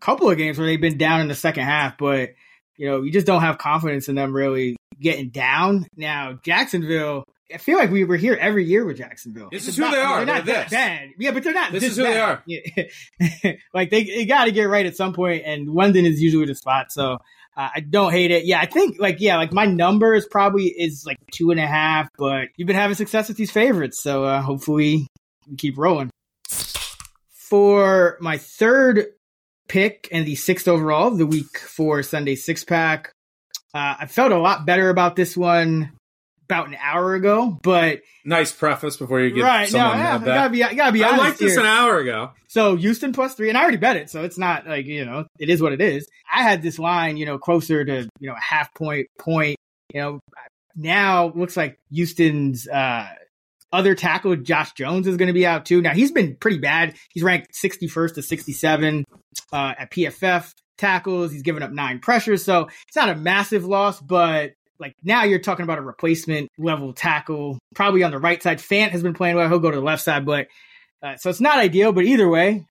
couple 0.00 0.30
of 0.30 0.36
games 0.36 0.58
where 0.58 0.66
they've 0.66 0.80
been 0.80 0.98
down 0.98 1.20
in 1.20 1.28
the 1.28 1.34
second 1.34 1.64
half, 1.64 1.96
but 1.98 2.30
you 2.76 2.88
know, 2.88 3.02
you 3.02 3.10
just 3.10 3.26
don't 3.26 3.40
have 3.40 3.58
confidence 3.58 4.08
in 4.08 4.14
them 4.14 4.32
really 4.32 4.76
getting 5.00 5.30
down. 5.30 5.86
Now, 5.96 6.38
Jacksonville, 6.42 7.24
I 7.52 7.56
feel 7.58 7.78
like 7.78 7.90
we 7.90 8.04
were 8.04 8.16
here 8.16 8.36
every 8.40 8.64
year 8.64 8.84
with 8.84 8.98
Jacksonville. 8.98 9.48
This 9.50 9.62
It's 9.62 9.68
is 9.70 9.76
who 9.76 9.84
about- 9.84 9.94
they 9.94 10.00
are. 10.02 10.24
They're 10.24 10.34
not 10.36 10.44
They're 10.44 10.62
this. 10.64 10.70
bad. 10.70 11.08
Yeah, 11.18 11.30
but 11.30 11.42
they're 11.42 11.54
not. 11.54 11.72
This 11.72 11.82
This, 11.82 11.92
is 11.92 11.96
who 11.98 12.02
they 12.04 12.20
are. 12.20 12.42
Like 13.74 13.90
they, 13.90 14.04
they 14.04 14.26
got 14.26 14.44
to 14.46 14.52
get 14.52 14.64
right 14.64 14.84
at 14.86 14.96
some 14.96 15.12
point, 15.14 15.42
and 15.46 15.68
London 15.68 16.04
is 16.04 16.20
usually 16.20 16.44
the 16.46 16.54
spot. 16.54 16.92
So 16.92 17.18
uh, 17.56 17.68
I 17.74 17.80
don't 17.80 18.12
hate 18.12 18.30
it. 18.30 18.44
Yeah, 18.44 18.60
I 18.60 18.66
think 18.66 18.98
like 19.00 19.16
yeah, 19.20 19.36
like 19.36 19.52
my 19.52 19.64
number 19.66 20.14
is 20.14 20.26
probably 20.26 20.64
is 20.66 21.04
like 21.06 21.16
two 21.32 21.50
and 21.50 21.58
a 21.60 21.66
half, 21.66 22.08
but 22.18 22.48
you've 22.56 22.66
been 22.66 22.76
having 22.76 22.96
success 22.96 23.28
with 23.28 23.36
these 23.36 23.50
favorites, 23.50 24.02
so 24.02 24.24
uh, 24.24 24.42
hopefully 24.42 25.06
we 25.48 25.56
keep 25.56 25.78
rolling. 25.78 26.10
For 27.30 28.18
my 28.20 28.38
third 28.38 29.06
pick 29.68 30.08
and 30.12 30.26
the 30.26 30.34
sixth 30.34 30.68
overall 30.68 31.08
of 31.08 31.18
the 31.18 31.26
week 31.26 31.58
for 31.58 32.02
Sunday 32.02 32.34
six 32.34 32.64
pack, 32.64 33.12
Uh, 33.74 33.96
I 34.00 34.06
felt 34.06 34.32
a 34.32 34.38
lot 34.38 34.66
better 34.66 34.88
about 34.90 35.16
this 35.16 35.36
one 35.36 35.92
about 36.48 36.68
an 36.68 36.76
hour 36.80 37.14
ago, 37.14 37.58
but 37.62 38.00
nice 38.24 38.52
preface 38.52 38.96
before 38.96 39.20
you 39.20 39.34
get 39.34 39.42
right. 39.42 39.70
No, 39.70 39.78
yeah, 39.78 40.16
I 40.16 40.24
gotta 40.24 40.50
be, 40.50 40.64
I 40.64 40.72
gotta 40.72 40.92
be 40.92 41.04
I 41.04 41.16
liked 41.16 41.38
this 41.38 41.52
here. 41.52 41.60
an 41.60 41.66
hour 41.66 41.98
ago. 41.98 42.30
So 42.46 42.76
Houston 42.76 43.12
plus 43.12 43.34
three, 43.34 43.50
and 43.50 43.58
I 43.58 43.62
already 43.62 43.76
bet 43.76 43.96
it, 43.96 44.08
so 44.08 44.24
it's 44.24 44.38
not 44.38 44.66
like 44.66 44.86
you 44.86 45.04
know 45.04 45.26
it 45.38 45.50
is 45.50 45.60
what 45.60 45.72
it 45.72 45.82
is. 45.82 46.08
I 46.32 46.42
had 46.42 46.62
this 46.62 46.78
line, 46.78 47.18
you 47.18 47.26
know, 47.26 47.38
closer 47.38 47.84
to 47.84 48.08
you 48.18 48.28
know 48.28 48.34
a 48.34 48.40
half 48.40 48.72
point 48.72 49.08
point. 49.18 49.56
You 49.92 50.00
know, 50.00 50.20
now 50.74 51.32
looks 51.34 51.56
like 51.56 51.78
Houston's 51.90 52.66
uh, 52.66 53.08
other 53.72 53.94
tackle 53.94 54.34
Josh 54.36 54.72
Jones 54.72 55.06
is 55.06 55.18
going 55.18 55.28
to 55.28 55.34
be 55.34 55.46
out 55.46 55.66
too. 55.66 55.82
Now 55.82 55.92
he's 55.92 56.12
been 56.12 56.36
pretty 56.36 56.58
bad. 56.58 56.94
He's 57.10 57.22
ranked 57.22 57.52
61st 57.52 58.14
to 58.14 58.22
67 58.22 59.04
uh, 59.52 59.74
at 59.78 59.90
PFF 59.90 60.50
tackles. 60.78 61.32
He's 61.32 61.42
given 61.42 61.62
up 61.62 61.72
nine 61.72 61.98
pressures, 61.98 62.44
so 62.44 62.68
it's 62.86 62.96
not 62.96 63.10
a 63.10 63.14
massive 63.16 63.66
loss, 63.66 64.00
but 64.00 64.52
like 64.78 64.94
now 65.02 65.24
you're 65.24 65.38
talking 65.38 65.64
about 65.64 65.78
a 65.78 65.82
replacement 65.82 66.50
level 66.58 66.92
tackle, 66.92 67.58
probably 67.74 68.02
on 68.02 68.10
the 68.10 68.18
right 68.18 68.42
side. 68.42 68.58
Fant 68.58 68.90
has 68.90 69.02
been 69.02 69.14
playing 69.14 69.36
well. 69.36 69.48
He'll 69.48 69.58
go 69.58 69.70
to 69.70 69.76
the 69.76 69.82
left 69.82 70.02
side, 70.02 70.24
but 70.24 70.46
uh, 71.02 71.16
so 71.16 71.30
it's 71.30 71.40
not 71.40 71.58
ideal. 71.58 71.92
But 71.92 72.04
either 72.04 72.28
way, 72.28 72.66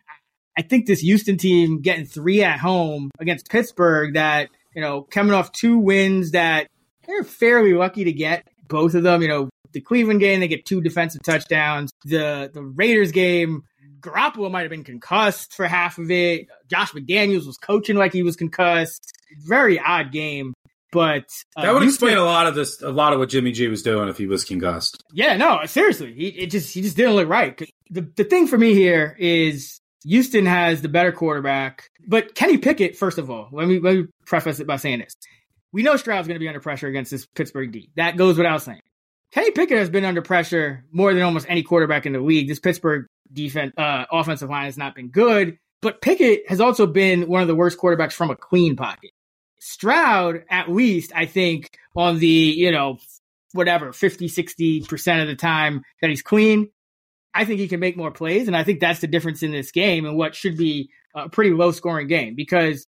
I 0.58 0.62
think 0.62 0.88
this 0.88 1.02
Houston 1.02 1.38
team 1.38 1.82
getting 1.82 2.06
three 2.06 2.44
at 2.44 2.60
home 2.60 3.12
against 3.20 3.50
Pittsburgh, 3.50 4.16
that 4.16 4.50
you 4.74 4.82
know, 4.82 5.02
coming 5.02 5.34
off 5.34 5.52
two 5.52 5.78
wins 5.78 6.32
that 6.32 6.68
they're 7.06 7.24
fairly 7.24 7.74
lucky 7.74 8.04
to 8.04 8.12
get 8.12 8.48
both 8.68 8.96
of 8.96 9.04
them. 9.04 9.22
You 9.22 9.28
know, 9.28 9.50
the 9.72 9.82
Cleveland 9.82 10.20
game 10.20 10.40
they 10.40 10.48
get 10.48 10.66
two 10.66 10.82
defensive 10.82 11.22
touchdowns. 11.24 11.92
The 12.06 12.50
the 12.54 12.64
Raiders 12.64 13.12
game. 13.12 13.64
Garoppolo 14.00 14.52
might 14.52 14.62
have 14.62 14.70
been 14.70 14.84
concussed 14.84 15.54
for 15.54 15.68
half 15.68 15.98
of 15.98 16.12
it. 16.12 16.48
Josh 16.70 16.92
McDaniels 16.92 17.48
was 17.48 17.58
coaching 17.58 17.98
like 17.98 18.14
he 18.14 18.22
was 18.22 18.36
concussed. 18.36 19.12
Very 19.40 19.80
odd 19.80 20.12
game. 20.12 20.54
But 20.92 21.26
uh, 21.56 21.64
That 21.64 21.74
would 21.74 21.84
explain 21.84 22.18
a 22.18 22.24
lot 22.24 22.48
of 22.48 22.56
this, 22.56 22.82
a 22.82 22.92
lot 22.92 23.14
of 23.14 23.20
what 23.20 23.30
Jimmy 23.30 23.52
G 23.52 23.68
was 23.68 23.84
doing 23.84 24.08
if 24.10 24.18
he 24.18 24.26
was 24.26 24.46
concussed. 24.46 25.04
Yeah, 25.12 25.36
no, 25.36 25.60
seriously, 25.66 26.14
he 26.14 26.28
it 26.28 26.52
just 26.52 26.74
he 26.74 26.82
just 26.82 26.96
didn't 26.96 27.16
look 27.16 27.28
right. 27.28 27.58
The 27.90 28.02
the 28.16 28.24
thing 28.24 28.48
for 28.48 28.58
me 28.58 28.74
here 28.74 29.16
is 29.20 29.82
Houston 30.06 30.46
has 30.46 30.82
the 30.82 30.90
better 30.90 31.12
quarterback, 31.12 31.90
but 32.08 32.36
Kenny 32.36 32.58
Pickett. 32.58 32.96
First 32.96 33.18
of 33.18 33.30
all, 33.30 33.50
let 33.52 33.68
me 33.68 33.80
let 33.80 33.96
me 33.96 34.06
preface 34.26 34.60
it 34.60 34.68
by 34.68 34.78
saying 34.78 35.00
this: 35.00 35.16
we 35.74 35.84
know 35.84 35.98
Stroud's 35.98 36.28
going 36.28 36.36
to 36.36 36.40
be 36.40 36.48
under 36.48 36.62
pressure 36.62 36.88
against 36.88 37.12
this 37.12 37.26
Pittsburgh 37.26 37.72
D. 37.72 37.90
That 37.96 38.18
goes 38.18 38.38
without 38.38 38.62
saying. 38.62 38.82
Kenny 39.32 39.52
Pickett 39.52 39.78
has 39.78 39.90
been 39.90 40.06
under 40.06 40.22
pressure 40.22 40.86
more 40.92 41.14
than 41.14 41.22
almost 41.22 41.46
any 41.50 41.64
quarterback 41.64 42.06
in 42.06 42.14
the 42.14 42.20
league. 42.22 42.48
This 42.48 42.60
Pittsburgh 42.60 43.08
defense 43.32 43.74
uh, 43.78 44.06
offensive 44.12 44.50
line 44.50 44.66
has 44.66 44.78
not 44.78 44.96
been 44.96 45.10
good, 45.10 45.58
but 45.82 46.02
Pickett 46.02 46.50
has 46.50 46.62
also 46.62 46.88
been 46.88 47.28
one 47.28 47.42
of 47.42 47.48
the 47.48 47.56
worst 47.56 47.78
quarterbacks 47.78 48.14
from 48.14 48.30
a 48.30 48.36
clean 48.36 48.76
pocket. 48.76 49.12
Stroud, 49.68 50.44
at 50.50 50.70
least, 50.72 51.12
I 51.14 51.26
think, 51.26 51.78
on 51.96 52.20
the, 52.20 52.28
you 52.28 52.72
know, 52.72 53.00
whatever, 53.54 53.92
50, 53.92 54.30
60% 54.30 55.22
of 55.22 55.28
the 55.28 55.36
time 55.36 55.84
that 56.02 56.10
he's 56.10 56.22
clean, 56.22 56.70
I 57.34 57.46
think 57.46 57.60
he 57.60 57.68
can 57.68 57.80
make 57.80 57.98
more 57.98 58.12
plays. 58.12 58.48
And 58.48 58.56
I 58.56 58.64
think 58.64 58.80
that's 58.80 59.02
the 59.02 59.08
difference 59.08 59.44
in 59.44 59.52
this 59.52 59.72
game 59.72 60.06
and 60.06 60.18
what 60.18 60.36
should 60.36 60.58
be 60.58 60.90
a 61.16 61.30
pretty 61.30 61.52
low 61.52 61.72
scoring 61.72 62.08
game 62.08 62.36
because 62.36 62.88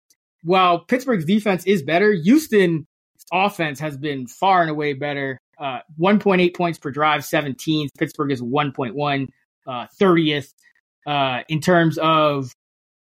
while 0.43 0.79
Pittsburgh's 0.79 1.25
defense 1.25 1.65
is 1.65 1.83
better, 1.83 2.13
Houston's 2.13 2.85
offense 3.31 3.79
has 3.79 3.97
been 3.97 4.27
far 4.27 4.61
and 4.61 4.71
away 4.71 4.93
better. 4.93 5.39
Uh, 5.59 5.79
1.8 5.99 6.55
points 6.55 6.79
per 6.79 6.89
drive, 6.89 7.21
17th. 7.21 7.89
Pittsburgh 7.97 8.31
is 8.31 8.41
1.1, 8.41 9.27
uh, 9.67 9.87
30th. 9.99 10.53
Uh, 11.05 11.41
in 11.49 11.59
terms 11.59 11.97
of 11.97 12.53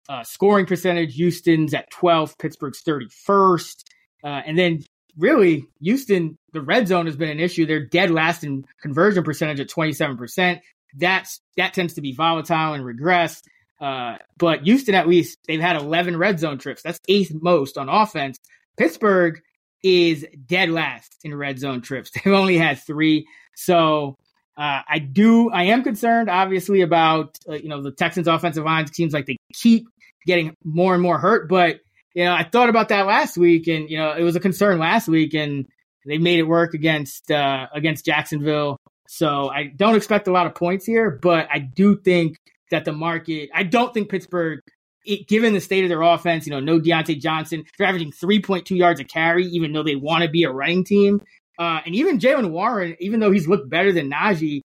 uh, 0.09 0.23
scoring 0.23 0.65
percentage, 0.65 1.15
Houston's 1.15 1.73
at 1.73 1.91
12th, 1.91 2.37
Pittsburgh's 2.37 2.81
31st. 2.83 3.83
Uh, 4.23 4.41
and 4.45 4.57
then 4.57 4.83
really, 5.17 5.65
Houston, 5.81 6.37
the 6.51 6.61
red 6.61 6.87
zone 6.87 7.05
has 7.05 7.15
been 7.15 7.29
an 7.29 7.39
issue. 7.39 7.65
They're 7.65 7.85
dead 7.85 8.11
last 8.11 8.43
in 8.43 8.65
conversion 8.81 9.23
percentage 9.23 9.59
at 9.59 9.69
27%. 9.69 10.59
That's 10.95 11.41
that 11.57 11.73
tends 11.73 11.95
to 11.95 12.01
be 12.01 12.13
volatile 12.13 12.73
and 12.73 12.85
regress. 12.85 13.41
Uh, 13.81 14.17
but 14.37 14.63
Houston, 14.63 14.95
at 14.95 15.07
least, 15.07 15.39
they've 15.47 15.59
had 15.59 15.75
11 15.75 16.17
red 16.17 16.39
zone 16.39 16.57
trips. 16.57 16.81
That's 16.83 16.99
eighth 17.09 17.33
most 17.33 17.77
on 17.77 17.89
offense. 17.89 18.37
Pittsburgh 18.77 19.41
is 19.83 20.25
dead 20.45 20.69
last 20.69 21.17
in 21.23 21.35
red 21.35 21.59
zone 21.59 21.81
trips. 21.81 22.11
They've 22.23 22.33
only 22.33 22.57
had 22.57 22.79
three. 22.79 23.27
So 23.55 24.17
uh, 24.55 24.81
I 24.87 24.99
do, 24.99 25.49
I 25.49 25.65
am 25.65 25.83
concerned, 25.83 26.29
obviously, 26.29 26.81
about 26.81 27.37
uh, 27.49 27.53
you 27.53 27.69
know 27.69 27.81
the 27.81 27.91
Texans' 27.91 28.27
offensive 28.27 28.63
line. 28.63 28.85
It 28.85 28.95
seems 28.95 29.13
like 29.13 29.25
they 29.25 29.37
keep 29.53 29.87
getting 30.25 30.55
more 30.63 30.93
and 30.93 31.01
more 31.01 31.17
hurt. 31.17 31.49
But 31.49 31.79
you 32.13 32.25
know, 32.25 32.33
I 32.33 32.43
thought 32.43 32.69
about 32.69 32.89
that 32.89 33.07
last 33.07 33.37
week, 33.37 33.67
and 33.67 33.89
you 33.89 33.97
know, 33.97 34.13
it 34.13 34.23
was 34.23 34.35
a 34.35 34.39
concern 34.39 34.77
last 34.77 35.07
week, 35.07 35.33
and 35.33 35.65
they 36.05 36.17
made 36.17 36.39
it 36.39 36.43
work 36.43 36.73
against 36.73 37.31
uh, 37.31 37.67
against 37.73 38.05
Jacksonville. 38.05 38.77
So 39.07 39.49
I 39.49 39.71
don't 39.75 39.95
expect 39.95 40.27
a 40.27 40.31
lot 40.31 40.45
of 40.45 40.55
points 40.55 40.85
here, 40.85 41.19
but 41.21 41.47
I 41.51 41.59
do 41.59 41.97
think 41.97 42.37
that 42.71 42.85
the 42.85 42.91
market. 42.93 43.49
I 43.53 43.63
don't 43.63 43.93
think 43.93 44.09
Pittsburgh, 44.09 44.59
it, 45.03 45.27
given 45.27 45.53
the 45.53 45.61
state 45.61 45.83
of 45.83 45.89
their 45.89 46.01
offense, 46.01 46.45
you 46.45 46.51
know, 46.51 46.59
no 46.59 46.79
Diontae 46.79 47.19
Johnson, 47.19 47.63
they're 47.77 47.87
averaging 47.87 48.11
three 48.11 48.41
point 48.41 48.65
two 48.65 48.75
yards 48.75 48.99
a 48.99 49.03
carry, 49.03 49.45
even 49.45 49.73
though 49.73 49.83
they 49.83 49.95
want 49.95 50.23
to 50.23 50.29
be 50.29 50.43
a 50.43 50.51
running 50.51 50.83
team. 50.83 51.21
Uh, 51.59 51.81
and 51.85 51.95
even 51.95 52.19
Jaylen 52.19 52.51
Warren, 52.51 52.95
even 52.99 53.19
though 53.19 53.31
he's 53.31 53.47
looked 53.47 53.69
better 53.69 53.91
than 53.91 54.09
Najee, 54.09 54.61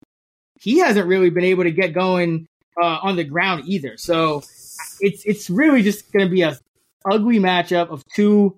he 0.61 0.79
hasn't 0.79 1.07
really 1.07 1.31
been 1.31 1.45
able 1.45 1.65
to 1.65 1.71
get 1.71 1.93
going 1.93 2.47
uh, 2.81 2.99
on 3.03 3.17
the 3.17 3.25
ground 3.25 3.65
either. 3.67 3.97
So 3.97 4.43
it's 5.01 5.25
it's 5.25 5.51
really 5.51 5.83
just 5.83 6.13
going 6.13 6.27
to 6.27 6.31
be 6.31 6.43
a 6.43 6.59
ugly 7.11 7.39
matchup 7.39 7.91
of 7.91 8.05
two 8.15 8.57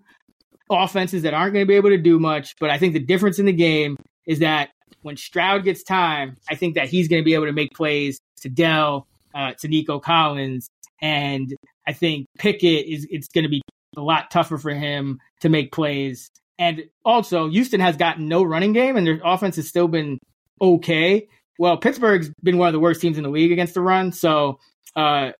offenses 0.71 1.23
that 1.23 1.35
aren't 1.35 1.53
going 1.53 1.64
to 1.64 1.69
be 1.69 1.75
able 1.75 1.90
to 1.90 1.99
do 1.99 2.19
much. 2.19 2.55
But 2.59 2.71
I 2.71 2.79
think 2.79 2.93
the 2.93 3.01
difference 3.01 3.38
in 3.38 3.47
the 3.47 3.53
game 3.53 3.97
is 4.27 4.38
that 4.38 4.71
when 5.03 5.16
Stroud 5.16 5.64
gets 5.64 5.83
time, 5.83 6.37
I 6.49 6.55
think 6.55 6.75
that 6.75 6.88
he's 6.88 7.09
going 7.09 7.21
to 7.21 7.25
be 7.25 7.35
able 7.35 7.47
to 7.47 7.53
make 7.53 7.73
plays 7.73 8.21
to 8.43 8.49
Dell, 8.49 9.07
uh, 9.35 9.53
to 9.61 9.69
Nico 9.69 9.99
Collins, 9.99 10.69
and 11.01 11.55
I 11.87 11.93
think 11.93 12.27
Pickett 12.38 12.87
is 12.87 13.07
it's 13.11 13.29
going 13.29 13.45
to 13.45 13.49
be 13.49 13.62
a 13.97 14.01
lot 14.01 14.31
tougher 14.31 14.59
for 14.59 14.73
him 14.73 15.19
to 15.40 15.49
make 15.49 15.73
plays. 15.73 16.31
And 16.61 16.85
also, 17.07 17.49
Houston 17.49 17.81
has 17.81 17.96
gotten 17.96 18.29
no 18.29 18.42
running 18.42 18.75
game, 18.75 18.96
and 18.96 19.07
their 19.07 19.18
offense 19.25 19.57
has 19.57 19.66
still 19.66 19.88
been 19.88 20.18
okay. 20.61 21.27
Well, 21.59 21.79
Pittsburgh's 21.79 22.31
been 22.42 22.59
one 22.59 22.68
of 22.68 22.75
the 22.75 22.81
worst 22.81 23.01
teams 23.01 23.16
in 23.16 23.25
the 23.25 23.31
league 23.31 23.51
against 23.51 23.73
the 23.73 23.81
run, 23.81 24.12
so 24.12 24.61
uh, 24.94 25.31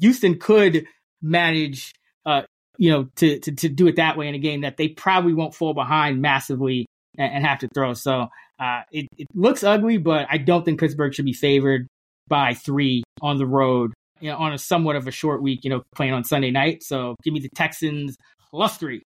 Houston 0.00 0.40
could 0.40 0.86
manage, 1.22 1.92
uh, 2.26 2.42
you 2.78 2.90
know, 2.90 3.08
to, 3.16 3.38
to 3.38 3.52
to 3.52 3.68
do 3.68 3.86
it 3.86 3.96
that 3.96 4.16
way 4.16 4.26
in 4.26 4.34
a 4.34 4.40
game 4.40 4.62
that 4.62 4.76
they 4.76 4.88
probably 4.88 5.34
won't 5.34 5.54
fall 5.54 5.72
behind 5.72 6.20
massively 6.20 6.86
and, 7.16 7.32
and 7.32 7.46
have 7.46 7.60
to 7.60 7.68
throw. 7.72 7.94
So 7.94 8.26
uh, 8.58 8.82
it, 8.90 9.06
it 9.16 9.28
looks 9.34 9.62
ugly, 9.62 9.98
but 9.98 10.26
I 10.28 10.38
don't 10.38 10.64
think 10.64 10.80
Pittsburgh 10.80 11.14
should 11.14 11.26
be 11.26 11.32
favored 11.32 11.86
by 12.26 12.54
three 12.54 13.04
on 13.22 13.38
the 13.38 13.46
road, 13.46 13.92
you 14.18 14.30
know, 14.30 14.36
on 14.36 14.52
a 14.52 14.58
somewhat 14.58 14.96
of 14.96 15.06
a 15.06 15.12
short 15.12 15.42
week, 15.42 15.60
you 15.62 15.70
know, 15.70 15.82
playing 15.94 16.12
on 16.12 16.24
Sunday 16.24 16.50
night. 16.50 16.82
So 16.82 17.14
give 17.22 17.32
me 17.32 17.40
the 17.40 17.50
Texans 17.54 18.16
plus 18.50 18.76
three. 18.78 19.02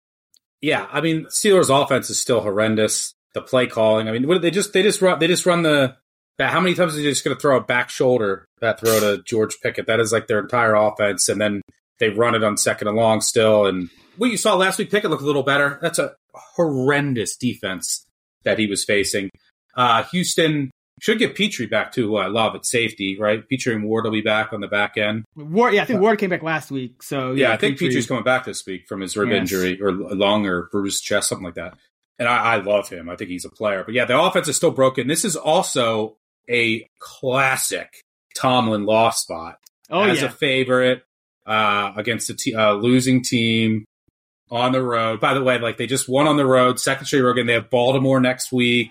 Yeah, 0.64 0.86
I 0.90 1.02
mean, 1.02 1.26
Steelers' 1.26 1.68
offense 1.68 2.08
is 2.08 2.18
still 2.18 2.40
horrendous. 2.40 3.12
The 3.34 3.42
play 3.42 3.66
calling, 3.66 4.08
I 4.08 4.12
mean, 4.12 4.26
what, 4.26 4.40
they 4.40 4.50
just 4.50 4.72
they 4.72 4.82
just 4.82 5.02
run 5.02 5.18
they 5.18 5.26
just 5.26 5.44
run 5.44 5.62
the. 5.62 5.96
How 6.38 6.58
many 6.58 6.74
times 6.74 6.94
are 6.94 6.96
they 6.96 7.02
just 7.02 7.22
going 7.22 7.36
to 7.36 7.40
throw 7.40 7.58
a 7.58 7.60
back 7.60 7.90
shoulder 7.90 8.46
that 8.60 8.80
throw 8.80 8.98
to 8.98 9.22
George 9.24 9.58
Pickens? 9.62 9.86
That 9.86 10.00
is 10.00 10.10
like 10.10 10.26
their 10.26 10.38
entire 10.38 10.74
offense, 10.74 11.28
and 11.28 11.38
then 11.38 11.60
they 12.00 12.08
run 12.08 12.34
it 12.34 12.42
on 12.42 12.56
second 12.56 12.88
and 12.88 12.96
long 12.96 13.20
still. 13.20 13.66
And 13.66 13.90
what 14.16 14.30
you 14.30 14.38
saw 14.38 14.54
last 14.54 14.78
week, 14.78 14.90
Pickett 14.90 15.10
looked 15.10 15.22
a 15.22 15.26
little 15.26 15.42
better. 15.42 15.78
That's 15.82 15.98
a 15.98 16.14
horrendous 16.56 17.36
defense 17.36 18.06
that 18.44 18.58
he 18.58 18.66
was 18.66 18.84
facing. 18.84 19.28
Uh, 19.76 20.04
Houston 20.04 20.70
should 21.00 21.18
get 21.18 21.34
Pitre 21.34 21.66
back 21.66 21.92
too, 21.92 22.06
who 22.08 22.16
I 22.16 22.26
love 22.28 22.54
at 22.54 22.64
safety, 22.64 23.18
right? 23.18 23.46
Pitre 23.48 23.72
and 23.74 23.84
Ward 23.84 24.04
will 24.04 24.12
be 24.12 24.20
back 24.20 24.52
on 24.52 24.60
the 24.60 24.68
back 24.68 24.96
end. 24.96 25.24
Ward, 25.36 25.74
yeah, 25.74 25.82
I 25.82 25.84
think 25.86 26.00
Ward 26.00 26.18
came 26.18 26.30
back 26.30 26.42
last 26.42 26.70
week. 26.70 27.02
So 27.02 27.32
Yeah, 27.32 27.48
yeah, 27.48 27.52
I 27.54 27.56
think 27.56 27.78
Pitre- 27.78 27.88
Pitre's 27.90 28.06
coming 28.06 28.22
back 28.24 28.44
this 28.44 28.64
week 28.66 28.86
from 28.88 29.00
his 29.00 29.16
rib 29.16 29.30
Yes. 29.30 29.38
injury 29.40 29.80
or 29.82 29.90
lung 29.92 30.46
or 30.46 30.68
bruised 30.70 31.02
chest, 31.04 31.28
something 31.28 31.44
like 31.44 31.54
that. 31.54 31.74
And 32.18 32.28
I, 32.28 32.54
I 32.54 32.56
love 32.58 32.88
him. 32.88 33.08
I 33.10 33.16
think 33.16 33.30
he's 33.30 33.44
a 33.44 33.50
player. 33.50 33.82
But 33.84 33.94
yeah, 33.94 34.04
the 34.04 34.18
offense 34.18 34.46
is 34.46 34.56
still 34.56 34.70
broken. 34.70 35.08
This 35.08 35.24
is 35.24 35.34
also 35.34 36.16
a 36.48 36.86
classic 37.00 38.00
Tomlin 38.36 38.84
loss 38.86 39.22
spot 39.22 39.58
Oh 39.90 40.02
as 40.02 40.20
yeah, 40.20 40.28
a 40.28 40.30
favorite 40.30 41.02
uh, 41.46 41.92
against 41.96 42.30
a 42.30 42.54
uh, 42.58 42.72
losing 42.74 43.22
team 43.22 43.84
on 44.50 44.72
the 44.72 44.82
road. 44.82 45.20
By 45.20 45.34
the 45.34 45.42
way, 45.42 45.58
like 45.58 45.76
they 45.76 45.86
just 45.86 46.08
won 46.08 46.26
on 46.28 46.36
the 46.36 46.46
road, 46.46 46.78
second 46.78 47.06
straight 47.06 47.22
road 47.22 47.34
game. 47.34 47.46
They 47.46 47.52
have 47.54 47.68
Baltimore 47.70 48.20
next 48.20 48.52
week. 48.52 48.90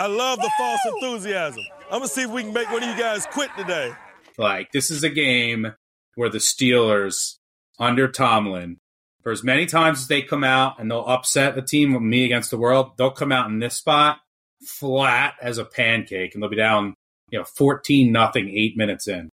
I 0.00 0.06
love 0.06 0.38
the 0.40 0.50
false 0.56 0.80
enthusiasm. 0.86 1.62
I'm 1.90 1.98
gonna 1.98 2.08
see 2.08 2.22
if 2.22 2.30
we 2.30 2.42
can 2.42 2.54
make 2.54 2.70
one 2.70 2.82
of 2.82 2.88
you 2.88 2.96
guys 2.96 3.26
quit 3.26 3.50
today. 3.54 3.92
Like 4.38 4.72
this 4.72 4.90
is 4.90 5.04
a 5.04 5.10
game 5.10 5.74
where 6.14 6.30
the 6.30 6.38
Steelers 6.38 7.36
under 7.78 8.08
Tomlin, 8.08 8.78
for 9.22 9.30
as 9.30 9.44
many 9.44 9.66
times 9.66 10.00
as 10.00 10.08
they 10.08 10.22
come 10.22 10.42
out 10.42 10.80
and 10.80 10.90
they'll 10.90 11.04
upset 11.04 11.58
a 11.58 11.60
team, 11.60 11.92
with 11.92 12.02
me 12.02 12.24
against 12.24 12.50
the 12.50 12.56
world, 12.56 12.92
they'll 12.96 13.10
come 13.10 13.30
out 13.30 13.50
in 13.50 13.58
this 13.58 13.76
spot 13.76 14.20
flat 14.66 15.34
as 15.42 15.58
a 15.58 15.66
pancake, 15.66 16.32
and 16.32 16.42
they'll 16.42 16.48
be 16.48 16.56
down, 16.56 16.94
you 17.28 17.38
know, 17.38 17.44
fourteen 17.44 18.10
nothing, 18.10 18.48
eight 18.48 18.78
minutes 18.78 19.06
in. 19.06 19.28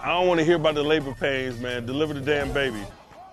I 0.00 0.08
don't 0.08 0.26
want 0.26 0.40
to 0.40 0.46
hear 0.46 0.56
about 0.56 0.74
the 0.74 0.84
labor 0.84 1.12
pains, 1.12 1.60
man. 1.60 1.84
Deliver 1.84 2.14
the 2.14 2.22
damn 2.22 2.50
baby. 2.54 2.82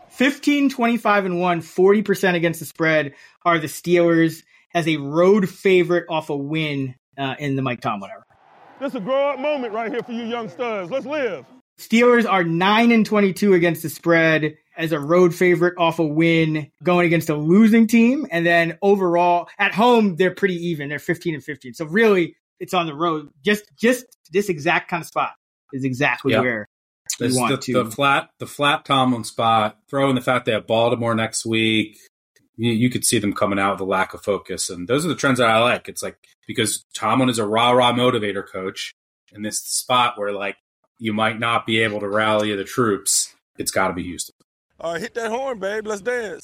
15, 0.09 0.69
25, 0.69 1.25
and 1.25 1.39
1, 1.41 1.61
40% 1.61 2.35
against 2.35 2.59
the 2.61 2.65
spread 2.65 3.13
are 3.43 3.59
the 3.59 3.67
Steelers 3.67 4.43
as 4.75 4.87
a 4.87 4.97
road 4.97 5.49
favorite 5.49 6.05
off 6.09 6.29
a 6.29 6.35
win 6.35 6.93
uh, 7.17 7.35
in 7.39 7.55
the 7.55 7.61
Mike 7.61 7.81
Tomlin 7.81 8.11
era. 8.11 8.25
This 8.79 8.89
is 8.89 8.95
a 8.95 8.99
grow 8.99 9.29
up 9.29 9.39
moment 9.39 9.73
right 9.73 9.89
here 9.89 10.03
for 10.03 10.11
you 10.11 10.23
young 10.23 10.49
studs. 10.49 10.91
Let's 10.91 11.05
live. 11.05 11.45
Steelers 11.79 12.29
are 12.29 12.43
9 12.43 12.91
and 12.91 13.05
22 13.05 13.53
against 13.53 13.83
the 13.83 13.89
spread 13.89 14.55
as 14.77 14.91
a 14.91 14.99
road 14.99 15.33
favorite 15.33 15.75
off 15.77 15.99
a 15.99 16.05
win 16.05 16.69
going 16.83 17.05
against 17.05 17.29
a 17.29 17.35
losing 17.35 17.87
team. 17.87 18.27
And 18.29 18.45
then 18.45 18.77
overall 18.81 19.47
at 19.57 19.73
home, 19.73 20.17
they're 20.17 20.35
pretty 20.35 20.67
even. 20.67 20.89
They're 20.89 20.99
15 20.99 21.35
and 21.35 21.43
15. 21.43 21.73
So 21.73 21.85
really 21.85 22.35
it's 22.59 22.73
on 22.73 22.85
the 22.85 22.93
road. 22.93 23.29
Just, 23.43 23.63
just 23.77 24.05
this 24.31 24.49
exact 24.49 24.89
kind 24.89 25.01
of 25.01 25.07
spot 25.07 25.31
is 25.71 25.85
exactly 25.85 26.33
yep. 26.33 26.41
where 26.41 26.69
you 27.19 27.39
want 27.39 27.51
the, 27.51 27.73
to. 27.73 27.83
The 27.83 27.91
flat, 27.91 28.29
the 28.39 28.47
flat 28.47 28.83
Tomlin 28.83 29.23
spot, 29.23 29.77
throw 29.89 30.09
in 30.09 30.15
the 30.15 30.21
fact 30.21 30.45
they 30.45 30.51
have 30.51 30.67
Baltimore 30.67 31.15
next 31.15 31.45
week. 31.45 31.97
You, 32.57 32.71
you 32.71 32.89
could 32.89 33.05
see 33.05 33.19
them 33.19 33.33
coming 33.33 33.59
out 33.59 33.73
with 33.73 33.81
a 33.81 33.85
lack 33.85 34.13
of 34.13 34.23
focus. 34.23 34.69
And 34.69 34.87
those 34.87 35.05
are 35.05 35.09
the 35.09 35.15
trends 35.15 35.39
that 35.39 35.49
I 35.49 35.59
like. 35.59 35.87
It's 35.89 36.03
like, 36.03 36.17
because 36.47 36.85
Tomlin 36.93 37.29
is 37.29 37.39
a 37.39 37.45
rah 37.45 37.71
rah 37.71 37.93
motivator 37.93 38.47
coach 38.47 38.93
and 39.33 39.43
this 39.43 39.59
spot 39.59 40.17
where 40.17 40.31
like 40.31 40.55
you 40.97 41.13
might 41.13 41.39
not 41.39 41.65
be 41.65 41.81
able 41.81 41.99
to 41.99 42.07
rally 42.07 42.55
the 42.55 42.63
troops, 42.63 43.33
it's 43.57 43.71
got 43.71 43.89
to 43.89 43.93
be 43.93 44.03
Houston. 44.03 44.35
All 44.79 44.93
right, 44.93 45.01
hit 45.01 45.13
that 45.15 45.29
horn, 45.31 45.59
babe. 45.59 45.87
Let's 45.87 46.01
dance. 46.01 46.41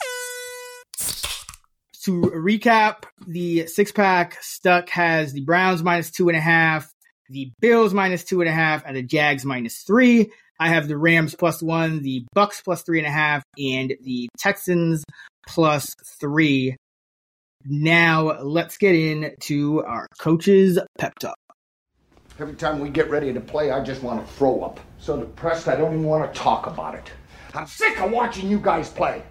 To 2.03 2.21
recap, 2.21 3.03
the 3.27 3.67
six 3.67 3.91
pack 3.91 4.37
stuck 4.41 4.89
has 4.89 5.33
the 5.33 5.41
Browns 5.41 5.83
minus 5.83 6.09
two 6.09 6.29
and 6.29 6.37
a 6.37 6.41
half, 6.41 6.91
the 7.29 7.51
Bills 7.59 7.93
minus 7.93 8.23
two 8.23 8.41
and 8.41 8.49
a 8.49 8.53
half, 8.53 8.83
and 8.85 8.97
the 8.97 9.03
Jags 9.03 9.45
minus 9.45 9.83
three. 9.83 10.31
I 10.59 10.69
have 10.69 10.87
the 10.87 10.97
Rams 10.97 11.35
plus 11.35 11.61
one, 11.61 12.01
the 12.01 12.25
Bucs 12.35 12.63
plus 12.63 12.83
three 12.83 12.99
and 12.99 13.07
a 13.07 13.11
half, 13.11 13.43
and 13.57 13.93
the 14.03 14.29
Texans 14.37 15.03
plus 15.47 15.95
three. 16.19 16.75
Now 17.65 18.41
let's 18.41 18.77
get 18.77 18.95
into 18.95 19.83
our 19.83 20.07
coaches 20.19 20.79
pep 20.97 21.13
talk. 21.19 21.37
Every 22.39 22.55
time 22.55 22.79
we 22.79 22.89
get 22.89 23.09
ready 23.09 23.31
to 23.33 23.39
play, 23.39 23.71
I 23.71 23.83
just 23.83 24.01
want 24.01 24.25
to 24.25 24.33
throw 24.33 24.61
up. 24.61 24.79
So 24.97 25.19
depressed, 25.19 25.67
I 25.67 25.75
don't 25.75 25.93
even 25.93 26.05
want 26.05 26.33
to 26.33 26.39
talk 26.39 26.65
about 26.65 26.95
it. 26.95 27.11
I'm 27.53 27.67
sick 27.67 27.99
of 27.99 28.11
watching 28.11 28.49
you 28.49 28.59
guys 28.59 28.89
play. 28.89 29.23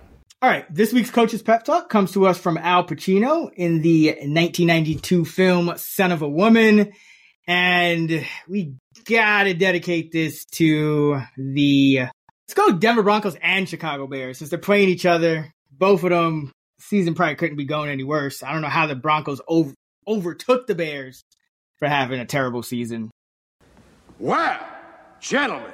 All 0.42 0.48
right, 0.48 0.64
this 0.72 0.92
week's 0.92 1.10
coach's 1.10 1.42
pep 1.42 1.64
talk 1.64 1.90
comes 1.90 2.12
to 2.12 2.26
us 2.26 2.38
from 2.38 2.56
Al 2.56 2.86
Pacino 2.86 3.50
in 3.54 3.82
the 3.82 4.06
1992 4.08 5.24
film 5.24 5.72
Scent 5.76 6.12
of 6.12 6.22
a 6.22 6.28
Woman. 6.28 6.92
And 7.46 8.24
we 8.48 8.74
gotta 9.04 9.54
dedicate 9.54 10.12
this 10.12 10.44
to 10.52 11.20
the, 11.36 12.06
let's 12.46 12.54
go 12.54 12.72
Denver 12.72 13.02
Broncos 13.02 13.36
and 13.42 13.68
Chicago 13.68 14.06
Bears 14.06 14.38
since 14.38 14.50
they're 14.50 14.58
playing 14.58 14.88
each 14.88 15.04
other. 15.04 15.52
Both 15.80 16.04
of 16.04 16.10
them, 16.10 16.52
season 16.78 17.14
probably 17.14 17.36
couldn't 17.36 17.56
be 17.56 17.64
going 17.64 17.88
any 17.88 18.04
worse. 18.04 18.42
I 18.42 18.52
don't 18.52 18.60
know 18.60 18.68
how 18.68 18.86
the 18.86 18.94
Broncos 18.94 19.40
over, 19.48 19.72
overtook 20.06 20.66
the 20.66 20.74
Bears 20.74 21.22
for 21.78 21.88
having 21.88 22.20
a 22.20 22.26
terrible 22.26 22.62
season. 22.62 23.10
Well, 24.18 24.60
gentlemen, 25.20 25.72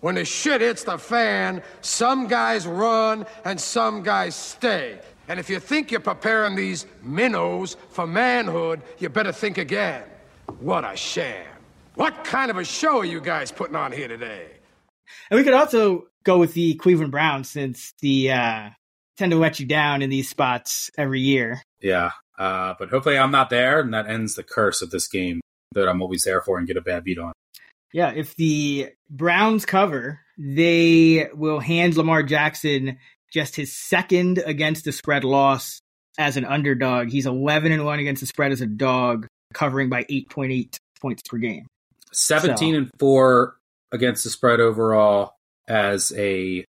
when 0.00 0.14
the 0.14 0.24
shit 0.24 0.62
hits 0.62 0.84
the 0.84 0.96
fan, 0.96 1.62
some 1.82 2.28
guys 2.28 2.66
run 2.66 3.26
and 3.44 3.60
some 3.60 4.02
guys 4.02 4.34
stay. 4.34 4.98
And 5.28 5.38
if 5.38 5.50
you 5.50 5.60
think 5.60 5.90
you're 5.90 6.00
preparing 6.00 6.56
these 6.56 6.86
minnows 7.02 7.76
for 7.90 8.06
manhood, 8.06 8.80
you 8.98 9.10
better 9.10 9.32
think 9.32 9.58
again. 9.58 10.02
What 10.60 10.90
a 10.90 10.96
sham. 10.96 11.44
What 11.94 12.24
kind 12.24 12.50
of 12.50 12.56
a 12.56 12.64
show 12.64 13.00
are 13.00 13.04
you 13.04 13.20
guys 13.20 13.52
putting 13.52 13.76
on 13.76 13.92
here 13.92 14.08
today? 14.08 14.46
And 15.30 15.36
we 15.36 15.44
could 15.44 15.52
also 15.52 16.06
go 16.24 16.38
with 16.38 16.54
the 16.54 16.74
Cleveland 16.76 17.12
Browns 17.12 17.50
since 17.50 17.92
the 18.00 18.32
uh, 18.32 18.70
tend 19.16 19.32
to 19.32 19.38
let 19.38 19.60
you 19.60 19.66
down 19.66 20.02
in 20.02 20.10
these 20.10 20.28
spots 20.28 20.90
every 20.96 21.20
year. 21.20 21.62
Yeah, 21.80 22.10
uh, 22.38 22.74
but 22.78 22.90
hopefully 22.90 23.18
I'm 23.18 23.30
not 23.30 23.50
there, 23.50 23.80
and 23.80 23.92
that 23.94 24.08
ends 24.08 24.34
the 24.34 24.42
curse 24.42 24.82
of 24.82 24.90
this 24.90 25.08
game 25.08 25.40
that 25.72 25.88
I'm 25.88 26.02
always 26.02 26.24
there 26.24 26.40
for 26.40 26.58
and 26.58 26.66
get 26.66 26.76
a 26.76 26.82
bad 26.82 27.04
beat 27.04 27.18
on. 27.18 27.32
Yeah, 27.92 28.12
if 28.14 28.34
the 28.36 28.90
Browns 29.08 29.64
cover, 29.64 30.20
they 30.36 31.28
will 31.34 31.60
hand 31.60 31.96
Lamar 31.96 32.22
Jackson 32.22 32.98
just 33.32 33.56
his 33.56 33.72
second 33.72 34.42
against 34.44 34.84
the 34.84 34.92
spread 34.92 35.24
loss 35.24 35.80
as 36.18 36.36
an 36.36 36.44
underdog. 36.44 37.08
He's 37.10 37.26
11 37.26 37.72
and 37.72 37.84
1 37.84 37.98
against 37.98 38.20
the 38.20 38.26
spread 38.26 38.52
as 38.52 38.60
a 38.60 38.66
dog, 38.66 39.26
covering 39.52 39.88
by 39.88 40.04
8.8 40.04 40.76
points 41.00 41.22
per 41.28 41.38
game. 41.38 41.66
17 42.12 42.74
so. 42.74 42.78
and 42.78 42.90
4 42.98 43.56
against 43.92 44.24
the 44.24 44.30
spread 44.30 44.60
overall 44.60 45.34
as 45.68 46.12
a 46.16 46.64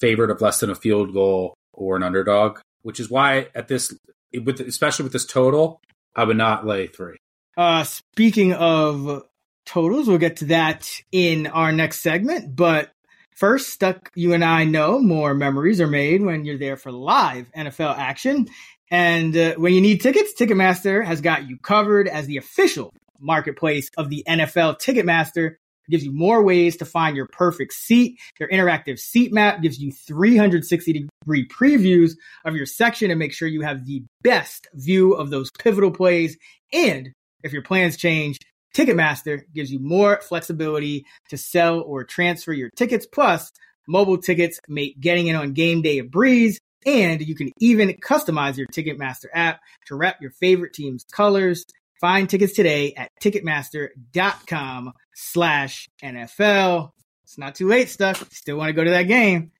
favorite 0.00 0.30
of 0.30 0.40
less 0.40 0.60
than 0.60 0.70
a 0.70 0.74
field 0.74 1.12
goal 1.12 1.54
or 1.72 1.96
an 1.96 2.02
underdog, 2.02 2.60
which 2.82 3.00
is 3.00 3.10
why 3.10 3.48
at 3.54 3.68
this 3.68 3.94
with 4.32 4.60
especially 4.60 5.04
with 5.04 5.12
this 5.12 5.26
total, 5.26 5.80
I 6.14 6.24
would 6.24 6.36
not 6.36 6.66
lay 6.66 6.86
3. 6.86 7.16
Uh 7.56 7.84
speaking 7.84 8.52
of 8.52 9.24
totals. 9.64 10.08
We'll 10.08 10.18
get 10.18 10.38
to 10.38 10.46
that 10.46 10.90
in 11.10 11.46
our 11.46 11.72
next 11.72 12.00
segment. 12.00 12.54
But 12.54 12.90
first, 13.34 13.70
Stuck, 13.70 14.10
you 14.14 14.32
and 14.32 14.44
I 14.44 14.64
know 14.64 15.00
more 15.00 15.34
memories 15.34 15.80
are 15.80 15.86
made 15.86 16.22
when 16.22 16.44
you're 16.44 16.58
there 16.58 16.76
for 16.76 16.92
live 16.92 17.50
NFL 17.56 17.96
action. 17.96 18.48
And 18.90 19.36
uh, 19.36 19.54
when 19.54 19.72
you 19.72 19.80
need 19.80 20.00
tickets, 20.00 20.34
Ticketmaster 20.38 21.04
has 21.04 21.20
got 21.20 21.48
you 21.48 21.56
covered 21.56 22.08
as 22.08 22.26
the 22.26 22.36
official 22.36 22.92
marketplace 23.18 23.90
of 23.96 24.10
the 24.10 24.24
NFL. 24.28 24.80
Ticketmaster 24.80 25.56
gives 25.90 26.04
you 26.04 26.12
more 26.12 26.42
ways 26.42 26.76
to 26.76 26.84
find 26.84 27.16
your 27.16 27.26
perfect 27.26 27.72
seat. 27.72 28.18
Their 28.38 28.48
interactive 28.48 28.98
seat 28.98 29.32
map 29.32 29.62
gives 29.62 29.78
you 29.78 29.92
360 29.92 31.08
degree 31.24 31.48
previews 31.48 32.12
of 32.44 32.56
your 32.56 32.66
section 32.66 33.10
and 33.10 33.18
make 33.18 33.32
sure 33.32 33.48
you 33.48 33.62
have 33.62 33.84
the 33.86 34.02
best 34.22 34.68
view 34.74 35.12
of 35.14 35.30
those 35.30 35.50
pivotal 35.58 35.90
plays. 35.90 36.36
And 36.72 37.10
if 37.42 37.52
your 37.52 37.62
plans 37.62 37.96
change, 37.96 38.38
Ticketmaster 38.74 39.42
gives 39.54 39.70
you 39.70 39.78
more 39.78 40.20
flexibility 40.22 41.04
to 41.28 41.36
sell 41.36 41.80
or 41.80 42.04
transfer 42.04 42.52
your 42.52 42.70
tickets. 42.76 43.06
Plus, 43.06 43.52
mobile 43.86 44.18
tickets 44.18 44.60
make 44.68 44.98
getting 45.00 45.26
in 45.26 45.36
on 45.36 45.52
game 45.52 45.82
day 45.82 45.98
a 45.98 46.04
breeze. 46.04 46.58
And 46.84 47.20
you 47.20 47.34
can 47.34 47.52
even 47.60 47.90
customize 48.02 48.56
your 48.56 48.66
Ticketmaster 48.66 49.26
app 49.32 49.60
to 49.86 49.94
wrap 49.94 50.20
your 50.20 50.32
favorite 50.32 50.72
team's 50.72 51.04
colors. 51.12 51.64
Find 52.02 52.28
tickets 52.28 52.54
today 52.54 52.94
at 52.96 53.12
ticketmaster.com 53.22 54.92
slash 55.14 55.88
NFL. 56.02 56.90
It's 57.22 57.38
not 57.38 57.54
too 57.54 57.68
late 57.68 57.88
stuff. 57.90 58.28
Still 58.32 58.56
want 58.56 58.70
to 58.70 58.72
go 58.72 58.82
to 58.82 58.90
that 58.90 59.04
game. 59.04 59.52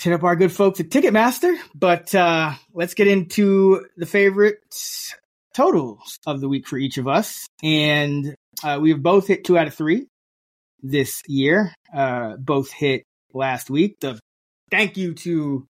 Hit 0.00 0.12
up 0.12 0.24
our 0.24 0.34
good 0.34 0.50
folks 0.50 0.80
at 0.80 0.90
Ticketmaster, 0.90 1.56
but 1.76 2.12
uh, 2.12 2.54
let's 2.74 2.94
get 2.94 3.06
into 3.06 3.86
the 3.96 4.04
favorites 4.04 5.14
totals 5.54 6.18
of 6.26 6.40
the 6.40 6.48
week 6.48 6.66
for 6.66 6.76
each 6.76 6.98
of 6.98 7.06
us. 7.06 7.46
And 7.62 8.34
uh, 8.64 8.80
we 8.82 8.90
have 8.90 9.00
both 9.00 9.28
hit 9.28 9.44
two 9.44 9.56
out 9.56 9.68
of 9.68 9.74
three 9.74 10.08
this 10.82 11.22
year. 11.28 11.72
Uh, 11.94 12.36
both 12.36 12.72
hit 12.72 13.04
last 13.32 13.70
week. 13.70 14.00
The 14.00 14.18
thank 14.72 14.96
you 14.96 15.14
to 15.14 15.68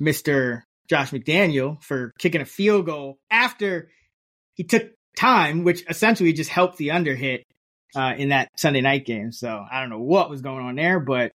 Mr. 0.00 0.62
Josh 0.88 1.10
McDaniel 1.10 1.82
for 1.82 2.14
kicking 2.18 2.40
a 2.40 2.46
field 2.46 2.86
goal 2.86 3.18
after 3.30 3.90
he 4.56 4.64
took 4.64 4.90
time, 5.16 5.64
which 5.64 5.84
essentially 5.88 6.32
just 6.32 6.50
helped 6.50 6.76
the 6.76 6.90
under 6.90 7.14
hit 7.14 7.44
uh, 7.94 8.14
in 8.18 8.30
that 8.30 8.50
Sunday 8.56 8.80
night 8.80 9.06
game. 9.06 9.32
So 9.32 9.64
I 9.70 9.80
don't 9.80 9.90
know 9.90 10.00
what 10.00 10.28
was 10.28 10.42
going 10.42 10.64
on 10.64 10.74
there, 10.74 11.00
but 11.00 11.32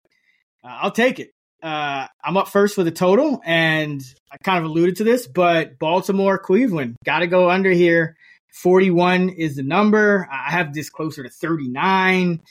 uh, 0.65 0.79
I'll 0.83 0.91
take 0.91 1.21
it 1.21 1.31
uh, 1.63 2.07
I'm 2.23 2.37
up 2.37 2.49
first 2.49 2.75
for 2.75 2.85
the 2.85 2.91
total, 2.91 3.41
and 3.45 4.03
I 4.33 4.37
kind 4.39 4.59
of 4.59 4.65
alluded 4.71 4.97
to 4.97 5.05
this, 5.05 5.27
but 5.27 5.79
Baltimore, 5.79 6.39
Cleveland, 6.39 6.97
got 7.05 7.21
to 7.21 7.27
go 7.27 7.51
under 7.51 7.71
here. 7.71 8.17
41 8.63 9.31
is 9.31 9.57
the 9.57 9.63
number. 9.63 10.29
I 10.31 10.51
have 10.51 10.75
this 10.75 10.91
closer 10.91 11.23
to 11.23 11.31
39. 11.31 12.43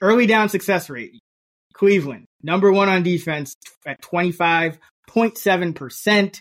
Early 0.00 0.26
down 0.26 0.48
success 0.48 0.88
rate. 0.90 1.18
Cleveland, 1.72 2.26
number 2.42 2.72
one 2.72 2.88
on 2.88 3.04
defense 3.04 3.54
at 3.86 4.02
25.7%. 4.02 6.40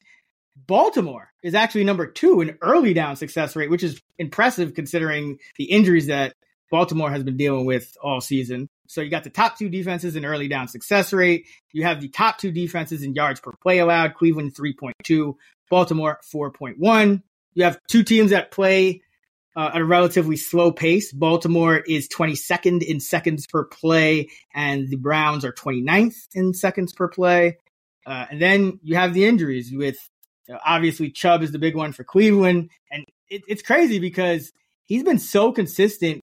Baltimore 0.68 1.32
is 1.41 1.55
actually 1.55 1.86
number 1.86 2.05
two 2.05 2.41
in 2.41 2.57
early 2.61 2.93
down 2.93 3.15
success 3.15 3.55
rate, 3.55 3.70
which 3.70 3.84
is 3.84 4.01
impressive 4.18 4.74
considering 4.74 5.39
the 5.57 5.65
injuries 5.65 6.07
that 6.07 6.34
Baltimore 6.70 7.09
has 7.09 7.24
been 7.24 7.38
dealing 7.38 7.65
with 7.65 7.95
all 8.01 8.20
season. 8.20 8.68
So 8.88 9.01
you 9.01 9.09
got 9.09 9.24
the 9.24 9.30
top 9.30 9.57
two 9.57 9.70
defenses 9.70 10.15
in 10.15 10.26
early 10.26 10.47
down 10.47 10.68
success 10.68 11.13
rate. 11.13 11.45
You 11.72 11.84
have 11.84 12.01
the 12.01 12.09
top 12.09 12.38
two 12.38 12.51
defenses 12.51 13.03
in 13.03 13.15
yards 13.15 13.39
per 13.39 13.53
play 13.61 13.80
allowed. 13.80 14.15
Cleveland 14.15 14.55
3.2, 14.55 15.36
Baltimore 15.70 16.20
4.1. 16.34 17.22
You 17.53 17.63
have 17.63 17.80
two 17.88 18.03
teams 18.03 18.32
that 18.32 18.51
play 18.51 19.01
uh, 19.55 19.72
at 19.74 19.82
a 19.82 19.86
relatively 19.86 20.38
slow 20.38 20.72
pace. 20.72 21.11
Baltimore 21.11 21.78
is 21.78 22.07
22nd 22.09 22.84
in 22.84 22.99
seconds 22.99 23.47
per 23.47 23.63
play, 23.63 24.30
and 24.53 24.88
the 24.89 24.97
Browns 24.97 25.43
are 25.43 25.53
29th 25.53 26.28
in 26.36 26.53
seconds 26.53 26.93
per 26.93 27.07
play. 27.07 27.57
Uh, 28.05 28.26
and 28.30 28.41
then 28.41 28.80
you 28.84 28.95
have 28.95 29.13
the 29.13 29.26
injuries 29.26 29.72
with 29.74 29.97
uh, 30.51 30.57
obviously 30.65 31.09
Chubb 31.09 31.43
is 31.43 31.51
the 31.51 31.59
big 31.59 31.75
one 31.75 31.91
for 31.91 32.03
Cleveland. 32.03 32.69
And 32.91 33.05
it, 33.29 33.43
it's 33.47 33.61
crazy 33.61 33.99
because 33.99 34.51
he's 34.85 35.03
been 35.03 35.19
so 35.19 35.51
consistent 35.51 36.21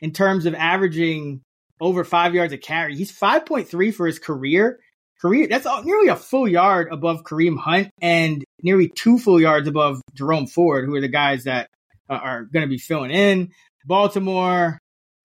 in 0.00 0.12
terms 0.12 0.46
of 0.46 0.54
averaging 0.54 1.40
over 1.80 2.04
five 2.04 2.34
yards 2.34 2.52
a 2.52 2.58
carry. 2.58 2.96
He's 2.96 3.12
5.3 3.12 3.94
for 3.94 4.06
his 4.06 4.18
career, 4.18 4.80
Kareem, 5.22 5.48
that's 5.48 5.66
nearly 5.84 6.08
a 6.08 6.16
full 6.16 6.46
yard 6.46 6.88
above 6.92 7.24
Kareem 7.24 7.58
Hunt 7.58 7.90
and 8.00 8.44
nearly 8.62 8.88
two 8.88 9.18
full 9.18 9.40
yards 9.40 9.66
above 9.66 10.00
Jerome 10.14 10.46
Ford, 10.46 10.84
who 10.84 10.94
are 10.94 11.00
the 11.00 11.08
guys 11.08 11.44
that 11.44 11.68
are 12.08 12.44
going 12.44 12.64
to 12.64 12.68
be 12.68 12.78
filling 12.78 13.10
in. 13.10 13.50
Baltimore, 13.86 14.78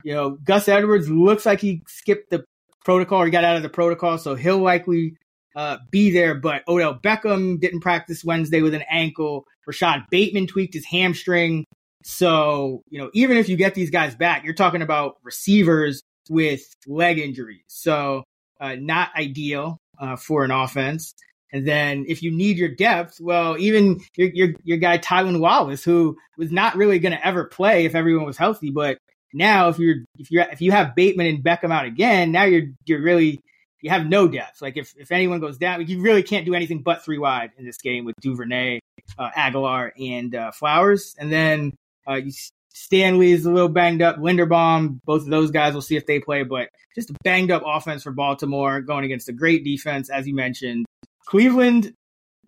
you 0.04 0.14
know, 0.14 0.32
Gus 0.32 0.68
Edwards 0.68 1.10
looks 1.10 1.46
like 1.46 1.60
he 1.60 1.84
skipped 1.88 2.30
the 2.30 2.46
protocol 2.86 3.26
he 3.26 3.32
got 3.32 3.44
out 3.44 3.58
of 3.58 3.64
the 3.64 3.70
protocol, 3.70 4.18
so 4.18 4.36
he'll 4.36 4.60
likely 4.60 5.16
uh, 5.56 5.78
be 5.90 6.12
there. 6.12 6.36
But 6.36 6.64
Odell 6.68 7.00
Beckham 7.00 7.60
didn't 7.60 7.82
practice 7.82 8.24
Wednesday 8.24 8.62
with 8.62 8.74
an 8.74 8.84
ankle. 8.90 9.46
Rashod 9.66 10.04
Bateman 10.10 10.48
tweaked 10.48 10.74
his 10.74 10.86
hamstring. 10.86 11.66
So, 12.04 12.82
you 12.90 13.00
know, 13.00 13.12
even 13.14 13.38
if 13.38 13.48
you 13.48 13.58
get 13.58 13.76
these 13.76 13.92
guys 13.92 14.16
back, 14.16 14.44
you're 14.44 14.54
talking 14.54 14.82
about 14.82 15.18
receivers 15.24 16.02
with 16.30 16.62
leg 16.88 17.20
injuries. 17.20 17.64
So, 17.68 18.24
uh, 18.60 18.76
not 18.76 19.10
ideal 19.16 19.78
uh, 20.00 20.16
for 20.16 20.44
an 20.44 20.52
offense. 20.52 21.14
And 21.54 21.68
then 21.68 22.06
if 22.08 22.24
you 22.24 22.32
need 22.32 22.58
your 22.58 22.70
depth, 22.70 23.20
well, 23.20 23.58
even 23.58 24.00
your 24.16 24.30
your, 24.30 24.50
your 24.64 24.78
guy 24.78 24.98
Tylan 24.98 25.40
Wallace, 25.40 25.84
who 25.84 26.18
was 26.38 26.52
not 26.52 26.76
really 26.76 27.00
going 27.00 27.12
to 27.12 27.28
ever 27.28 27.46
play 27.46 27.86
if 27.86 27.94
everyone 27.94 28.26
was 28.26 28.38
healthy, 28.38 28.72
but 28.72 28.98
now 29.34 29.70
if 29.70 29.78
you're 29.78 29.98
if 30.18 30.32
you 30.32 30.42
if 30.42 30.62
you 30.62 30.72
have 30.72 30.96
Bateman 30.96 31.28
and 31.28 31.44
Beckham 31.44 31.72
out 31.72 31.86
again, 31.86 32.32
now 32.32 32.44
you're 32.44 32.68
you're 32.86 33.02
really 33.02 33.42
you 33.82 33.90
have 33.90 34.06
no 34.06 34.28
depth. 34.28 34.62
Like 34.62 34.78
if 34.78 34.94
if 34.98 35.12
anyone 35.12 35.40
goes 35.40 35.58
down, 35.58 35.86
you 35.86 36.02
really 36.02 36.24
can't 36.24 36.46
do 36.46 36.54
anything 36.54 36.82
but 36.82 37.04
three 37.04 37.18
wide 37.18 37.52
in 37.58 37.66
this 37.66 37.78
game 37.78 38.06
with 38.06 38.16
Duvernay, 38.22 38.80
uh, 39.18 39.30
Agholor, 39.32 39.92
and 40.00 40.36
uh, 40.36 40.52
Flowers. 40.52 41.16
And 41.18 41.32
then 41.32 41.74
uh, 42.08 42.16
you 42.16 42.32
Stanley 42.74 43.32
is 43.32 43.46
a 43.46 43.52
little 43.52 43.70
banged 43.70 44.02
up. 44.02 44.18
Linderbaum, 44.18 45.00
both 45.04 45.24
of 45.24 45.30
those 45.30 45.52
guys, 45.52 45.74
we'll 45.74 45.82
see 45.82 45.98
if 45.98 46.06
they 46.06 46.20
play, 46.20 46.44
but 46.44 46.70
just 46.96 47.10
a 47.10 47.16
banged 47.24 47.52
up 47.52 47.64
offense 47.66 48.04
for 48.04 48.12
Baltimore 48.12 48.82
going 48.82 49.04
against 49.04 49.30
a 49.30 49.34
great 49.34 49.64
defense, 49.64 50.10
as 50.10 50.28
you 50.28 50.36
mentioned. 50.36 50.86
Cleveland 51.26 51.94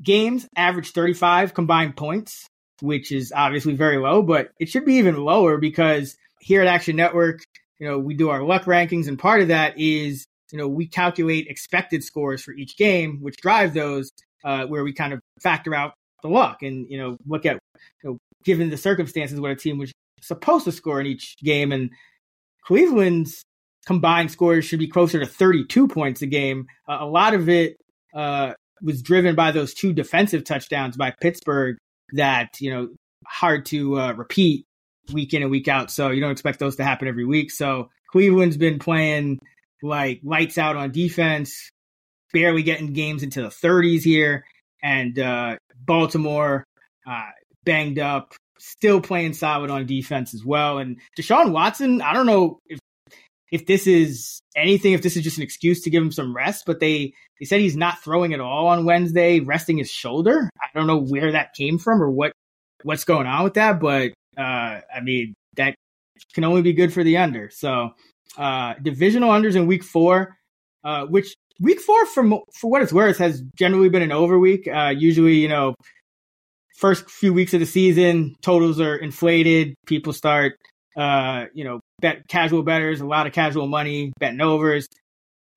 games 0.01 0.47
average 0.55 0.91
35 0.91 1.53
combined 1.53 1.95
points, 1.95 2.47
which 2.81 3.11
is 3.11 3.33
obviously 3.35 3.73
very 3.73 3.97
low, 3.97 4.21
but 4.21 4.51
it 4.59 4.69
should 4.69 4.85
be 4.85 4.95
even 4.95 5.17
lower 5.17 5.57
because 5.57 6.17
here 6.39 6.61
at 6.61 6.67
Action 6.67 6.95
Network, 6.95 7.43
you 7.79 7.87
know, 7.87 7.99
we 7.99 8.13
do 8.13 8.29
our 8.29 8.43
luck 8.43 8.63
rankings, 8.63 9.07
and 9.07 9.19
part 9.19 9.41
of 9.41 9.49
that 9.49 9.79
is, 9.79 10.25
you 10.53 10.59
know, 10.59 10.67
we 10.67 10.85
calculate 10.85 11.47
expected 11.47 12.03
scores 12.03 12.43
for 12.43 12.51
each 12.51 12.77
game, 12.77 13.17
which 13.21 13.37
drive 13.37 13.73
those, 13.73 14.11
uh, 14.43 14.65
where 14.67 14.83
we 14.83 14.93
kind 14.93 15.11
of 15.11 15.19
factor 15.41 15.73
out 15.73 15.93
the 16.21 16.29
luck 16.29 16.61
and, 16.61 16.85
you 16.89 16.97
know, 16.99 17.17
look 17.25 17.47
at, 17.47 17.57
you 18.03 18.11
know, 18.11 18.17
given 18.45 18.69
the 18.69 18.77
circumstances, 18.77 19.41
what 19.41 19.49
a 19.49 19.55
team 19.55 19.79
was 19.79 19.91
supposed 20.21 20.65
to 20.65 20.71
score 20.71 21.01
in 21.01 21.07
each 21.07 21.35
game. 21.43 21.71
And 21.71 21.89
Cleveland's 22.61 23.41
combined 23.87 24.29
scores 24.29 24.63
should 24.63 24.77
be 24.77 24.87
closer 24.87 25.19
to 25.19 25.25
32 25.25 25.87
points 25.87 26.21
a 26.21 26.27
game. 26.27 26.67
Uh, 26.87 26.97
a 26.99 27.07
lot 27.07 27.33
of 27.33 27.49
it 27.49 27.75
uh, 28.13 28.53
was 28.79 29.01
driven 29.01 29.33
by 29.33 29.49
those 29.49 29.73
two 29.73 29.91
defensive 29.91 30.43
touchdowns 30.43 30.95
by 30.95 31.11
Pittsburgh 31.19 31.77
that, 32.11 32.49
you 32.61 32.71
know, 32.71 32.89
hard 33.25 33.65
to 33.65 33.99
uh, 33.99 34.13
repeat 34.13 34.65
week 35.11 35.33
in 35.33 35.41
and 35.41 35.49
week 35.49 35.67
out. 35.67 35.89
So 35.89 36.11
you 36.11 36.21
don't 36.21 36.31
expect 36.31 36.59
those 36.59 36.75
to 36.75 36.83
happen 36.83 37.07
every 37.07 37.25
week. 37.25 37.49
So 37.49 37.89
Cleveland's 38.11 38.57
been 38.57 38.77
playing 38.77 39.39
like 39.83 40.21
lights 40.23 40.57
out 40.57 40.75
on 40.75 40.91
defense, 40.91 41.69
barely 42.31 42.63
getting 42.63 42.93
games 42.93 43.21
into 43.21 43.41
the 43.41 43.49
30s 43.49 44.01
here. 44.01 44.45
And 44.81 45.17
uh, 45.19 45.57
Baltimore 45.77 46.63
uh, 47.07 47.29
banged 47.63 47.99
up, 47.99 48.33
still 48.57 49.01
playing 49.01 49.33
solid 49.33 49.69
on 49.69 49.85
defense 49.85 50.33
as 50.33 50.43
well. 50.43 50.79
And 50.79 50.99
Deshaun 51.19 51.51
Watson, 51.51 52.01
I 52.01 52.13
don't 52.13 52.25
know 52.25 52.59
if 52.67 52.79
if 53.51 53.67
this 53.67 53.85
is 53.85 54.41
anything, 54.55 54.93
if 54.93 55.03
this 55.03 55.15
is 55.15 55.23
just 55.23 55.37
an 55.37 55.43
excuse 55.43 55.83
to 55.83 55.91
give 55.91 56.01
him 56.01 56.11
some 56.11 56.35
rest, 56.35 56.63
but 56.65 56.79
they 56.79 57.13
they 57.39 57.45
said 57.45 57.59
he's 57.59 57.77
not 57.77 58.03
throwing 58.03 58.33
at 58.33 58.39
all 58.39 58.67
on 58.67 58.83
Wednesday, 58.83 59.41
resting 59.41 59.77
his 59.77 59.91
shoulder. 59.91 60.49
I 60.59 60.67
don't 60.73 60.87
know 60.87 61.01
where 61.01 61.33
that 61.33 61.53
came 61.53 61.77
from 61.77 62.01
or 62.01 62.09
what 62.09 62.31
what's 62.81 63.03
going 63.03 63.27
on 63.27 63.43
with 63.43 63.53
that, 63.53 63.79
but 63.79 64.11
uh, 64.37 64.41
I 64.95 65.01
mean 65.03 65.35
that 65.55 65.75
can 66.33 66.43
only 66.45 66.63
be 66.63 66.73
good 66.73 66.91
for 66.91 67.03
the 67.03 67.17
under. 67.17 67.51
So 67.51 67.91
uh, 68.37 68.73
divisional 68.81 69.29
unders 69.29 69.55
in 69.55 69.67
week 69.67 69.83
four, 69.83 70.37
uh, 70.83 71.05
which 71.05 71.35
week 71.59 71.79
four 71.79 72.05
for 72.05 72.41
for 72.59 72.69
what 72.69 72.81
it's 72.81 72.93
worth 72.93 73.17
has 73.17 73.41
generally 73.55 73.89
been 73.89 74.01
an 74.01 74.11
over 74.11 74.37
week. 74.39 74.67
Uh, 74.67 74.93
usually, 74.95 75.35
you 75.35 75.47
know, 75.47 75.75
first 76.77 77.09
few 77.09 77.33
weeks 77.33 77.53
of 77.53 77.59
the 77.59 77.65
season, 77.65 78.35
totals 78.41 78.79
are 78.79 78.95
inflated. 78.95 79.75
People 79.85 80.13
start, 80.13 80.57
uh, 80.97 81.45
you 81.53 81.63
know, 81.63 81.79
bet 82.01 82.27
casual 82.27 82.63
betters, 82.63 83.01
a 83.01 83.05
lot 83.05 83.27
of 83.27 83.33
casual 83.33 83.67
money, 83.67 84.11
betting 84.19 84.41
overs. 84.41 84.87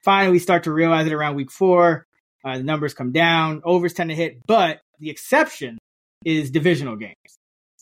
Finally, 0.05 0.39
start 0.39 0.65
to 0.65 0.73
realize 0.73 1.07
it 1.07 1.13
around 1.13 1.35
week 1.35 1.51
four. 1.51 2.07
Uh, 2.45 2.59
the 2.59 2.65
numbers 2.65 2.95
come 2.95 3.11
down, 3.11 3.61
overs 3.65 3.93
tend 3.93 4.11
to 4.11 4.15
hit, 4.15 4.39
but 4.47 4.81
the 5.01 5.11
exception 5.11 5.79
is 6.25 6.51
divisional 6.51 6.95
games. 6.95 7.15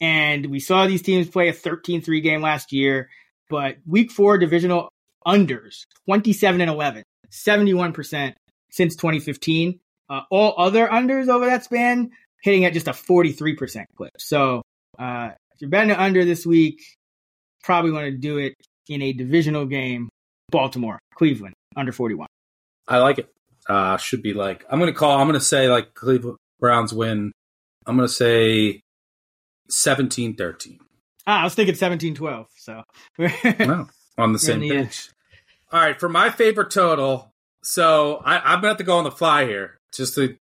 And 0.01 0.47
we 0.47 0.59
saw 0.59 0.87
these 0.87 1.03
teams 1.03 1.29
play 1.29 1.49
a 1.49 1.53
13 1.53 2.01
3 2.01 2.21
game 2.21 2.41
last 2.41 2.73
year, 2.73 3.11
but 3.49 3.77
week 3.87 4.11
four 4.11 4.39
divisional 4.39 4.89
unders 5.27 5.85
27 6.07 6.61
and 6.61 6.71
11, 6.71 7.03
71% 7.31 8.35
since 8.71 8.97
2015. 8.97 9.81
Uh, 10.11 10.21
all 10.31 10.55
other 10.59 10.87
unders 10.87 11.29
over 11.29 11.47
that 11.47 11.65
span 11.65 12.11
hitting 12.43 12.65
at 12.65 12.75
just 12.75 12.89
a 12.89 12.93
43% 12.93 13.85
clip. 13.97 14.11
So 14.19 14.63
uh, 14.99 15.31
if 15.55 15.61
you're 15.61 15.71
betting 15.71 15.93
under 15.93 16.25
this 16.25 16.45
week, 16.45 16.83
probably 17.63 17.91
want 17.91 18.05
to 18.05 18.13
do 18.13 18.39
it 18.39 18.55
in 18.89 19.01
a 19.03 19.13
divisional 19.13 19.65
game. 19.65 20.11
Baltimore, 20.51 20.99
Cleveland, 21.15 21.55
under 21.75 21.91
41. 21.91 22.27
I 22.87 22.99
like 22.99 23.19
it. 23.19 23.31
Uh, 23.67 23.97
should 23.97 24.23
be 24.23 24.35
like, 24.35 24.65
I'm 24.69 24.79
going 24.79 24.93
to 24.93 24.99
call, 24.99 25.19
I'm 25.19 25.27
going 25.27 25.39
to 25.39 25.45
say 25.45 25.69
like 25.69 25.95
Cleveland 25.95 26.37
Browns 26.61 26.93
win. 26.93 27.33
I'm 27.87 27.97
going 27.97 28.07
to 28.07 28.13
say 28.13 28.81
17 29.71 30.37
13. 30.37 30.79
Ah, 31.27 31.41
I 31.41 31.45
was 31.45 31.55
thinking 31.55 31.75
17 31.75 32.15
12. 32.15 32.47
So, 32.57 32.83
on 34.19 34.33
the 34.33 34.39
same 34.39 34.61
page. 34.61 35.11
All 35.73 35.81
right, 35.81 35.99
for 35.99 36.09
my 36.09 36.31
favorite 36.31 36.71
total, 36.71 37.33
so 37.63 38.17
I, 38.25 38.39
I'm 38.39 38.61
going 38.61 38.63
to 38.63 38.69
have 38.69 38.77
to 38.77 38.85
go 38.85 38.99
on 38.99 39.05
the 39.05 39.11
fly 39.11 39.47
here 39.47 39.81
just 39.93 40.15
to 40.15 40.37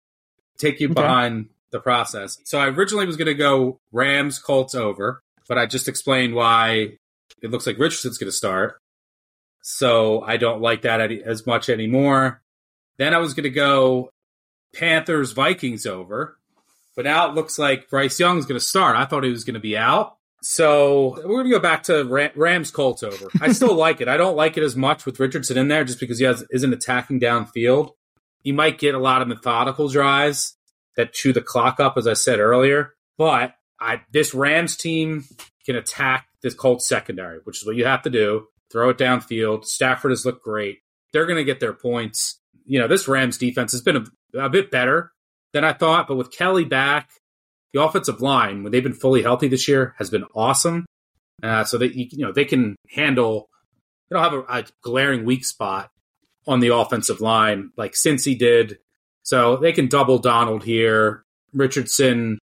take 0.57 0.79
you 0.79 0.87
okay. 0.87 0.95
behind 0.95 1.49
the 1.71 1.79
process. 1.79 2.37
So 2.43 2.59
I 2.59 2.67
originally 2.67 3.05
was 3.05 3.17
going 3.17 3.27
to 3.27 3.33
go 3.33 3.79
Rams 3.91 4.39
Colts 4.39 4.75
over, 4.75 5.21
but 5.47 5.57
I 5.57 5.65
just 5.65 5.87
explained 5.87 6.35
why 6.35 6.97
it 7.41 7.51
looks 7.51 7.65
like 7.65 7.79
Richardson's 7.79 8.17
going 8.17 8.29
to 8.29 8.35
start. 8.35 8.79
So 9.61 10.21
I 10.21 10.37
don't 10.37 10.61
like 10.61 10.81
that 10.81 11.11
as 11.11 11.45
much 11.45 11.69
anymore. 11.69 12.41
Then 12.97 13.13
I 13.13 13.19
was 13.19 13.33
going 13.33 13.43
to 13.43 13.49
go 13.49 14.09
Panthers 14.75 15.31
Vikings 15.31 15.85
over, 15.85 16.37
but 16.95 17.05
now 17.05 17.29
it 17.29 17.35
looks 17.35 17.57
like 17.57 17.89
Bryce 17.89 18.19
Young's 18.19 18.45
going 18.45 18.59
to 18.59 18.65
start. 18.65 18.95
I 18.95 19.05
thought 19.05 19.23
he 19.23 19.31
was 19.31 19.43
going 19.43 19.53
to 19.53 19.59
be 19.59 19.77
out. 19.77 20.17
So 20.41 21.15
we're 21.17 21.43
going 21.43 21.45
to 21.45 21.51
go 21.51 21.59
back 21.59 21.83
to 21.83 22.31
Rams 22.35 22.71
Colts 22.71 23.03
over. 23.03 23.29
I 23.39 23.51
still 23.51 23.75
like 23.75 24.01
it. 24.01 24.07
I 24.07 24.17
don't 24.17 24.35
like 24.35 24.57
it 24.57 24.63
as 24.63 24.75
much 24.75 25.05
with 25.05 25.19
Richardson 25.19 25.57
in 25.57 25.67
there 25.67 25.83
just 25.83 25.99
because 25.99 26.17
he 26.17 26.25
has, 26.25 26.43
isn't 26.51 26.73
attacking 26.73 27.19
downfield. 27.19 27.91
You 28.43 28.53
might 28.53 28.79
get 28.79 28.95
a 28.95 28.99
lot 28.99 29.21
of 29.21 29.27
methodical 29.27 29.87
drives 29.87 30.57
that 30.97 31.13
chew 31.13 31.31
the 31.31 31.41
clock 31.41 31.79
up, 31.79 31.95
as 31.95 32.07
I 32.07 32.13
said 32.13 32.39
earlier. 32.39 32.95
But 33.17 33.53
I, 33.79 34.01
this 34.11 34.33
Rams 34.33 34.75
team 34.75 35.25
can 35.65 35.75
attack 35.75 36.27
this 36.41 36.55
Colts 36.55 36.87
secondary, 36.87 37.39
which 37.43 37.61
is 37.61 37.65
what 37.67 37.75
you 37.75 37.85
have 37.85 38.01
to 38.01 38.09
do. 38.09 38.47
Throw 38.71 38.89
it 38.89 38.97
downfield. 38.97 39.65
Stafford 39.65 40.11
has 40.11 40.25
looked 40.25 40.43
great. 40.43 40.79
They're 41.13 41.27
going 41.27 41.37
to 41.37 41.43
get 41.43 41.59
their 41.59 41.73
points. 41.73 42.39
You 42.65 42.79
know, 42.79 42.87
this 42.87 43.07
Rams 43.07 43.37
defense 43.37 43.73
has 43.73 43.81
been 43.81 44.07
a, 44.33 44.39
a 44.39 44.49
bit 44.49 44.71
better 44.71 45.11
than 45.53 45.63
I 45.63 45.73
thought, 45.73 46.07
but 46.07 46.15
with 46.15 46.31
Kelly 46.31 46.65
back, 46.65 47.09
the 47.73 47.81
offensive 47.81 48.21
line, 48.21 48.63
when 48.63 48.71
they've 48.71 48.83
been 48.83 48.93
fully 48.93 49.21
healthy 49.21 49.47
this 49.47 49.67
year, 49.67 49.95
has 49.97 50.09
been 50.09 50.25
awesome. 50.35 50.85
Uh, 51.41 51.63
so 51.63 51.77
that 51.79 51.95
you 51.95 52.23
know 52.23 52.31
they 52.31 52.45
can 52.45 52.75
handle. 52.89 53.49
They 54.09 54.15
don't 54.15 54.23
have 54.23 54.33
a, 54.33 54.59
a 54.59 54.65
glaring 54.83 55.25
weak 55.25 55.43
spot 55.45 55.89
on 56.47 56.59
the 56.59 56.73
offensive 56.73 57.21
line 57.21 57.71
like 57.77 57.93
Cincy 57.93 58.37
did 58.37 58.79
so 59.23 59.57
they 59.57 59.71
can 59.71 59.87
double 59.87 60.19
Donald 60.19 60.63
here. 60.63 61.23
Richardson, 61.53 62.39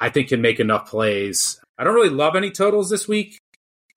I 0.00 0.10
think, 0.10 0.28
can 0.28 0.40
make 0.40 0.60
enough 0.60 0.88
plays. 0.88 1.60
I 1.78 1.84
don't 1.84 1.94
really 1.94 2.10
love 2.10 2.36
any 2.36 2.50
totals 2.50 2.90
this 2.90 3.06
week, 3.06 3.38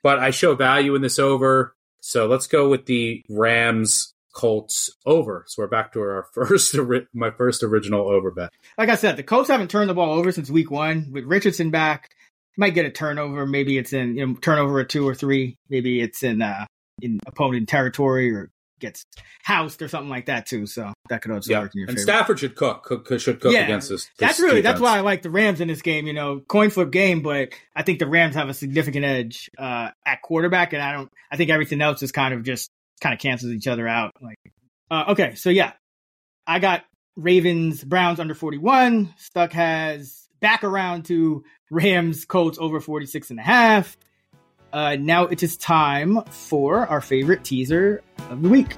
but 0.04 0.20
I 0.20 0.32
show 0.32 0.56
value 0.56 0.96
in 0.96 1.02
this 1.02 1.20
over. 1.20 1.76
So 2.02 2.28
let's 2.28 2.48
go 2.48 2.70
with 2.70 2.86
the 2.86 3.24
Rams 3.30 4.14
Colts 4.34 4.96
over. 5.06 5.46
So 5.48 5.62
we're 5.62 5.68
back 5.68 5.94
to 5.94 6.02
our 6.02 6.28
first, 6.34 6.76
my 7.14 7.32
first 7.32 7.64
original 7.64 8.10
over 8.10 8.32
bet. 8.32 8.52
Like 8.78 8.90
I 8.90 8.96
said, 8.96 9.18
the 9.18 9.24
Colts 9.24 9.50
haven't 9.50 9.70
turned 9.70 9.90
the 9.90 9.94
ball 9.94 10.18
over 10.18 10.32
since 10.32 10.50
week 10.50 10.72
one. 10.72 11.12
With 11.12 11.26
Richardson 11.26 11.72
back, 11.72 12.10
might 12.58 12.74
get 12.74 12.86
a 12.86 12.92
turnover. 12.92 13.46
Maybe 13.46 13.78
it's 13.78 13.94
in 13.94 14.16
you 14.16 14.26
know, 14.26 14.34
turnover 14.36 14.80
or 14.80 14.84
two 14.84 15.08
or 15.08 15.16
three. 15.16 15.58
Maybe 15.70 16.02
it's 16.02 16.24
in 16.24 16.42
uh, 16.42 16.66
in 17.02 17.20
opponent 17.28 17.70
territory 17.70 18.34
or 18.34 18.50
gets 18.82 19.06
housed 19.44 19.82
or 19.82 19.88
something 19.88 20.10
like 20.10 20.26
that 20.26 20.48
too. 20.48 20.66
So 20.66 20.92
that 21.08 21.22
could 21.22 21.32
also 21.32 21.52
yeah. 21.52 21.60
work 21.62 21.72
in 21.74 21.80
your 21.82 21.90
and 21.90 21.98
favor. 21.98 22.12
Stafford 22.12 22.40
should 22.40 22.56
cook, 22.56 22.84
cook 22.84 23.20
should 23.20 23.40
cook 23.40 23.54
yeah, 23.54 23.62
against 23.62 23.90
this. 23.90 24.06
this 24.06 24.12
that's 24.18 24.40
really 24.40 24.62
defense. 24.62 24.74
that's 24.74 24.82
why 24.82 24.98
I 24.98 25.02
like 25.02 25.22
the 25.22 25.30
Rams 25.30 25.62
in 25.62 25.68
this 25.68 25.82
game. 25.82 26.08
You 26.08 26.14
know, 26.14 26.40
coin 26.40 26.70
flip 26.70 26.92
game, 26.92 27.22
but 27.22 27.50
I 27.76 27.84
think 27.84 28.00
the 28.00 28.08
Rams 28.08 28.36
have 28.36 28.50
a 28.50 28.54
significant 28.54 29.06
edge 29.06 29.50
uh, 29.58 29.90
at 30.06 30.22
quarterback, 30.22 30.74
and 30.74 30.82
I 30.82 30.92
don't. 30.92 31.10
I 31.32 31.38
think 31.38 31.50
everything 31.50 31.82
else 31.82 32.04
is 32.04 32.12
kind 32.12 32.34
of 32.34 32.44
just 32.44 32.70
kind 33.02 33.14
of 33.14 33.20
cancels 33.20 33.52
each 33.52 33.68
other 33.68 33.88
out. 33.88 34.14
Like, 34.22 34.38
uh, 34.90 35.06
okay, 35.10 35.36
so 35.36 35.50
yeah, 35.50 35.74
I 36.48 36.60
got 36.60 36.86
Ravens 37.16 37.84
Browns 37.84 38.20
under 38.20 38.34
41. 38.34 39.14
Stuck 39.18 39.52
has 39.54 40.28
back 40.40 40.64
around 40.64 41.06
to 41.06 41.44
Rams 41.70 42.26
Colts 42.26 42.58
over 42.60 42.80
46 42.80 43.32
and 43.32 43.40
a 43.40 43.44
half. 43.44 43.98
Uh, 44.74 44.96
now 45.00 45.26
it 45.26 45.44
is 45.44 45.58
time 45.58 46.24
for 46.30 46.88
our 46.88 47.02
favorite 47.02 47.44
teaser 47.44 48.02
of 48.30 48.42
the 48.42 48.50
week. 48.50 48.78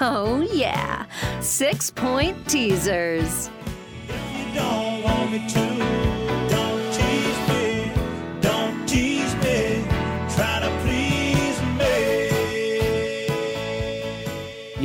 Oh, 0.00 0.46
yeah. 0.52 1.06
Six 1.40 1.90
point 1.90 2.48
teasers. 2.48 3.50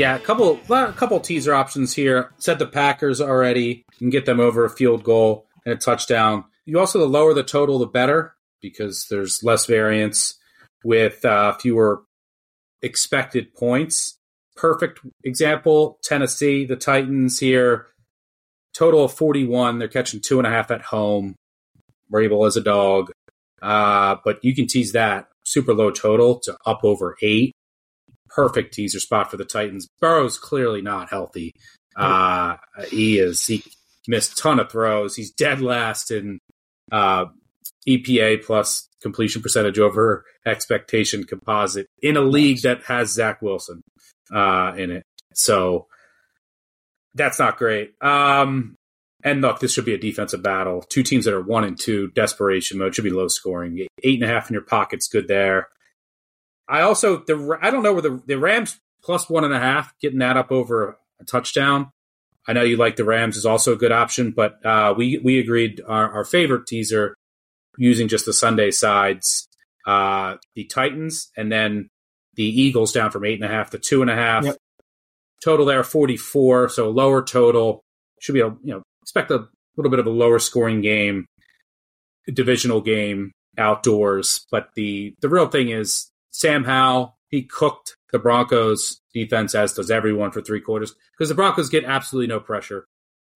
Yeah, 0.03 0.17
a 0.17 0.19
couple 0.19 0.59
a 0.69 0.91
couple 0.91 1.17
teaser 1.21 1.53
options 1.53 1.93
here. 1.93 2.33
Set 2.37 2.59
the 2.59 2.67
Packers 2.67 3.21
already. 3.21 3.85
and 4.01 4.11
get 4.11 4.25
them 4.25 4.41
over 4.41 4.65
a 4.65 4.69
field 4.69 5.01
goal 5.01 5.47
and 5.65 5.75
a 5.75 5.77
touchdown. 5.77 6.43
You 6.65 6.77
also 6.77 6.99
the 6.99 7.07
lower 7.07 7.33
the 7.33 7.41
total, 7.41 7.79
the 7.79 7.85
better 7.85 8.35
because 8.61 9.07
there's 9.09 9.43
less 9.43 9.65
variance 9.65 10.37
with 10.83 11.23
uh, 11.23 11.53
fewer 11.53 12.03
expected 12.81 13.53
points. 13.53 14.17
Perfect 14.57 14.99
example: 15.23 15.99
Tennessee, 16.03 16.65
the 16.65 16.75
Titans 16.75 17.39
here. 17.39 17.87
Total 18.75 19.05
of 19.05 19.13
41. 19.13 19.79
They're 19.79 19.87
catching 19.87 20.19
two 20.19 20.37
and 20.37 20.45
a 20.45 20.49
half 20.49 20.69
at 20.69 20.81
home. 20.81 21.35
Vrabel 22.11 22.45
as 22.45 22.57
a 22.57 22.61
dog, 22.61 23.09
uh, 23.61 24.17
but 24.25 24.43
you 24.43 24.53
can 24.53 24.67
tease 24.67 24.91
that 24.91 25.29
super 25.43 25.73
low 25.73 25.91
total 25.91 26.39
to 26.39 26.57
up 26.65 26.81
over 26.83 27.15
eight 27.21 27.53
perfect 28.35 28.73
teaser 28.73 28.99
spot 28.99 29.29
for 29.29 29.37
the 29.37 29.45
Titans. 29.45 29.87
Burrow's 29.99 30.37
clearly 30.37 30.81
not 30.81 31.09
healthy. 31.09 31.53
Uh, 31.95 32.55
he 32.89 33.19
is. 33.19 33.45
He 33.45 33.63
missed 34.07 34.33
a 34.33 34.41
ton 34.41 34.59
of 34.59 34.71
throws. 34.71 35.15
He's 35.15 35.31
dead 35.31 35.61
last 35.61 36.11
in 36.11 36.39
uh, 36.91 37.25
EPA 37.87 38.43
plus 38.45 38.87
completion 39.01 39.41
percentage 39.41 39.79
over 39.79 40.25
expectation 40.45 41.23
composite 41.23 41.87
in 42.01 42.17
a 42.17 42.21
league 42.21 42.61
that 42.61 42.83
has 42.83 43.13
Zach 43.13 43.41
Wilson 43.41 43.81
uh, 44.33 44.73
in 44.77 44.91
it. 44.91 45.03
So 45.33 45.87
that's 47.13 47.39
not 47.39 47.57
great. 47.57 47.91
Um, 48.01 48.75
and 49.23 49.41
look, 49.41 49.59
this 49.59 49.73
should 49.73 49.85
be 49.85 49.93
a 49.93 49.99
defensive 49.99 50.43
battle. 50.43 50.83
Two 50.89 51.03
teams 51.03 51.25
that 51.25 51.33
are 51.33 51.41
one 51.41 51.63
and 51.63 51.79
two, 51.79 52.09
desperation 52.11 52.77
mode 52.77 52.95
should 52.95 53.03
be 53.03 53.09
low 53.09 53.27
scoring. 53.27 53.87
Eight 54.03 54.21
and 54.21 54.29
a 54.29 54.33
half 54.33 54.49
in 54.49 54.53
your 54.53 54.63
pocket's 54.63 55.07
good 55.07 55.27
there. 55.27 55.69
I 56.67 56.81
also 56.81 57.23
the 57.25 57.57
I 57.61 57.69
don't 57.69 57.83
know 57.83 57.93
where 57.93 58.01
the 58.01 58.21
the 58.25 58.39
Rams 58.39 58.79
plus 59.03 59.29
one 59.29 59.43
and 59.43 59.53
a 59.53 59.59
half 59.59 59.93
getting 59.99 60.19
that 60.19 60.37
up 60.37 60.51
over 60.51 60.97
a 61.19 61.25
touchdown. 61.25 61.91
I 62.47 62.53
know 62.53 62.63
you 62.63 62.77
like 62.77 62.95
the 62.95 63.05
Rams 63.05 63.37
is 63.37 63.45
also 63.45 63.73
a 63.73 63.77
good 63.77 63.91
option, 63.91 64.31
but 64.31 64.65
uh, 64.65 64.93
we 64.97 65.17
we 65.17 65.39
agreed 65.39 65.81
our, 65.87 66.11
our, 66.11 66.25
favorite 66.25 66.67
teaser 66.67 67.15
using 67.77 68.09
just 68.09 68.25
the 68.25 68.33
Sunday 68.33 68.69
sides, 68.71 69.47
uh, 69.87 70.35
the 70.53 70.65
Titans, 70.65 71.31
and 71.37 71.51
then 71.51 71.87
the 72.35 72.43
Eagles 72.43 72.91
down 72.91 73.11
from 73.11 73.25
eight 73.25 73.41
and 73.41 73.49
a 73.49 73.53
half 73.53 73.69
to 73.69 73.79
two 73.79 74.01
and 74.01 74.11
a 74.11 74.15
half. 74.15 74.43
Yep. 74.43 74.57
Total 75.43 75.65
there 75.65 75.83
forty 75.83 76.17
four, 76.17 76.67
so 76.69 76.89
lower 76.89 77.21
total 77.23 77.81
should 78.19 78.33
be 78.33 78.41
a 78.41 78.47
you 78.47 78.73
know 78.73 78.83
expect 79.01 79.31
a 79.31 79.47
little 79.77 79.89
bit 79.89 79.99
of 79.99 80.07
a 80.07 80.11
lower 80.11 80.39
scoring 80.39 80.81
game, 80.81 81.25
divisional 82.27 82.81
game 82.81 83.31
outdoors. 83.57 84.45
But 84.51 84.69
the 84.75 85.13
the 85.21 85.29
real 85.29 85.47
thing 85.47 85.69
is 85.69 86.09
Sam 86.33 86.63
Howell, 86.63 87.17
he 87.29 87.43
cooked 87.43 87.95
the 88.11 88.19
Broncos 88.19 88.99
defense, 89.13 89.55
as 89.55 89.73
does 89.73 89.91
everyone, 89.91 90.31
for 90.31 90.41
three 90.41 90.59
quarters 90.59 90.93
because 91.17 91.29
the 91.29 91.35
Broncos 91.35 91.69
get 91.69 91.85
absolutely 91.85 92.27
no 92.27 92.39
pressure. 92.39 92.87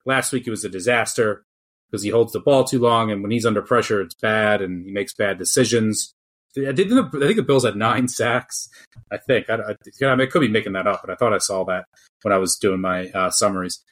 Last 0.06 0.34
week 0.34 0.48
it 0.48 0.52
was 0.52 0.66
a 0.66 0.70
disaster 0.70 1.46
because 1.90 2.04
he 2.04 2.10
holds 2.10 2.34
the 2.34 2.40
ball 2.40 2.64
too 2.64 2.80
long, 2.80 3.12
and 3.12 3.22
when 3.22 3.32
he's 3.32 3.46
under 3.46 3.62
pressure, 3.62 4.02
it's 4.02 4.16
bad, 4.16 4.62
and 4.62 4.86
he 4.86 4.92
makes 4.92 5.14
bad 5.14 5.38
decisions. 5.38 6.14
I, 6.58 6.74
think 6.74 6.90
the 6.90 7.44
Bills 7.46 7.66
had 7.66 7.76
nine 7.76 8.08
sacks. 8.08 8.68
I 9.12 9.18
think 9.18 9.50
I, 9.50 9.56
I, 9.56 10.14
I, 10.14 10.26
could 10.26 10.42
be 10.42 10.48
making 10.48 10.74
that 10.74 10.88
up, 10.88 11.02
but 11.02 11.12
I 11.12 11.16
thought 11.16 11.34
I 11.34 11.38
saw 11.38 11.64
that 11.66 11.86
when 12.24 12.34
I 12.34 12.38
was 12.38 12.56
doing 12.56 12.82
my 12.82 13.10
uh, 13.10 13.30
summaries. 13.30 13.84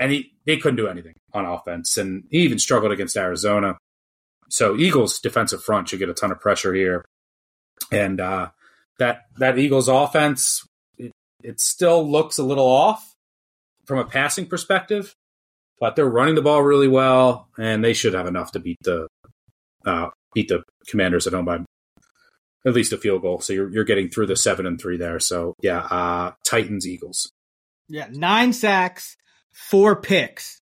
And 0.00 0.10
he 0.10 0.32
they 0.46 0.56
couldn't 0.56 0.76
do 0.76 0.88
anything 0.88 1.14
on 1.32 1.44
offense, 1.44 1.96
and 1.96 2.24
he 2.30 2.38
even 2.38 2.58
struggled 2.58 2.90
against 2.90 3.16
Arizona. 3.16 3.78
So 4.48 4.76
Eagles 4.76 5.20
defensive 5.20 5.62
front 5.62 5.88
should 5.88 6.00
get 6.00 6.08
a 6.08 6.14
ton 6.14 6.32
of 6.32 6.40
pressure 6.40 6.74
here 6.74 7.04
and 7.90 8.20
uh, 8.20 8.50
that 8.98 9.22
that 9.38 9.58
Eagles 9.58 9.88
offense 9.88 10.66
it, 10.98 11.12
it, 11.42 11.60
still 11.60 12.08
looks 12.08 12.38
a 12.38 12.42
little 12.42 12.66
off 12.66 13.14
from 13.86 13.98
a 13.98 14.04
passing 14.04 14.46
perspective, 14.46 15.14
but 15.80 15.96
they're 15.96 16.08
running 16.08 16.34
the 16.34 16.42
ball 16.42 16.62
really 16.62 16.88
well, 16.88 17.48
and 17.58 17.84
they 17.84 17.92
should 17.92 18.14
have 18.14 18.26
enough 18.26 18.52
to 18.52 18.60
beat 18.60 18.78
the 18.82 19.08
uh, 19.84 20.10
beat 20.34 20.48
the 20.48 20.62
Commanders 20.86 21.26
at 21.26 21.32
home 21.32 21.44
by 21.44 21.58
at 22.64 22.74
least 22.74 22.92
a 22.92 22.96
field 22.98 23.22
goal. 23.22 23.40
So 23.40 23.52
you're 23.52 23.70
you're 23.70 23.84
getting 23.84 24.08
through 24.08 24.26
the 24.26 24.36
seven 24.36 24.66
and 24.66 24.80
three 24.80 24.96
there. 24.96 25.20
So 25.20 25.54
yeah, 25.62 25.80
uh, 25.80 26.32
Titans 26.44 26.86
Eagles. 26.86 27.30
Yeah, 27.88 28.08
nine 28.10 28.52
sacks, 28.52 29.16
four 29.52 29.96
picks. 29.96 30.60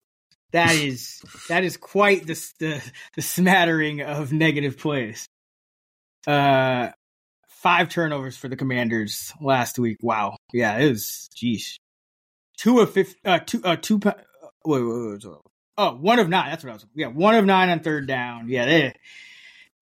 That 0.51 0.76
is 0.76 1.22
that 1.49 1.63
is 1.63 1.78
quite 1.78 2.28
the, 2.28 2.51
the 2.59 2.91
the 3.15 3.22
smattering 3.22 4.01
of 4.01 4.32
negative 4.32 4.78
plays. 4.78 5.28
Uh, 6.26 6.89
five 7.68 7.89
turnovers 7.89 8.38
for 8.38 8.47
the 8.47 8.55
Commanders 8.55 9.34
last 9.41 9.78
week. 9.78 9.97
Wow. 10.01 10.38
Yeah, 10.53 10.78
it 10.78 10.88
was, 10.88 11.30
geez. 11.36 11.78
Two 12.57 12.80
of 12.80 12.93
fifth, 12.93 13.15
uh, 13.26 13.39
two, 13.39 13.61
uh, 13.61 13.76
two, 13.76 13.99
wait, 14.05 14.15
wait, 14.63 14.82
wait, 14.82 15.26
wait, 15.26 15.36
oh, 15.78 15.95
one 15.95 16.18
of 16.20 16.30
nine. 16.30 16.49
That's 16.49 16.63
what 16.63 16.70
I 16.70 16.74
was, 16.76 16.86
yeah, 16.95 17.07
one 17.07 17.36
of 17.36 17.43
nine 17.43 17.68
on 17.68 17.82
third 17.82 18.07
down. 18.07 18.47
Yeah, 18.47 18.65
they, 18.65 18.93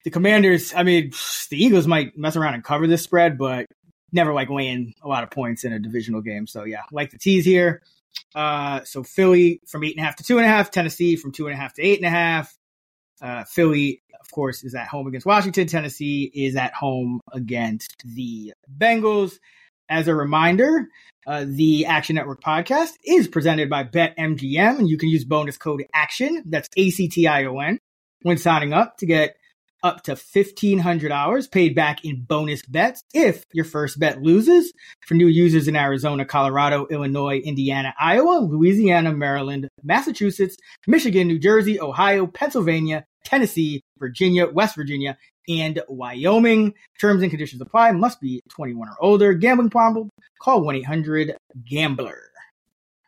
the 0.04 0.10
Commanders, 0.10 0.74
I 0.74 0.82
mean, 0.82 1.12
the 1.52 1.64
Eagles 1.64 1.86
might 1.86 2.18
mess 2.18 2.36
around 2.36 2.56
and 2.56 2.64
cover 2.64 2.88
this 2.88 3.04
spread, 3.04 3.38
but 3.38 3.68
never 4.12 4.34
like 4.34 4.50
laying 4.50 4.96
a 5.04 5.08
lot 5.08 5.22
of 5.22 5.30
points 5.30 5.64
in 5.64 5.72
a 5.72 5.78
divisional 5.78 6.22
game. 6.22 6.48
So 6.48 6.64
yeah, 6.64 6.82
like 6.92 7.12
the 7.12 7.20
tease 7.20 7.46
here. 7.46 7.84
Uh, 8.34 8.84
so 8.84 9.04
Philly 9.04 9.62
from 9.68 9.84
eight 9.84 9.96
and 9.96 10.02
a 10.02 10.06
half 10.08 10.16
to 10.16 10.24
two 10.24 10.38
and 10.38 10.46
a 10.46 10.50
half, 10.50 10.72
Tennessee 10.72 11.18
from 11.18 11.34
two 11.34 11.46
and 11.46 11.54
a 11.54 11.58
half 11.58 11.76
to 11.76 11.84
eight 11.84 12.00
and 12.00 12.08
a 12.08 12.10
half. 12.10 12.52
Uh, 13.22 13.44
Philly 13.44 14.02
of 14.26 14.32
course, 14.32 14.64
is 14.64 14.74
at 14.74 14.88
home 14.88 15.08
against 15.08 15.26
Washington. 15.26 15.68
Tennessee 15.68 16.32
is 16.34 16.56
at 16.56 16.74
home 16.74 17.22
against 17.32 18.04
the 18.04 18.54
Bengals. 18.78 19.38
As 19.88 20.08
a 20.08 20.16
reminder, 20.16 20.88
uh, 21.28 21.46
the 21.48 21.86
Action 21.86 22.16
Network 22.16 22.42
podcast 22.42 22.94
is 23.04 23.28
presented 23.28 23.70
by 23.70 23.84
BetMGM, 23.84 24.80
and 24.80 24.90
you 24.90 24.98
can 24.98 25.10
use 25.10 25.26
bonus 25.26 25.58
code 25.58 25.86
ACTION, 25.94 26.44
that's 26.48 26.70
A 26.76 26.90
C 26.90 27.08
T 27.08 27.28
I 27.28 27.46
O 27.46 27.60
N, 27.60 27.78
when 28.24 28.38
signing 28.38 28.74
up 28.74 28.98
to 28.98 29.06
get 29.06 29.36
up 29.84 30.02
to 30.02 30.14
$1,500 30.14 31.52
paid 31.52 31.76
back 31.76 32.04
in 32.04 32.24
bonus 32.24 32.66
bets 32.66 33.04
if 33.14 33.44
your 33.54 33.66
first 33.66 34.00
bet 34.00 34.24
loses. 34.24 34.74
For 35.06 35.14
new 35.14 35.28
users 35.28 35.68
in 35.68 35.76
Arizona, 35.76 36.26
Colorado, 36.26 36.88
Illinois, 36.90 37.38
Indiana, 37.38 37.94
Iowa, 38.00 38.40
Louisiana, 38.40 39.14
Maryland, 39.14 39.68
Massachusetts, 39.84 40.58
Michigan, 40.88 41.28
New 41.28 41.38
Jersey, 41.38 41.80
Ohio, 41.80 42.26
Pennsylvania, 42.26 43.06
Tennessee, 43.26 43.82
Virginia, 44.00 44.48
West 44.48 44.76
Virginia, 44.76 45.18
and 45.50 45.82
Wyoming. 45.88 46.74
Terms 47.00 47.22
and 47.22 47.32
conditions 47.32 47.62
apply. 47.62 47.92
Must 47.92 48.22
be 48.22 48.42
21 48.50 48.90
or 48.90 48.96
older. 49.00 49.34
Gambling 49.34 49.70
problem? 49.70 50.10
Call 50.42 50.62
1-800-GAMBLER. 50.62 52.22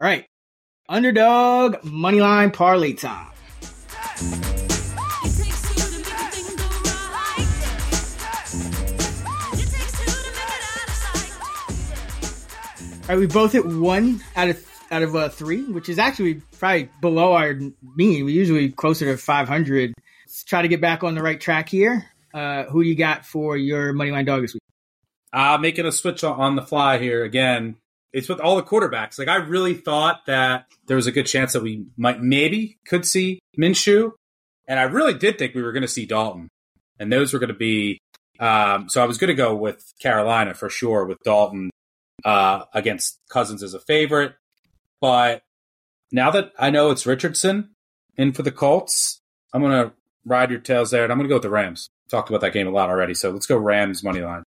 All 0.02 0.08
right. 0.08 0.26
Underdog 0.90 1.76
Moneyline 1.82 2.54
Parlay 2.54 2.94
time. 2.94 3.32
All 13.10 13.16
right, 13.16 13.20
we 13.20 13.28
both 13.28 13.54
hit 13.54 13.66
one 13.66 14.22
out 14.36 14.50
of 14.50 14.68
out 14.92 15.02
of 15.02 15.16
uh, 15.16 15.30
three, 15.30 15.64
which 15.64 15.88
is 15.88 15.98
actually 15.98 16.42
probably 16.60 16.90
below 17.00 17.34
our 17.34 17.54
mean. 17.96 18.26
We 18.26 18.34
usually 18.34 18.70
closer 18.70 19.06
to 19.06 19.18
500. 19.18 19.94
Let's 20.38 20.44
try 20.44 20.62
to 20.62 20.68
get 20.68 20.82
back 20.82 21.04
on 21.04 21.16
the 21.16 21.24
right 21.24 21.42
track 21.42 21.68
here. 21.68 22.12
Uh, 22.32 22.66
who 22.66 22.82
you 22.82 22.94
got 22.94 23.26
for 23.26 23.58
your 23.58 23.92
money 23.92 24.12
line 24.12 24.26
dog 24.26 24.44
this 24.44 24.54
week? 24.54 24.62
Uh, 25.34 25.58
making 25.58 25.88
a 25.88 25.92
switch 25.92 26.24
on 26.24 26.56
the 26.56 26.62
fly 26.62 27.00
here 27.00 27.24
again. 27.24 27.78
It's 28.14 28.30
with 28.30 28.40
all 28.40 28.56
the 28.56 28.62
quarterbacks. 28.62 29.18
Like 29.18 29.30
I 29.30 29.38
really 29.38 29.74
thought 29.74 30.28
that 30.28 30.68
there 30.86 30.96
was 30.96 31.08
a 31.08 31.12
good 31.12 31.26
chance 31.26 31.54
that 31.54 31.64
we 31.64 31.88
might 31.98 32.22
maybe 32.22 32.78
could 32.86 33.04
see 33.04 33.40
Minshew, 33.60 34.12
and 34.68 34.80
I 34.80 34.84
really 34.84 35.16
did 35.16 35.40
think 35.40 35.56
we 35.56 35.64
were 35.64 35.72
going 35.72 35.82
to 35.82 35.88
see 35.88 36.06
Dalton, 36.06 36.50
and 37.00 37.12
those 37.12 37.34
were 37.34 37.40
going 37.40 37.48
to 37.48 37.56
be. 37.56 37.98
Um, 38.40 38.90
so 38.90 39.02
I 39.02 39.08
was 39.08 39.18
going 39.18 39.30
to 39.30 39.34
go 39.34 39.56
with 39.56 39.92
Carolina 40.00 40.54
for 40.54 40.70
sure 40.70 41.06
with 41.06 41.18
Dalton 41.24 41.72
uh, 42.24 42.66
against 42.76 43.18
Cousins 43.28 43.64
as 43.64 43.74
a 43.74 43.80
favorite. 43.80 44.36
But 45.02 45.42
now 46.12 46.30
that 46.30 46.52
I 46.60 46.70
know 46.70 46.92
it's 46.92 47.08
Richardson 47.08 47.72
in 48.18 48.34
for 48.34 48.44
the 48.44 48.52
Colts, 48.52 49.20
I'm 49.52 49.64
going 49.64 49.90
to 49.90 49.94
ride 50.28 50.52
your 50.52 50.60
tails 50.60 50.92
there, 50.92 51.04
and 51.04 51.12
I'm 51.12 51.18
going 51.18 51.28
to 51.28 51.30
go 51.30 51.36
with 51.36 51.44
the 51.44 51.50
Rams. 51.50 51.88
Talked 52.10 52.30
about 52.30 52.42
that 52.42 52.54
game 52.54 52.68
a 52.68 52.72
lot 52.72 52.90
already, 52.90 53.14
so 53.14 53.32
let's 53.32 53.46
go 53.46 53.58
Rams 53.58 54.04
money 54.04 54.22
line. 54.22 54.44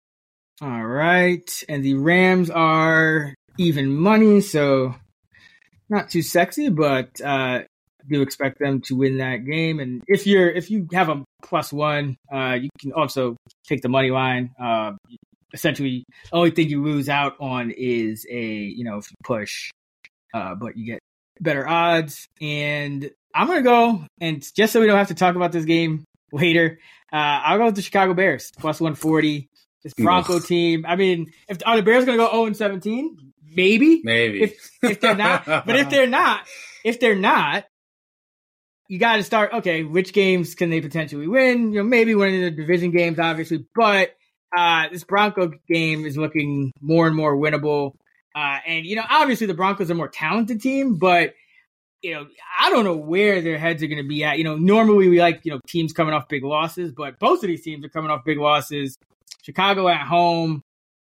All 0.61 0.85
right, 0.85 1.64
and 1.68 1.85
the 1.85 1.95
Rams 1.95 2.51
are 2.51 3.35
even 3.59 3.95
money, 3.97 4.41
so 4.41 4.95
not 5.89 6.11
too 6.11 6.22
sexy, 6.22 6.68
but 6.68 7.20
uh, 7.20 7.61
do 8.09 8.22
expect 8.22 8.59
them 8.59 8.81
to 8.83 8.97
win 8.97 9.18
that 9.18 9.45
game. 9.45 9.81
And 9.81 10.03
if 10.07 10.26
you're 10.26 10.51
if 10.51 10.70
you 10.70 10.89
have 10.93 11.09
a 11.09 11.24
plus 11.43 11.72
one, 11.72 12.16
uh, 12.33 12.57
you 12.61 12.70
can 12.81 12.93
also 12.93 13.37
take 13.66 13.83
the 13.83 13.89
money 13.89 14.11
line. 14.11 14.51
Uh, 14.61 14.93
essentially, 15.53 16.05
only 16.33 16.51
thing 16.51 16.68
you 16.68 16.83
lose 16.83 17.09
out 17.09 17.35
on 17.41 17.70
is 17.70 18.26
a 18.31 18.43
you 18.43 18.85
know 18.85 18.99
if 18.99 19.11
you 19.11 19.16
push, 19.24 19.70
uh, 20.35 20.55
but 20.55 20.76
you 20.76 20.87
get 20.87 21.01
better 21.41 21.66
odds. 21.68 22.26
And 22.41 23.11
I'm 23.39 23.47
gonna 23.47 23.62
go 23.62 24.05
and 24.20 24.45
just 24.55 24.72
so 24.72 24.80
we 24.80 24.89
don't 24.89 24.99
have 24.99 25.09
to 25.09 25.14
talk 25.14 25.36
about 25.36 25.53
this 25.53 25.64
game 25.64 26.05
later, 26.32 26.80
uh, 27.12 27.16
I'll 27.16 27.59
go 27.59 27.66
with 27.66 27.76
the 27.76 27.82
Chicago 27.82 28.12
Bears 28.12 28.51
plus 28.59 28.80
one 28.80 28.97
forty. 28.97 29.49
This 29.84 29.95
Bronco 29.95 30.41
team. 30.41 30.84
I 30.89 30.97
mean, 30.97 31.32
if 31.49 31.59
are 31.64 31.76
the 31.76 31.84
Bears 31.84 32.05
going 32.05 32.18
to 32.18 32.24
go 32.24 32.30
0 32.32 32.47
and 32.47 32.57
17? 32.57 33.32
Maybe. 33.55 34.01
Maybe. 34.03 34.43
If 34.43 34.70
if 34.82 35.01
they're 35.01 35.14
not, 35.14 35.47
but 35.47 35.76
if 35.76 35.89
they're 35.89 36.09
not, 36.09 36.41
if 36.84 36.99
they're 36.99 37.14
not, 37.14 37.64
you 38.89 38.99
got 38.99 39.16
to 39.16 39.22
start. 39.22 39.53
Okay, 39.53 39.84
which 39.84 40.12
games 40.12 40.57
can 40.57 40.70
they 40.70 40.80
potentially 40.80 41.28
win? 41.28 41.72
You 41.72 41.78
know, 41.78 41.84
maybe 41.84 42.16
winning 42.16 42.43
the 42.43 42.51
division 42.51 42.91
games, 42.91 43.20
obviously, 43.20 43.64
but 43.72 44.16
uh, 44.55 44.89
this 44.91 45.05
Bronco 45.05 45.53
game 45.68 46.05
is 46.05 46.16
looking 46.16 46.72
more 46.80 47.07
and 47.07 47.14
more 47.14 47.36
winnable. 47.36 47.93
Uh, 48.34 48.59
and 48.66 48.84
you 48.84 48.97
know, 48.97 49.05
obviously, 49.09 49.47
the 49.47 49.55
Broncos 49.55 49.91
are 49.91 49.95
a 49.95 49.97
more 49.97 50.09
talented 50.09 50.61
team, 50.61 50.97
but 50.97 51.34
you 52.03 52.14
know, 52.14 52.26
I 52.59 52.70
don't 52.70 52.84
know 52.84 52.96
where 52.96 53.40
their 53.40 53.59
heads 53.59 53.82
are 53.82 53.86
going 53.86 54.03
to 54.03 54.09
be 54.09 54.24
at. 54.24 54.38
You 54.38 54.44
know, 54.44 54.57
normally 54.57 55.09
we 55.09 55.20
like 55.20 55.40
you 55.44 55.53
know 55.53 55.61
teams 55.66 55.92
coming 55.92 56.14
off 56.14 56.28
big 56.28 56.44
losses, 56.44 56.92
but 56.92 57.18
both 57.18 57.42
of 57.42 57.49
these 57.49 57.62
teams 57.62 57.84
are 57.84 57.88
coming 57.88 58.11
off 58.11 58.24
big 58.24 58.38
losses. 58.38 58.96
Chicago 59.42 59.88
at 59.88 60.07
home, 60.07 60.62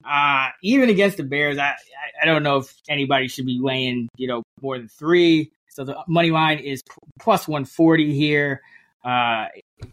uh, 0.05 0.49
even 0.62 0.91
against 0.91 1.16
the 1.16 1.22
Bears, 1.22 1.59
I, 1.59 1.74
I, 2.20 2.26
don't 2.26 2.43
know 2.43 2.59
if 2.59 2.74
anybody 2.89 3.29
should 3.29 3.47
be 3.47 3.59
laying 3.61 4.09
you 4.16 4.29
know 4.29 4.43
more 4.61 4.79
than 4.79 4.89
three. 4.89 5.51
So 5.68 5.85
the 5.85 5.97
money 6.07 6.31
line 6.31 6.59
is 6.59 6.83
plus 7.18 7.49
one 7.49 7.64
forty 7.64 8.14
here. 8.14 8.62
Uh, 9.05 9.47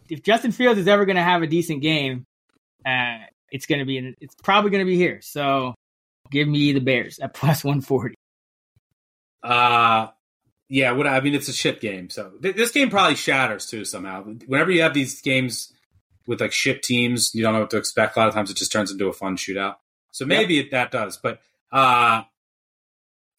if 0.08 0.22
Justin 0.22 0.52
Fields 0.52 0.78
is 0.78 0.88
ever 0.88 1.04
going 1.04 1.16
to 1.16 1.22
have 1.22 1.42
a 1.42 1.46
decent 1.46 1.80
game, 1.80 2.24
uh, 2.84 3.18
it's 3.50 3.66
going 3.66 3.78
to 3.78 3.84
be 3.84 3.98
in, 3.98 4.14
it's 4.20 4.34
probably 4.42 4.70
going 4.70 4.84
to 4.84 4.90
be 4.90 4.96
here. 4.96 5.20
So 5.22 5.74
give 6.30 6.46
me 6.46 6.72
the 6.72 6.80
Bears 6.80 7.18
at 7.18 7.34
plus 7.34 7.64
one 7.64 7.80
forty. 7.80 8.14
Uh 9.42 10.08
yeah, 10.68 10.92
what 10.92 11.06
I 11.06 11.20
mean, 11.20 11.34
it's 11.34 11.48
a 11.48 11.52
shit 11.52 11.80
game. 11.80 12.10
So 12.10 12.32
th- 12.42 12.56
this 12.56 12.72
game 12.72 12.90
probably 12.90 13.16
shatters 13.16 13.66
too 13.66 13.84
somehow. 13.84 14.22
Whenever 14.22 14.70
you 14.70 14.82
have 14.82 14.94
these 14.94 15.20
games 15.20 15.72
with 16.26 16.40
like 16.40 16.52
shit 16.52 16.82
teams, 16.82 17.34
you 17.34 17.42
don't 17.42 17.54
know 17.54 17.60
what 17.60 17.70
to 17.70 17.76
expect. 17.76 18.16
A 18.16 18.20
lot 18.20 18.28
of 18.28 18.34
times, 18.34 18.50
it 18.50 18.56
just 18.56 18.72
turns 18.72 18.90
into 18.90 19.08
a 19.08 19.12
fun 19.12 19.36
shootout. 19.36 19.76
So 20.12 20.24
maybe 20.24 20.54
yep. 20.54 20.66
it, 20.66 20.70
that 20.72 20.90
does. 20.90 21.18
But 21.18 21.40
uh, 21.70 22.22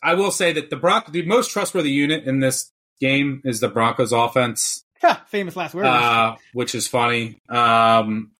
I 0.01 0.13
will 0.13 0.31
say 0.31 0.53
that 0.53 0.69
the 0.69 0.77
Broncos, 0.77 1.11
the 1.11 1.25
most 1.25 1.51
trustworthy 1.51 1.91
unit 1.91 2.25
in 2.25 2.39
this 2.39 2.71
game 3.01 3.41
is 3.43 3.59
the 3.59 3.67
Broncos 3.67 4.11
offense. 4.11 4.83
famous 5.27 5.55
last 5.55 5.75
words. 5.75 5.87
Uh, 5.87 6.35
which 6.53 6.75
is 6.75 6.87
funny. 6.87 7.41
Um, 7.49 8.31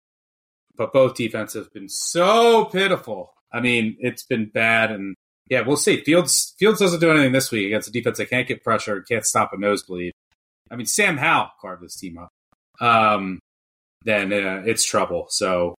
but 0.76 0.92
both 0.92 1.14
defenses 1.14 1.64
have 1.64 1.72
been 1.72 1.88
so 1.88 2.64
pitiful. 2.66 3.34
I 3.52 3.60
mean, 3.60 3.96
it's 4.00 4.24
been 4.24 4.50
bad, 4.52 4.90
and 4.92 5.16
yeah, 5.50 5.62
we'll 5.62 5.76
see. 5.76 6.02
Fields 6.02 6.54
Fields 6.58 6.80
doesn't 6.80 7.00
do 7.00 7.10
anything 7.10 7.32
this 7.32 7.50
week 7.50 7.66
against 7.66 7.88
a 7.88 7.92
defense 7.92 8.18
that 8.18 8.30
can't 8.30 8.46
get 8.46 8.62
pressure, 8.62 9.00
can't 9.02 9.24
stop 9.24 9.52
a 9.52 9.58
nosebleed. 9.58 10.12
I 10.70 10.76
mean, 10.76 10.86
Sam 10.86 11.16
Howell 11.16 11.50
carved 11.60 11.82
this 11.82 11.96
team 11.96 12.18
up. 12.18 12.30
Um, 12.80 13.40
then 14.04 14.32
uh, 14.32 14.62
it's 14.66 14.84
trouble. 14.84 15.26
So, 15.30 15.74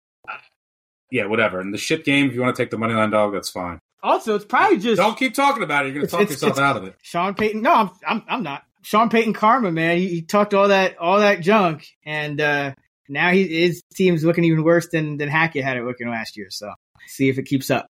yeah, 1.10 1.26
whatever. 1.26 1.60
In 1.60 1.70
the 1.70 1.78
shit 1.78 2.04
game, 2.04 2.28
if 2.28 2.34
you 2.34 2.40
want 2.40 2.56
to 2.56 2.62
take 2.62 2.70
the 2.70 2.78
money 2.78 2.94
line 2.94 3.10
dog, 3.10 3.34
that's 3.34 3.50
fine. 3.50 3.78
Also, 4.02 4.34
it's 4.36 4.44
probably 4.44 4.78
just 4.78 4.96
don't 4.96 5.18
keep 5.18 5.34
talking 5.34 5.62
about 5.62 5.84
it. 5.84 5.88
You're 5.88 5.96
going 5.96 6.06
to 6.06 6.10
talk 6.10 6.20
it's, 6.22 6.32
yourself 6.32 6.52
it's, 6.52 6.60
out 6.60 6.76
of 6.76 6.84
it. 6.84 6.94
Sean 7.02 7.34
Payton. 7.34 7.62
No, 7.62 7.72
I'm, 7.72 7.90
I'm, 8.06 8.22
I'm 8.28 8.42
not. 8.42 8.62
Sean 8.82 9.10
Payton 9.10 9.32
karma, 9.32 9.72
man. 9.72 9.98
He, 9.98 10.08
he, 10.08 10.22
talked 10.22 10.54
all 10.54 10.68
that, 10.68 10.98
all 10.98 11.18
that 11.18 11.40
junk, 11.40 11.86
and 12.06 12.40
uh, 12.40 12.74
now 13.08 13.30
he, 13.30 13.46
his 13.46 13.82
team's 13.94 14.24
looking 14.24 14.44
even 14.44 14.62
worse 14.62 14.88
than 14.88 15.16
than 15.18 15.28
Hackett 15.28 15.64
had 15.64 15.76
it 15.76 15.84
looking 15.84 16.08
last 16.08 16.36
year. 16.36 16.46
So, 16.50 16.72
see 17.08 17.28
if 17.28 17.38
it 17.38 17.44
keeps 17.44 17.70
up. 17.70 17.86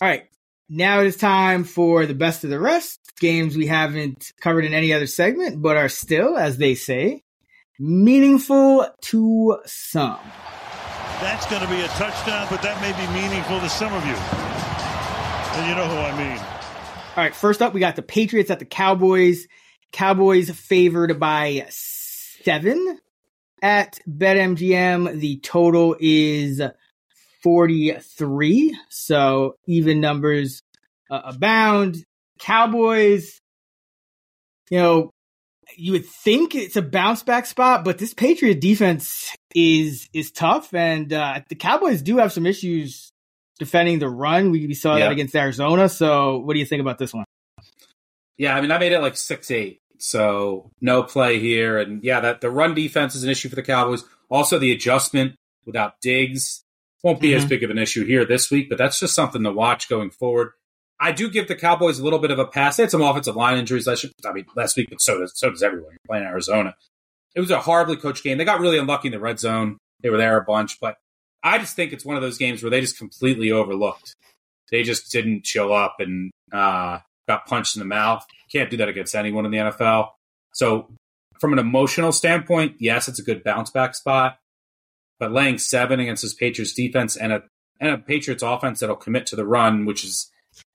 All 0.00 0.08
right, 0.08 0.26
now 0.68 1.00
it 1.00 1.06
is 1.06 1.16
time 1.16 1.64
for 1.64 2.06
the 2.06 2.14
best 2.14 2.44
of 2.44 2.50
the 2.50 2.60
rest 2.60 3.00
games 3.18 3.56
we 3.56 3.66
haven't 3.66 4.32
covered 4.40 4.64
in 4.64 4.74
any 4.74 4.92
other 4.92 5.06
segment, 5.06 5.62
but 5.62 5.76
are 5.76 5.88
still, 5.88 6.36
as 6.36 6.58
they 6.58 6.74
say, 6.74 7.22
meaningful 7.78 8.86
to 9.00 9.58
some. 9.64 10.18
That's 11.20 11.46
going 11.46 11.62
to 11.62 11.68
be 11.68 11.80
a 11.80 11.88
touchdown, 11.88 12.46
but 12.50 12.62
that 12.62 12.80
may 12.82 12.92
be 12.92 13.20
meaningful 13.20 13.60
to 13.60 13.68
some 13.70 13.92
of 13.92 14.04
you. 14.04 14.14
And 15.56 15.68
you 15.68 15.74
know 15.74 15.88
who 15.88 15.96
I 15.96 16.18
mean. 16.18 16.38
All 17.16 17.24
right, 17.24 17.34
first 17.34 17.62
up, 17.62 17.72
we 17.72 17.80
got 17.80 17.96
the 17.96 18.02
Patriots 18.02 18.50
at 18.50 18.58
the 18.58 18.66
Cowboys. 18.66 19.46
Cowboys 19.92 20.50
favored 20.50 21.18
by 21.18 21.66
seven 21.70 22.98
at 23.62 23.98
BetMGM. 24.06 25.18
The 25.20 25.38
total 25.38 25.96
is 25.98 26.60
43. 27.46 28.76
So 28.88 29.54
even 29.68 30.00
numbers 30.00 30.62
uh, 31.08 31.20
abound. 31.26 32.04
Cowboys, 32.40 33.40
you 34.68 34.78
know, 34.78 35.10
you 35.76 35.92
would 35.92 36.06
think 36.06 36.56
it's 36.56 36.74
a 36.74 36.82
bounce 36.82 37.22
back 37.22 37.46
spot, 37.46 37.84
but 37.84 37.98
this 37.98 38.12
Patriot 38.14 38.60
defense 38.60 39.32
is 39.54 40.08
is 40.12 40.32
tough, 40.32 40.74
and 40.74 41.12
uh, 41.12 41.40
the 41.48 41.54
Cowboys 41.54 42.02
do 42.02 42.18
have 42.18 42.32
some 42.32 42.46
issues 42.46 43.12
defending 43.60 44.00
the 44.00 44.08
run. 44.08 44.50
We, 44.50 44.66
we 44.66 44.74
saw 44.74 44.96
yeah. 44.96 45.04
that 45.04 45.12
against 45.12 45.34
Arizona. 45.36 45.88
So, 45.88 46.38
what 46.38 46.54
do 46.54 46.58
you 46.58 46.66
think 46.66 46.80
about 46.80 46.98
this 46.98 47.14
one? 47.14 47.24
Yeah, 48.36 48.56
I 48.56 48.60
mean, 48.60 48.72
I 48.72 48.78
made 48.78 48.92
it 48.92 49.00
like 49.00 49.16
six 49.16 49.52
eight, 49.52 49.78
so 49.98 50.68
no 50.80 51.04
play 51.04 51.38
here, 51.38 51.78
and 51.78 52.02
yeah, 52.02 52.18
that 52.20 52.40
the 52.40 52.50
run 52.50 52.74
defense 52.74 53.14
is 53.14 53.22
an 53.22 53.30
issue 53.30 53.48
for 53.48 53.56
the 53.56 53.62
Cowboys. 53.62 54.02
Also, 54.28 54.58
the 54.58 54.72
adjustment 54.72 55.36
without 55.64 56.00
Diggs 56.02 56.64
won't 57.06 57.20
be 57.20 57.28
mm-hmm. 57.28 57.36
as 57.36 57.46
big 57.46 57.62
of 57.62 57.70
an 57.70 57.78
issue 57.78 58.04
here 58.04 58.24
this 58.24 58.50
week, 58.50 58.68
but 58.68 58.78
that's 58.78 58.98
just 58.98 59.14
something 59.14 59.44
to 59.44 59.52
watch 59.52 59.88
going 59.88 60.10
forward. 60.10 60.50
I 60.98 61.12
do 61.12 61.30
give 61.30 61.46
the 61.46 61.54
Cowboys 61.54 62.00
a 62.00 62.04
little 62.04 62.18
bit 62.18 62.32
of 62.32 62.40
a 62.40 62.46
pass. 62.46 62.76
They 62.76 62.82
had 62.82 62.90
some 62.90 63.00
offensive 63.00 63.36
line 63.36 63.58
injuries. 63.58 63.86
Last, 63.86 64.06
I 64.26 64.32
mean, 64.32 64.44
last 64.56 64.76
week, 64.76 64.88
but 64.90 65.00
so 65.00 65.20
does 65.20 65.32
so 65.36 65.50
does 65.50 65.62
everyone. 65.62 65.92
You're 65.92 65.98
playing 66.08 66.24
Arizona. 66.24 66.74
It 67.36 67.40
was 67.40 67.52
a 67.52 67.60
horribly 67.60 67.96
coached 67.96 68.24
game. 68.24 68.38
They 68.38 68.44
got 68.44 68.58
really 68.58 68.78
unlucky 68.78 69.06
in 69.06 69.12
the 69.12 69.20
red 69.20 69.38
zone. 69.38 69.78
They 70.00 70.10
were 70.10 70.16
there 70.16 70.36
a 70.36 70.42
bunch, 70.42 70.80
but 70.80 70.96
I 71.44 71.58
just 71.58 71.76
think 71.76 71.92
it's 71.92 72.04
one 72.04 72.16
of 72.16 72.22
those 72.22 72.38
games 72.38 72.60
where 72.60 72.70
they 72.70 72.80
just 72.80 72.98
completely 72.98 73.52
overlooked. 73.52 74.16
They 74.72 74.82
just 74.82 75.12
didn't 75.12 75.46
show 75.46 75.72
up 75.72 75.96
and 76.00 76.32
uh, 76.50 76.98
got 77.28 77.46
punched 77.46 77.76
in 77.76 77.80
the 77.80 77.86
mouth. 77.86 78.26
Can't 78.50 78.68
do 78.68 78.78
that 78.78 78.88
against 78.88 79.14
anyone 79.14 79.46
in 79.46 79.52
the 79.52 79.58
NFL. 79.58 80.08
So, 80.54 80.88
from 81.38 81.52
an 81.52 81.60
emotional 81.60 82.10
standpoint, 82.10 82.76
yes, 82.80 83.06
it's 83.06 83.20
a 83.20 83.22
good 83.22 83.44
bounce 83.44 83.70
back 83.70 83.94
spot. 83.94 84.38
But 85.18 85.32
laying 85.32 85.58
seven 85.58 86.00
against 86.00 86.22
this 86.22 86.34
Patriots 86.34 86.74
defense 86.74 87.16
and 87.16 87.32
a 87.32 87.42
and 87.80 87.90
a 87.90 87.98
Patriots 87.98 88.42
offense 88.42 88.80
that'll 88.80 88.96
commit 88.96 89.26
to 89.26 89.36
the 89.36 89.46
run, 89.46 89.86
which 89.86 90.04
is 90.04 90.30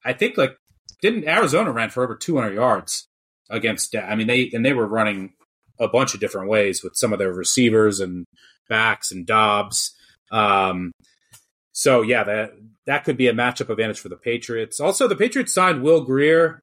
I 0.05 0.13
think 0.13 0.37
like 0.37 0.55
didn't 1.01 1.27
Arizona 1.27 1.71
ran 1.71 1.89
for 1.89 2.03
over 2.03 2.15
200 2.15 2.53
yards 2.53 3.07
against. 3.49 3.95
I 3.95 4.15
mean 4.15 4.27
they 4.27 4.49
and 4.53 4.65
they 4.65 4.73
were 4.73 4.87
running 4.87 5.33
a 5.79 5.87
bunch 5.87 6.13
of 6.13 6.19
different 6.19 6.49
ways 6.49 6.83
with 6.83 6.95
some 6.95 7.13
of 7.13 7.19
their 7.19 7.33
receivers 7.33 7.99
and 7.99 8.25
backs 8.69 9.11
and 9.11 9.25
Dobbs. 9.25 9.95
Um, 10.31 10.91
so 11.73 12.01
yeah, 12.01 12.23
that 12.23 12.51
that 12.85 13.03
could 13.03 13.17
be 13.17 13.27
a 13.27 13.33
matchup 13.33 13.69
advantage 13.69 13.99
for 13.99 14.09
the 14.09 14.17
Patriots. 14.17 14.79
Also, 14.79 15.07
the 15.07 15.15
Patriots 15.15 15.53
signed 15.53 15.81
Will 15.81 16.03
Grier, 16.03 16.61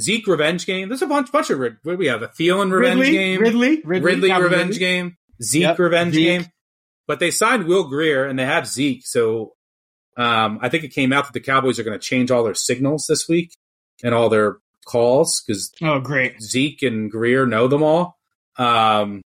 Zeke 0.00 0.26
revenge 0.26 0.66
game. 0.66 0.88
There's 0.88 1.02
a 1.02 1.06
bunch 1.06 1.30
bunch 1.32 1.50
of 1.50 1.58
what 1.58 1.82
do 1.84 1.96
we 1.96 2.06
have? 2.06 2.22
A 2.22 2.28
Thielen 2.28 2.72
revenge 2.72 3.00
Ridley, 3.00 3.12
game. 3.12 3.40
Ridley, 3.40 3.82
Ridley, 3.84 4.00
Ridley 4.00 4.32
revenge 4.32 4.68
Ridley. 4.70 4.78
game. 4.78 5.16
Zeke 5.42 5.62
yep, 5.62 5.78
revenge 5.78 6.14
Zeke. 6.14 6.24
game. 6.24 6.46
But 7.08 7.18
they 7.18 7.32
signed 7.32 7.64
Will 7.64 7.88
Grier 7.88 8.24
and 8.24 8.38
they 8.38 8.44
have 8.44 8.68
Zeke, 8.68 9.04
so 9.04 9.54
um, 10.16 10.58
I 10.62 10.68
think 10.68 10.84
it 10.84 10.88
came 10.88 11.12
out 11.12 11.24
that 11.24 11.32
the 11.32 11.40
Cowboys 11.40 11.78
are 11.78 11.84
going 11.84 11.98
to 11.98 12.04
change 12.04 12.30
all 12.30 12.44
their 12.44 12.54
signals 12.54 13.06
this 13.08 13.28
week 13.28 13.52
and 14.04 14.14
all 14.14 14.28
their 14.28 14.58
calls 14.84 15.42
because 15.46 15.72
oh 15.82 16.00
great 16.00 16.40
Zeke 16.42 16.82
and 16.82 17.10
Grier 17.10 17.46
know 17.46 17.68
them 17.68 17.82
all. 17.82 18.18
Um, 18.56 19.22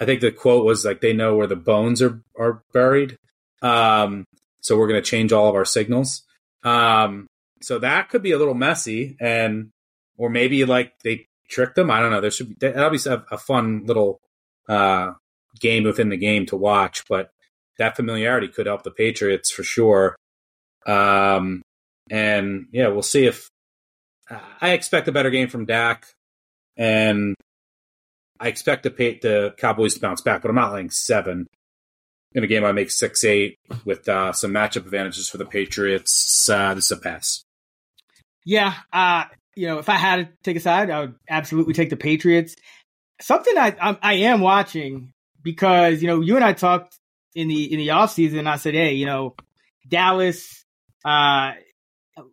I 0.00 0.04
think 0.04 0.20
the 0.20 0.32
quote 0.32 0.64
was 0.64 0.84
like 0.84 1.00
they 1.00 1.12
know 1.12 1.36
where 1.36 1.46
the 1.46 1.56
bones 1.56 2.02
are 2.02 2.22
are 2.38 2.62
buried. 2.72 3.16
Um, 3.62 4.24
so 4.60 4.76
we're 4.76 4.88
going 4.88 5.02
to 5.02 5.10
change 5.10 5.32
all 5.32 5.48
of 5.48 5.54
our 5.54 5.64
signals. 5.64 6.22
Um, 6.64 7.26
so 7.62 7.78
that 7.78 8.08
could 8.08 8.22
be 8.22 8.32
a 8.32 8.38
little 8.38 8.54
messy, 8.54 9.16
and 9.20 9.70
or 10.16 10.30
maybe 10.30 10.64
like 10.64 10.92
they 11.04 11.26
tricked 11.48 11.76
them. 11.76 11.90
I 11.90 12.00
don't 12.00 12.10
know. 12.10 12.20
There 12.20 12.30
should 12.30 12.48
be 12.48 12.54
that'll 12.58 12.90
be 12.90 12.98
a, 13.06 13.24
a 13.30 13.38
fun 13.38 13.84
little 13.84 14.20
uh, 14.68 15.12
game 15.60 15.84
within 15.84 16.08
the 16.08 16.16
game 16.16 16.46
to 16.46 16.56
watch, 16.56 17.04
but 17.08 17.30
that 17.78 17.96
familiarity 17.96 18.48
could 18.48 18.66
help 18.66 18.82
the 18.82 18.90
Patriots 18.90 19.50
for 19.50 19.62
sure. 19.62 20.16
Um, 20.86 21.62
and 22.10 22.66
yeah, 22.72 22.88
we'll 22.88 23.02
see 23.02 23.26
if 23.26 23.48
I 24.60 24.70
expect 24.70 25.08
a 25.08 25.12
better 25.12 25.30
game 25.30 25.48
from 25.48 25.66
Dak, 25.66 26.06
and 26.76 27.34
I 28.40 28.48
expect 28.48 28.82
the 28.82 28.90
the 28.90 29.54
Cowboys 29.56 29.94
to 29.94 30.00
bounce 30.00 30.20
back, 30.20 30.42
but 30.42 30.48
I'm 30.48 30.54
not 30.54 30.72
laying 30.72 30.90
seven 30.90 31.46
in 32.32 32.44
a 32.44 32.46
game. 32.46 32.64
I 32.64 32.72
make 32.72 32.90
six 32.90 33.24
eight 33.24 33.56
with 33.84 34.08
uh, 34.08 34.32
some 34.32 34.52
matchup 34.52 34.84
advantages 34.84 35.28
for 35.28 35.38
the 35.38 35.44
Patriots. 35.44 36.48
Uh, 36.48 36.74
this 36.74 36.86
is 36.86 36.98
a 36.98 37.00
pass. 37.00 37.42
Yeah, 38.44 38.74
uh, 38.92 39.24
you 39.56 39.66
know, 39.66 39.78
if 39.78 39.88
I 39.88 39.94
had 39.94 40.16
to 40.16 40.28
take 40.44 40.56
a 40.56 40.60
side, 40.60 40.90
I 40.90 41.00
would 41.00 41.14
absolutely 41.28 41.74
take 41.74 41.90
the 41.90 41.96
Patriots. 41.96 42.56
Something 43.20 43.56
I 43.56 43.74
I, 43.80 43.98
I 44.02 44.14
am 44.14 44.40
watching 44.40 45.12
because 45.42 46.02
you 46.02 46.08
know 46.08 46.20
you 46.20 46.36
and 46.36 46.44
I 46.44 46.52
talked 46.52 46.98
in 47.34 47.48
the 47.48 47.72
in 47.72 47.78
the 47.78 47.90
off 47.90 48.12
season. 48.12 48.46
I 48.46 48.56
said, 48.56 48.74
hey, 48.74 48.94
you 48.94 49.06
know, 49.06 49.34
Dallas, 49.88 50.64
uh, 51.04 51.52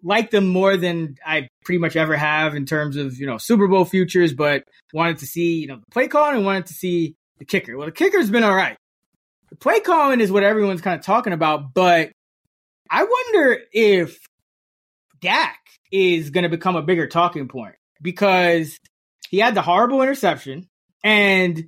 like 0.01 0.31
them 0.31 0.47
more 0.47 0.77
than 0.77 1.17
I 1.25 1.49
pretty 1.65 1.79
much 1.79 1.95
ever 1.95 2.15
have 2.15 2.55
in 2.55 2.65
terms 2.65 2.95
of 2.95 3.17
you 3.19 3.25
know 3.25 3.37
Super 3.37 3.67
Bowl 3.67 3.85
futures, 3.85 4.33
but 4.33 4.63
wanted 4.93 5.19
to 5.19 5.25
see 5.25 5.59
you 5.59 5.67
know 5.67 5.77
the 5.77 5.91
play 5.91 6.07
calling 6.07 6.37
and 6.37 6.45
wanted 6.45 6.67
to 6.67 6.73
see 6.73 7.15
the 7.37 7.45
kicker. 7.45 7.77
Well, 7.77 7.87
the 7.87 7.91
kicker's 7.91 8.29
been 8.29 8.43
all 8.43 8.55
right. 8.55 8.77
The 9.49 9.57
play 9.57 9.81
calling 9.81 10.21
is 10.21 10.31
what 10.31 10.43
everyone's 10.43 10.81
kind 10.81 10.99
of 10.99 11.05
talking 11.05 11.33
about, 11.33 11.73
but 11.73 12.11
I 12.89 13.03
wonder 13.03 13.59
if 13.71 14.19
Dak 15.21 15.59
is 15.91 16.31
going 16.31 16.43
to 16.43 16.49
become 16.49 16.75
a 16.75 16.81
bigger 16.81 17.07
talking 17.07 17.47
point 17.47 17.75
because 18.01 18.77
he 19.29 19.39
had 19.39 19.55
the 19.55 19.61
horrible 19.61 20.01
interception 20.01 20.67
and 21.03 21.65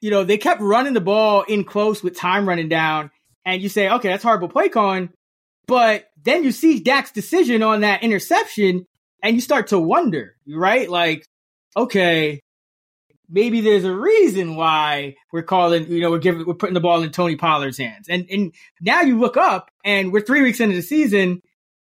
you 0.00 0.10
know 0.10 0.24
they 0.24 0.38
kept 0.38 0.60
running 0.60 0.94
the 0.94 1.00
ball 1.00 1.42
in 1.42 1.64
close 1.64 2.02
with 2.02 2.16
time 2.16 2.48
running 2.48 2.68
down. 2.68 3.10
And 3.44 3.62
you 3.62 3.68
say 3.68 3.88
okay 3.88 4.08
that's 4.08 4.22
horrible 4.22 4.48
play 4.48 4.68
calling. 4.68 5.10
But 5.66 6.08
then 6.22 6.44
you 6.44 6.52
see 6.52 6.80
Dak's 6.80 7.12
decision 7.12 7.62
on 7.62 7.82
that 7.82 8.02
interception 8.02 8.86
and 9.22 9.34
you 9.34 9.40
start 9.40 9.68
to 9.68 9.78
wonder 9.78 10.34
right? 10.46 10.88
Like 10.88 11.26
okay 11.76 12.40
maybe 13.28 13.60
there's 13.60 13.84
a 13.84 13.94
reason 13.94 14.56
why 14.56 15.14
we're 15.32 15.42
calling, 15.42 15.90
you 15.90 16.00
know, 16.00 16.10
we're 16.10 16.18
giving, 16.18 16.46
we're 16.46 16.54
putting 16.54 16.74
the 16.74 16.80
ball 16.80 17.02
in 17.02 17.10
Tony 17.10 17.36
Pollard's 17.36 17.78
hands. 17.78 18.08
And, 18.08 18.26
and 18.30 18.54
now 18.80 19.02
you 19.02 19.18
look 19.18 19.36
up 19.36 19.70
and 19.84 20.12
we're 20.12 20.22
three 20.22 20.42
weeks 20.42 20.60
into 20.60 20.76
the 20.76 20.82
season 20.82 21.42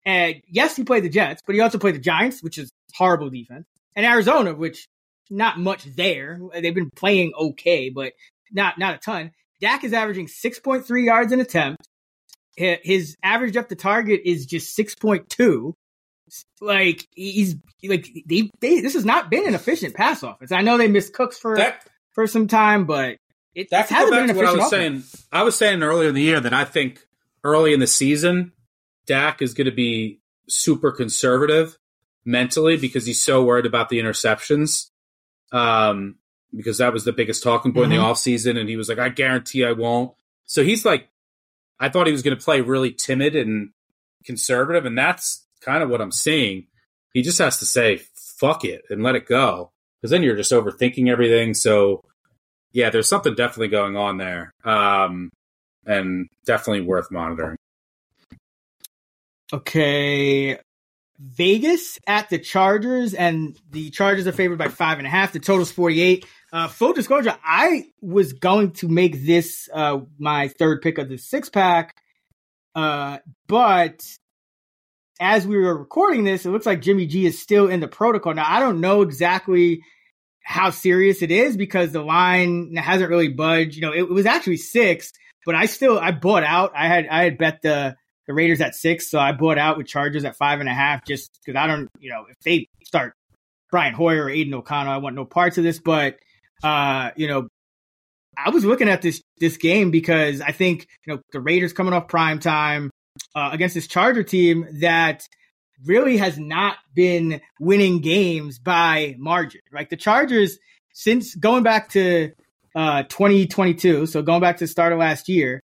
and 0.06 0.42
yes, 0.48 0.76
he 0.76 0.84
played 0.84 1.04
the 1.04 1.10
Jets, 1.10 1.42
but 1.46 1.56
he 1.56 1.62
also 1.62 1.78
played 1.78 1.96
the 1.96 2.00
Giants, 2.00 2.42
which 2.42 2.58
is 2.58 2.72
horrible 2.96 3.30
defense 3.30 3.68
and 3.96 4.06
Arizona, 4.06 4.54
which 4.54 4.88
not 5.32 5.60
much 5.60 5.84
there. 5.96 6.40
They've 6.54 6.76
been 6.76 6.92
playing 6.92 7.34
okay, 7.38 7.90
but 7.90 8.14
not, 8.52 8.78
not 8.78 8.96
a 8.96 8.98
ton. 8.98 9.32
Dak 9.60 9.84
is 9.84 9.94
averaging 9.94 10.28
6.3 10.28 11.06
yards 11.06 11.32
an 11.32 11.40
attempt. 11.40 11.88
His 12.56 13.16
average 13.24 13.58
up 13.58 13.70
the 13.70 13.76
target 13.76 14.22
is 14.26 14.46
just 14.46 14.78
6.2 14.78 15.74
like 16.62 17.08
he's 17.14 17.56
like 17.84 18.08
they, 18.26 18.50
they 18.62 18.80
this 18.82 18.94
has 18.94 19.06
not 19.06 19.30
been 19.30 19.48
an 19.48 19.56
efficient 19.56 19.96
pass 19.96 20.24
offense. 20.24 20.52
I 20.52 20.62
know 20.62 20.78
they 20.78 20.88
missed 20.88 21.14
Cooks 21.14 21.38
for 21.38 21.58
that, 21.58 21.86
for 22.12 22.28
some 22.28 22.48
time, 22.48 22.86
but 22.86 23.18
it 23.54 23.70
that 23.72 23.90
hasn't 23.90 24.12
been 24.12 24.30
an 24.30 24.36
what 24.36 24.46
I 24.46 24.54
was 24.54 24.68
offense. 24.68 25.06
saying. 25.06 25.26
I 25.32 25.44
was 25.44 25.56
saying 25.56 25.84
earlier 25.84 26.10
in 26.10 26.16
the 26.16 26.22
year 26.22 26.40
that 26.40 26.54
I 26.54 26.64
think 26.64 27.06
early 27.44 27.74
in 27.74 27.80
the 27.80 27.88
season, 27.88 28.54
Dak 29.06 29.42
is 29.42 29.54
going 29.54 29.66
to 29.66 29.72
be 29.72 30.20
super 30.48 30.92
conservative 30.92 31.78
mentally 32.24 32.78
because 32.78 33.06
he's 33.06 33.24
so 33.24 33.44
worried 33.44 33.66
about 33.66 33.90
the 33.90 34.00
interceptions. 34.00 34.91
Um, 35.52 36.16
because 36.56 36.80
that 36.80 36.94
was 36.94 37.06
the 37.06 37.14
biggest 37.14 37.44
talking 37.44 37.74
point 37.74 37.92
Mm-hmm. 37.92 37.94
in 37.94 38.00
the 38.00 38.06
offseason. 38.06 38.60
And 38.60 38.68
he 38.68 38.76
was 38.76 38.90
like, 38.90 39.00
I 39.00 39.10
guarantee 39.10 39.64
I 39.66 39.72
won't. 39.72 40.14
So 40.46 40.64
he's 40.64 40.86
like, 40.86 41.08
I 41.80 41.90
thought 41.90 42.08
he 42.08 42.12
was 42.12 42.22
going 42.24 42.38
to 42.38 42.44
play 42.44 42.62
really 42.62 42.92
timid 42.92 43.36
and 43.36 43.70
conservative. 44.26 44.86
And 44.86 44.98
that's 44.98 45.46
kind 45.62 45.82
of 45.82 45.90
what 45.90 46.02
I'm 46.02 46.12
seeing. 46.12 46.68
He 47.14 47.22
just 47.22 47.40
has 47.40 47.60
to 47.60 47.66
say, 47.66 48.02
fuck 48.16 48.66
it 48.66 48.84
and 48.90 49.02
let 49.02 49.16
it 49.16 49.26
go. 49.28 49.72
Because 50.00 50.12
then 50.12 50.24
you're 50.24 50.36
just 50.36 50.52
overthinking 50.52 51.10
everything. 51.10 51.54
So, 51.54 52.04
yeah, 52.74 52.90
there's 52.90 53.08
something 53.08 53.36
definitely 53.36 53.70
going 53.70 53.96
on 53.96 54.18
there. 54.18 54.52
Um, 54.66 55.30
and 55.86 56.28
definitely 56.46 56.82
worth 56.82 57.12
monitoring. 57.12 57.58
Okay. 59.54 60.60
Vegas 61.22 62.00
at 62.08 62.30
the 62.30 62.40
Chargers, 62.40 63.14
and 63.14 63.58
the 63.70 63.92
Chargers 63.92 64.26
are 64.26 64.32
favored 64.32 64.58
by 64.58 64.70
five 64.70 64.98
and 64.98 65.06
a 65.06 65.10
half. 65.10 65.34
The 65.34 65.40
total's 65.40 65.72
48. 65.72 66.26
Uh, 66.52 66.68
full 66.68 66.94
disclosure, 66.94 67.38
I 67.44 67.86
was 68.02 68.34
going 68.34 68.72
to 68.74 68.88
make 68.88 69.24
this 69.24 69.70
uh, 69.74 70.00
my 70.20 70.48
third 70.48 70.82
pick 70.82 70.98
of 70.98 71.08
the 71.08 71.18
six 71.18 71.50
pack, 71.50 71.96
uh, 72.76 73.20
but 73.48 74.02
as 75.20 75.46
we 75.46 75.56
were 75.58 75.78
recording 75.78 76.24
this, 76.24 76.46
it 76.46 76.50
looks 76.50 76.66
like 76.66 76.82
Jimmy 76.82 77.06
G 77.06 77.26
is 77.26 77.40
still 77.40 77.70
in 77.70 77.80
the 77.80 77.88
protocol. 77.88 78.34
Now, 78.34 78.46
I 78.48 78.60
don't 78.60 78.82
know 78.82 79.04
exactly 79.04 79.84
how 80.44 80.72
serious 80.72 81.22
it 81.22 81.30
is 81.30 81.56
because 81.56 81.92
the 81.92 82.02
line 82.02 82.76
hasn't 82.76 83.10
really 83.10 83.28
budged. 83.28 83.76
You 83.76 83.84
know, 83.84 83.94
it, 83.94 84.02
it 84.02 84.10
was 84.10 84.26
actually 84.26 84.58
six, 84.58 85.14
but 85.46 85.54
I 85.54 85.68
still 85.68 86.00
I 86.00 86.12
bought 86.12 86.44
out. 86.44 86.72
I 86.76 86.88
had 86.88 87.08
I 87.08 87.24
had 87.24 87.38
bet 87.38 87.62
the 87.62 87.96
the 88.28 88.34
Raiders 88.34 88.62
at 88.62 88.76
six, 88.76 89.10
so 89.10 89.20
I 89.20 89.32
bought 89.32 89.58
out 89.58 89.78
with 89.78 89.88
Chargers 89.88 90.24
at 90.26 90.36
five 90.36 90.60
and 90.60 90.70
a 90.70 90.74
half 90.74 91.06
just 91.06 91.40
because 91.44 91.60
I 91.60 91.68
don't, 91.68 91.90
you 92.00 92.12
know, 92.12 92.26
if 92.30 92.38
they 92.46 92.68
start 92.86 93.14
Brian 93.72 93.94
Hoyer 93.94 94.26
or 94.26 94.30
Aidan 94.30 94.54
O'Connell, 94.54 94.94
I 94.94 94.98
want 94.98 95.16
no 95.16 95.26
parts 95.26 95.58
of 95.58 95.64
this. 95.64 95.80
But 95.80 96.18
uh, 96.64 97.12
you 97.16 97.28
know, 97.28 97.48
I 98.38 98.50
was 98.50 98.66
looking 98.66 98.90
at 98.90 99.02
this 99.02 99.22
this 99.40 99.58
game 99.58 99.92
because 99.92 100.42
I 100.42 100.52
think 100.52 100.88
you 101.06 101.14
know 101.14 101.22
the 101.32 101.40
Raiders 101.40 101.74
coming 101.74 101.94
off 101.94 102.08
prime 102.08 102.40
time 102.40 102.92
uh, 103.36 103.50
against 103.52 103.76
this 103.76 103.88
Charger 103.88 104.24
team 104.24 104.68
that 104.82 105.24
really 105.86 106.18
has 106.18 106.38
not 106.38 106.78
been 106.94 107.42
winning 107.60 108.02
games 108.02 108.60
by 108.60 109.16
margin. 109.18 109.62
Like 109.74 109.90
the 109.90 109.98
Chargers 109.98 110.60
since 110.94 111.34
going 111.36 111.64
back 111.64 111.90
to 111.90 112.32
uh 112.76 113.04
2022, 113.04 114.06
so 114.06 114.22
going 114.22 114.42
back 114.42 114.58
to 114.58 114.66
the 114.66 114.68
start 114.68 114.94
of 114.94 115.00
last 115.00 115.28
year, 115.28 115.62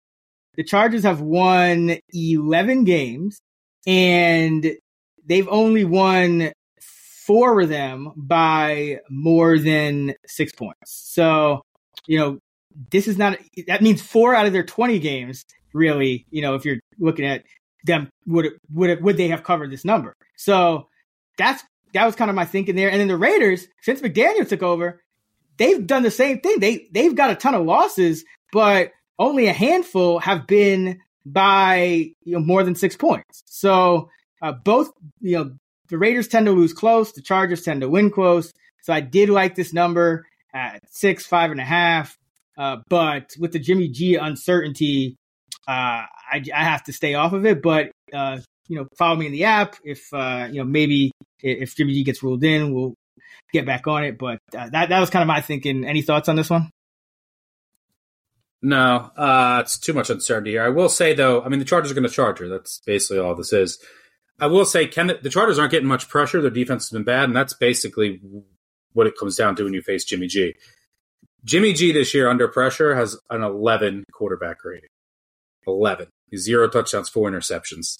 the 0.57 0.63
Chargers 0.63 1.03
have 1.03 1.21
won 1.21 1.97
11 2.13 2.83
games 2.83 3.39
and 3.85 4.73
they've 5.25 5.47
only 5.47 5.85
won 5.85 6.51
four 7.25 7.61
of 7.61 7.69
them 7.69 8.11
by 8.15 8.99
more 9.09 9.59
than 9.59 10.15
six 10.25 10.51
points. 10.51 10.75
So, 11.13 11.61
you 12.07 12.17
know, 12.17 12.39
this 12.91 13.07
is 13.07 13.17
not, 13.17 13.37
that 13.67 13.81
means 13.81 14.01
four 14.01 14.33
out 14.33 14.45
of 14.45 14.53
their 14.53 14.63
20 14.63 14.99
games, 14.99 15.43
really, 15.73 16.25
you 16.31 16.41
know, 16.41 16.55
if 16.55 16.65
you're 16.65 16.79
looking 16.99 17.25
at 17.25 17.43
them, 17.83 18.09
would 18.25 18.47
would 18.73 19.01
would 19.01 19.17
they 19.17 19.27
have 19.29 19.43
covered 19.43 19.71
this 19.71 19.85
number? 19.85 20.13
So 20.35 20.87
that's, 21.37 21.63
that 21.93 22.05
was 22.05 22.15
kind 22.15 22.29
of 22.29 22.35
my 22.35 22.45
thinking 22.45 22.75
there. 22.75 22.89
And 22.89 22.99
then 22.99 23.07
the 23.07 23.17
Raiders, 23.17 23.67
since 23.81 24.01
McDaniel 24.01 24.47
took 24.47 24.63
over, 24.63 25.01
they've 25.57 25.85
done 25.85 26.03
the 26.03 26.11
same 26.11 26.39
thing. 26.39 26.59
They, 26.59 26.87
they've 26.91 27.15
got 27.15 27.29
a 27.29 27.35
ton 27.35 27.55
of 27.55 27.65
losses, 27.65 28.25
but 28.51 28.91
only 29.19 29.47
a 29.47 29.53
handful 29.53 30.19
have 30.19 30.47
been 30.47 30.99
by 31.25 32.11
you 32.23 32.33
know 32.33 32.39
more 32.39 32.63
than 32.63 32.75
six 32.75 32.95
points. 32.95 33.43
So 33.45 34.09
uh, 34.41 34.53
both 34.53 34.91
you 35.21 35.37
know 35.37 35.51
the 35.89 35.97
Raiders 35.97 36.27
tend 36.27 36.45
to 36.45 36.51
lose 36.51 36.73
close, 36.73 37.11
the 37.11 37.21
Chargers 37.21 37.63
tend 37.63 37.81
to 37.81 37.89
win 37.89 38.11
close. 38.11 38.53
So 38.81 38.93
I 38.93 39.01
did 39.01 39.29
like 39.29 39.55
this 39.55 39.73
number 39.73 40.25
at 40.53 40.81
six, 40.89 41.25
five 41.25 41.51
and 41.51 41.59
a 41.59 41.65
half. 41.65 42.17
Uh, 42.57 42.77
but 42.89 43.35
with 43.39 43.51
the 43.51 43.59
Jimmy 43.59 43.89
G 43.89 44.15
uncertainty, 44.15 45.15
uh, 45.67 46.07
I, 46.31 46.43
I 46.53 46.63
have 46.63 46.83
to 46.85 46.93
stay 46.93 47.13
off 47.13 47.33
of 47.33 47.45
it. 47.45 47.61
But 47.61 47.91
uh, 48.13 48.39
you 48.67 48.77
know, 48.77 48.87
follow 48.97 49.15
me 49.15 49.27
in 49.27 49.31
the 49.31 49.45
app. 49.45 49.75
If 49.83 50.13
uh, 50.13 50.47
you 50.49 50.59
know, 50.59 50.65
maybe 50.65 51.11
if 51.41 51.75
Jimmy 51.75 51.93
G 51.93 52.03
gets 52.03 52.23
ruled 52.23 52.43
in, 52.43 52.73
we'll 52.73 52.95
get 53.53 53.65
back 53.65 53.87
on 53.87 54.03
it. 54.03 54.17
But 54.17 54.39
uh, 54.57 54.69
that 54.69 54.89
that 54.89 54.99
was 54.99 55.09
kind 55.09 55.21
of 55.21 55.27
my 55.27 55.41
thinking. 55.41 55.85
Any 55.85 56.01
thoughts 56.01 56.29
on 56.29 56.35
this 56.35 56.49
one? 56.49 56.69
No, 58.61 59.11
uh, 59.15 59.61
it's 59.63 59.77
too 59.77 59.93
much 59.93 60.09
uncertainty 60.09 60.51
here. 60.51 60.63
I 60.63 60.69
will 60.69 60.89
say 60.89 61.13
though, 61.13 61.41
I 61.41 61.49
mean 61.49 61.59
the 61.59 61.65
Chargers 61.65 61.91
are 61.91 61.95
going 61.95 62.07
to 62.07 62.13
charge 62.13 62.39
her. 62.39 62.47
That's 62.47 62.81
basically 62.85 63.19
all 63.19 63.35
this 63.35 63.53
is. 63.53 63.79
I 64.39 64.47
will 64.47 64.65
say, 64.65 64.87
Ken, 64.87 65.11
the 65.21 65.29
Chargers 65.29 65.57
aren't 65.57 65.71
getting 65.71 65.87
much 65.87 66.09
pressure. 66.09 66.41
Their 66.41 66.51
defense 66.51 66.85
has 66.85 66.91
been 66.91 67.03
bad, 67.03 67.23
and 67.23 67.35
that's 67.35 67.53
basically 67.53 68.21
what 68.93 69.07
it 69.07 69.17
comes 69.17 69.35
down 69.35 69.55
to 69.55 69.63
when 69.63 69.73
you 69.73 69.81
face 69.81 70.05
Jimmy 70.05 70.27
G. 70.27 70.53
Jimmy 71.43 71.73
G 71.73 71.91
this 71.91 72.13
year 72.13 72.29
under 72.29 72.47
pressure 72.47 72.95
has 72.95 73.17
an 73.29 73.41
11 73.41 74.05
quarterback 74.11 74.63
rating. 74.63 74.89
11. 75.65 76.07
Zero 76.35 76.67
touchdowns, 76.67 77.09
four 77.09 77.29
interceptions. 77.29 77.97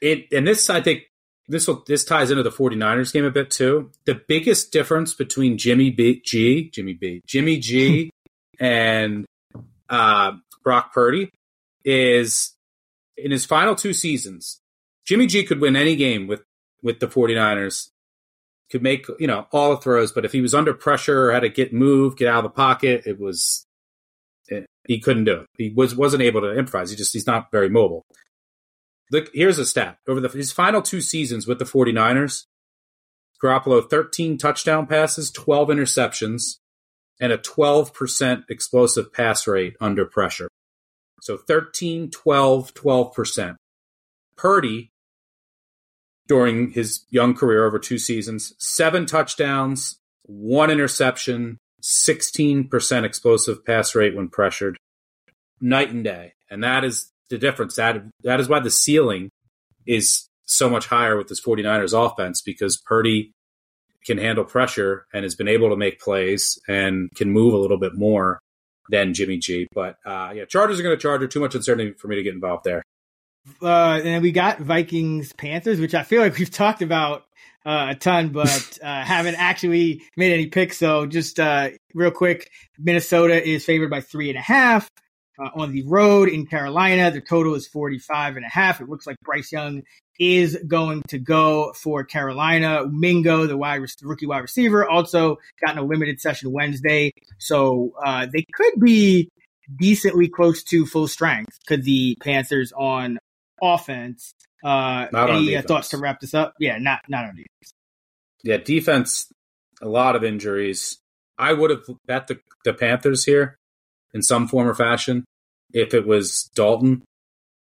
It 0.00 0.26
and 0.32 0.46
this 0.46 0.68
I 0.68 0.80
think 0.80 1.04
this 1.48 1.68
will 1.68 1.84
this 1.86 2.04
ties 2.04 2.30
into 2.30 2.42
the 2.42 2.50
49ers 2.50 3.12
game 3.12 3.24
a 3.24 3.30
bit 3.30 3.50
too. 3.50 3.90
The 4.04 4.20
biggest 4.26 4.72
difference 4.72 5.14
between 5.14 5.58
Jimmy 5.58 5.90
B, 5.90 6.20
G, 6.24 6.70
Jimmy 6.70 6.94
B, 6.94 7.22
Jimmy 7.26 7.58
G 7.58 8.10
and 8.60 9.24
uh, 9.94 10.32
Brock 10.64 10.92
Purdy 10.92 11.30
is 11.84 12.54
in 13.16 13.30
his 13.30 13.44
final 13.44 13.76
two 13.76 13.92
seasons, 13.92 14.60
Jimmy 15.06 15.26
G 15.26 15.44
could 15.44 15.60
win 15.60 15.76
any 15.76 15.94
game 15.94 16.26
with, 16.26 16.42
with 16.82 16.98
the 16.98 17.06
49ers, 17.06 17.90
could 18.70 18.82
make, 18.82 19.06
you 19.20 19.26
know, 19.26 19.46
all 19.52 19.70
the 19.70 19.76
throws, 19.76 20.10
but 20.10 20.24
if 20.24 20.32
he 20.32 20.40
was 20.40 20.54
under 20.54 20.74
pressure 20.74 21.28
or 21.28 21.32
had 21.32 21.40
to 21.40 21.48
get 21.48 21.72
moved, 21.72 22.18
get 22.18 22.28
out 22.28 22.38
of 22.38 22.50
the 22.50 22.56
pocket, 22.56 23.02
it 23.06 23.20
was, 23.20 23.66
it, 24.48 24.66
he 24.86 24.98
couldn't 24.98 25.24
do 25.24 25.40
it. 25.40 25.46
He 25.56 25.70
was, 25.70 25.94
wasn't 25.94 26.22
able 26.22 26.40
to 26.40 26.58
improvise. 26.58 26.90
He 26.90 26.96
just, 26.96 27.12
he's 27.12 27.26
not 27.26 27.52
very 27.52 27.68
mobile. 27.68 28.02
Look, 29.12 29.30
here's 29.32 29.58
a 29.58 29.66
stat. 29.66 29.98
Over 30.08 30.20
the, 30.20 30.28
his 30.28 30.50
final 30.50 30.82
two 30.82 31.00
seasons 31.00 31.46
with 31.46 31.60
the 31.60 31.64
49ers, 31.64 32.46
Garoppolo 33.42 33.88
13 33.88 34.38
touchdown 34.38 34.86
passes, 34.86 35.30
12 35.30 35.68
interceptions, 35.68 36.56
and 37.20 37.32
a 37.32 37.38
12% 37.38 38.44
explosive 38.50 39.12
pass 39.12 39.46
rate 39.46 39.76
under 39.80 40.04
pressure. 40.04 40.48
So 41.20 41.36
13, 41.36 42.10
12, 42.10 42.74
12%. 42.74 43.56
Purdy, 44.36 44.90
during 46.26 46.70
his 46.70 47.04
young 47.10 47.34
career 47.34 47.64
over 47.64 47.78
two 47.78 47.98
seasons. 47.98 48.54
Seven 48.58 49.06
touchdowns, 49.06 49.98
one 50.22 50.70
interception, 50.70 51.58
16% 51.82 53.04
explosive 53.04 53.64
pass 53.64 53.94
rate 53.94 54.16
when 54.16 54.28
pressured. 54.28 54.76
Night 55.60 55.90
and 55.90 56.04
day. 56.04 56.32
And 56.50 56.62
that 56.64 56.84
is 56.84 57.10
the 57.30 57.38
difference. 57.38 57.76
That 57.76 58.02
that 58.22 58.40
is 58.40 58.48
why 58.48 58.60
the 58.60 58.70
ceiling 58.70 59.30
is 59.86 60.28
so 60.46 60.68
much 60.68 60.86
higher 60.86 61.16
with 61.16 61.28
this 61.28 61.40
49ers 61.40 61.94
offense 61.94 62.42
because 62.42 62.76
Purdy 62.76 63.32
can 64.04 64.18
handle 64.18 64.44
pressure 64.44 65.06
and 65.12 65.22
has 65.22 65.34
been 65.34 65.48
able 65.48 65.70
to 65.70 65.76
make 65.76 66.00
plays 66.00 66.58
and 66.68 67.10
can 67.14 67.30
move 67.30 67.54
a 67.54 67.58
little 67.58 67.78
bit 67.78 67.94
more 67.94 68.40
than 68.90 69.14
Jimmy 69.14 69.38
G. 69.38 69.66
But 69.74 69.96
uh, 70.04 70.32
yeah, 70.34 70.44
Chargers 70.44 70.78
are 70.78 70.82
going 70.82 70.96
to 70.96 71.00
Charger. 71.00 71.26
Too 71.26 71.40
much 71.40 71.54
uncertainty 71.54 71.94
for 71.98 72.08
me 72.08 72.16
to 72.16 72.22
get 72.22 72.34
involved 72.34 72.64
there. 72.64 72.82
Uh, 73.60 74.00
and 74.02 74.22
we 74.22 74.32
got 74.32 74.60
Vikings 74.60 75.32
Panthers, 75.32 75.78
which 75.78 75.94
I 75.94 76.02
feel 76.02 76.22
like 76.22 76.38
we've 76.38 76.50
talked 76.50 76.82
about 76.82 77.24
uh, 77.66 77.88
a 77.90 77.94
ton, 77.94 78.30
but 78.30 78.78
uh, 78.82 79.02
haven't 79.02 79.36
actually 79.36 80.02
made 80.16 80.32
any 80.32 80.46
picks. 80.46 80.78
So 80.78 81.06
just 81.06 81.40
uh, 81.40 81.70
real 81.94 82.10
quick, 82.10 82.50
Minnesota 82.78 83.46
is 83.46 83.64
favored 83.64 83.90
by 83.90 84.00
three 84.00 84.30
and 84.30 84.38
a 84.38 84.42
half 84.42 84.88
uh, 85.38 85.50
on 85.54 85.72
the 85.72 85.82
road 85.84 86.28
in 86.28 86.46
Carolina. 86.46 87.10
The 87.10 87.20
total 87.20 87.54
is 87.54 87.66
45 87.66 88.36
and 88.36 88.44
a 88.44 88.48
half. 88.48 88.80
It 88.80 88.88
looks 88.88 89.06
like 89.06 89.16
Bryce 89.22 89.52
Young 89.52 89.82
is 90.18 90.56
going 90.66 91.02
to 91.08 91.18
go 91.18 91.72
for 91.72 92.04
Carolina. 92.04 92.86
Mingo, 92.86 93.46
the 93.46 93.56
wide 93.56 93.82
rookie 94.02 94.26
wide 94.26 94.40
receiver, 94.40 94.88
also 94.88 95.38
got 95.64 95.72
in 95.72 95.78
a 95.78 95.84
limited 95.84 96.20
session 96.20 96.52
Wednesday, 96.52 97.12
so 97.38 97.92
uh, 98.04 98.26
they 98.32 98.44
could 98.52 98.80
be 98.80 99.28
decently 99.76 100.28
close 100.28 100.62
to 100.64 100.86
full 100.86 101.08
strength. 101.08 101.58
Could 101.66 101.84
the 101.84 102.16
Panthers 102.20 102.72
on 102.72 103.18
offense? 103.60 104.34
Uh, 104.62 105.06
Not 105.12 105.30
any 105.30 105.56
uh, 105.56 105.62
thoughts 105.62 105.90
to 105.90 105.98
wrap 105.98 106.20
this 106.20 106.32
up? 106.32 106.54
Yeah, 106.58 106.78
not 106.78 107.00
not 107.08 107.24
on 107.24 107.36
defense. 107.36 107.74
Yeah, 108.42 108.58
defense, 108.58 109.32
a 109.82 109.88
lot 109.88 110.16
of 110.16 110.24
injuries. 110.24 110.98
I 111.36 111.52
would 111.52 111.70
have 111.70 111.82
bet 112.06 112.28
the, 112.28 112.40
the 112.64 112.72
Panthers 112.72 113.24
here 113.24 113.58
in 114.14 114.22
some 114.22 114.48
form 114.48 114.68
or 114.68 114.74
fashion 114.74 115.24
if 115.72 115.92
it 115.92 116.06
was 116.06 116.50
Dalton. 116.54 117.02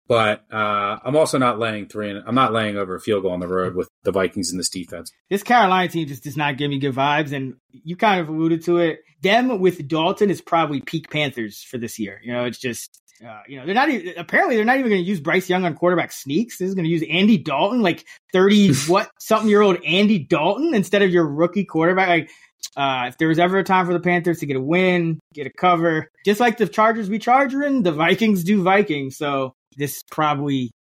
But 0.07 0.43
uh, 0.51 0.99
I'm 1.03 1.15
also 1.15 1.37
not 1.37 1.59
laying 1.59 1.87
three. 1.87 2.09
And 2.09 2.23
I'm 2.27 2.35
not 2.35 2.51
laying 2.51 2.77
over 2.77 2.95
a 2.95 2.99
field 2.99 3.23
goal 3.23 3.31
on 3.31 3.39
the 3.39 3.47
road 3.47 3.73
with 3.73 3.87
the 4.03 4.11
Vikings 4.11 4.51
in 4.51 4.57
this 4.57 4.69
defense. 4.69 5.11
This 5.29 5.43
Carolina 5.43 5.87
team 5.87 6.07
just 6.07 6.23
does 6.23 6.35
not 6.35 6.57
give 6.57 6.69
me 6.69 6.77
good 6.77 6.93
vibes, 6.93 7.31
and 7.31 7.55
you 7.71 7.95
kind 7.95 8.19
of 8.19 8.27
alluded 8.27 8.63
to 8.65 8.79
it. 8.79 8.99
Them 9.21 9.59
with 9.59 9.87
Dalton 9.87 10.29
is 10.29 10.41
probably 10.41 10.81
peak 10.81 11.09
Panthers 11.09 11.63
for 11.63 11.77
this 11.77 11.97
year. 11.97 12.19
You 12.21 12.33
know, 12.33 12.43
it's 12.43 12.57
just 12.57 12.99
uh, 13.25 13.41
you 13.47 13.57
know 13.57 13.65
they're 13.65 13.75
not 13.75 13.89
even 13.89 14.13
apparently 14.17 14.57
they're 14.57 14.65
not 14.65 14.77
even 14.77 14.91
going 14.91 15.01
to 15.01 15.09
use 15.09 15.21
Bryce 15.21 15.49
Young 15.49 15.63
on 15.63 15.73
quarterback 15.75 16.11
sneaks. 16.11 16.57
This 16.57 16.67
is 16.67 16.75
going 16.75 16.85
to 16.85 16.91
use 16.91 17.03
Andy 17.09 17.37
Dalton, 17.37 17.81
like 17.81 18.05
thirty 18.33 18.73
what 18.87 19.09
something 19.19 19.49
year 19.49 19.61
old 19.61 19.77
Andy 19.85 20.19
Dalton 20.19 20.73
instead 20.73 21.01
of 21.01 21.11
your 21.11 21.25
rookie 21.25 21.65
quarterback. 21.65 22.09
Like 22.09 22.29
uh, 22.75 23.05
if 23.07 23.17
there 23.17 23.27
was 23.27 23.39
ever 23.39 23.57
a 23.57 23.63
time 23.63 23.85
for 23.85 23.93
the 23.93 23.99
Panthers 23.99 24.39
to 24.39 24.45
get 24.45 24.57
a 24.57 24.61
win, 24.61 25.19
get 25.33 25.47
a 25.47 25.51
cover, 25.51 26.07
just 26.25 26.39
like 26.39 26.57
the 26.57 26.67
Chargers 26.67 27.09
we 27.09 27.17
be 27.17 27.19
charging, 27.19 27.83
the 27.83 27.91
Vikings 27.91 28.43
do 28.43 28.63
Vikings. 28.63 29.17
So 29.17 29.53
this 29.77 30.01
probably 30.11 30.71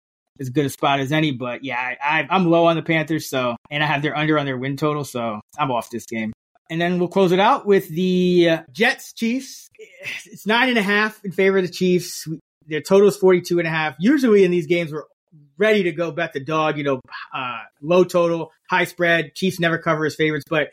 as 0.40 0.51
good 0.51 0.66
a 0.66 0.70
spot 0.70 1.01
as 1.01 1.12
any. 1.12 1.32
But 1.32 1.64
yeah, 1.64 1.78
I, 1.78 1.97
I, 2.03 2.26
I'm 2.30 2.51
low 2.51 2.66
on 2.66 2.76
the 2.76 2.82
Panthers, 2.82 3.28
so 3.28 3.57
and 3.70 3.82
I 3.82 3.86
have 3.86 4.03
their 4.03 4.16
under 4.16 4.38
on 4.38 4.47
their 4.47 4.59
win 4.59 4.76
total, 4.76 5.05
so 5.05 5.40
I'm 5.59 5.70
off 5.70 5.90
this 5.90 6.07
game. 6.07 6.32
And 6.70 6.80
then 6.80 6.99
we'll 6.99 7.09
close 7.09 7.32
it 7.32 7.40
out 7.40 7.66
with 7.66 7.88
the 7.88 8.49
uh, 8.49 8.62
Jets 8.72 9.12
Chiefs. 9.12 9.68
It's 10.24 10.47
nine 10.47 10.70
and 10.70 10.78
a 10.78 10.82
half 10.82 11.22
in 11.24 11.32
favor 11.32 11.59
of 11.59 11.66
the 11.66 11.72
Chiefs. 11.72 12.26
Their 12.66 12.80
total 12.80 13.09
is 13.09 13.16
42 13.16 13.59
and 13.59 13.68
a 13.68 13.70
half. 13.70 13.97
Usually 13.99 14.45
in 14.45 14.51
these 14.51 14.66
games, 14.66 14.93
we're 14.93 15.05
ready 15.59 15.82
to 15.82 15.93
go 15.93 16.12
bet 16.12 16.32
the 16.32 16.40
dog, 16.40 16.78
you 16.78 16.84
know, 16.84 17.01
uh, 17.34 17.61
low 17.82 18.05
total, 18.05 18.53
high 18.70 18.84
spread. 18.84 19.34
Chiefs 19.34 19.61
never 19.61 19.76
cover 19.76 20.07
as 20.07 20.14
favorites, 20.14 20.45
but 20.49 20.68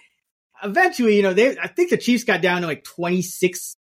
eventually, 0.64 1.16
you 1.16 1.24
know, 1.24 1.34
they, 1.34 1.58
I 1.58 1.68
think 1.68 1.90
the 1.90 1.98
Chiefs 1.98 2.24
got 2.24 2.42
down 2.42 2.62
to 2.62 2.68
like 2.68 2.84
26% 2.84 3.76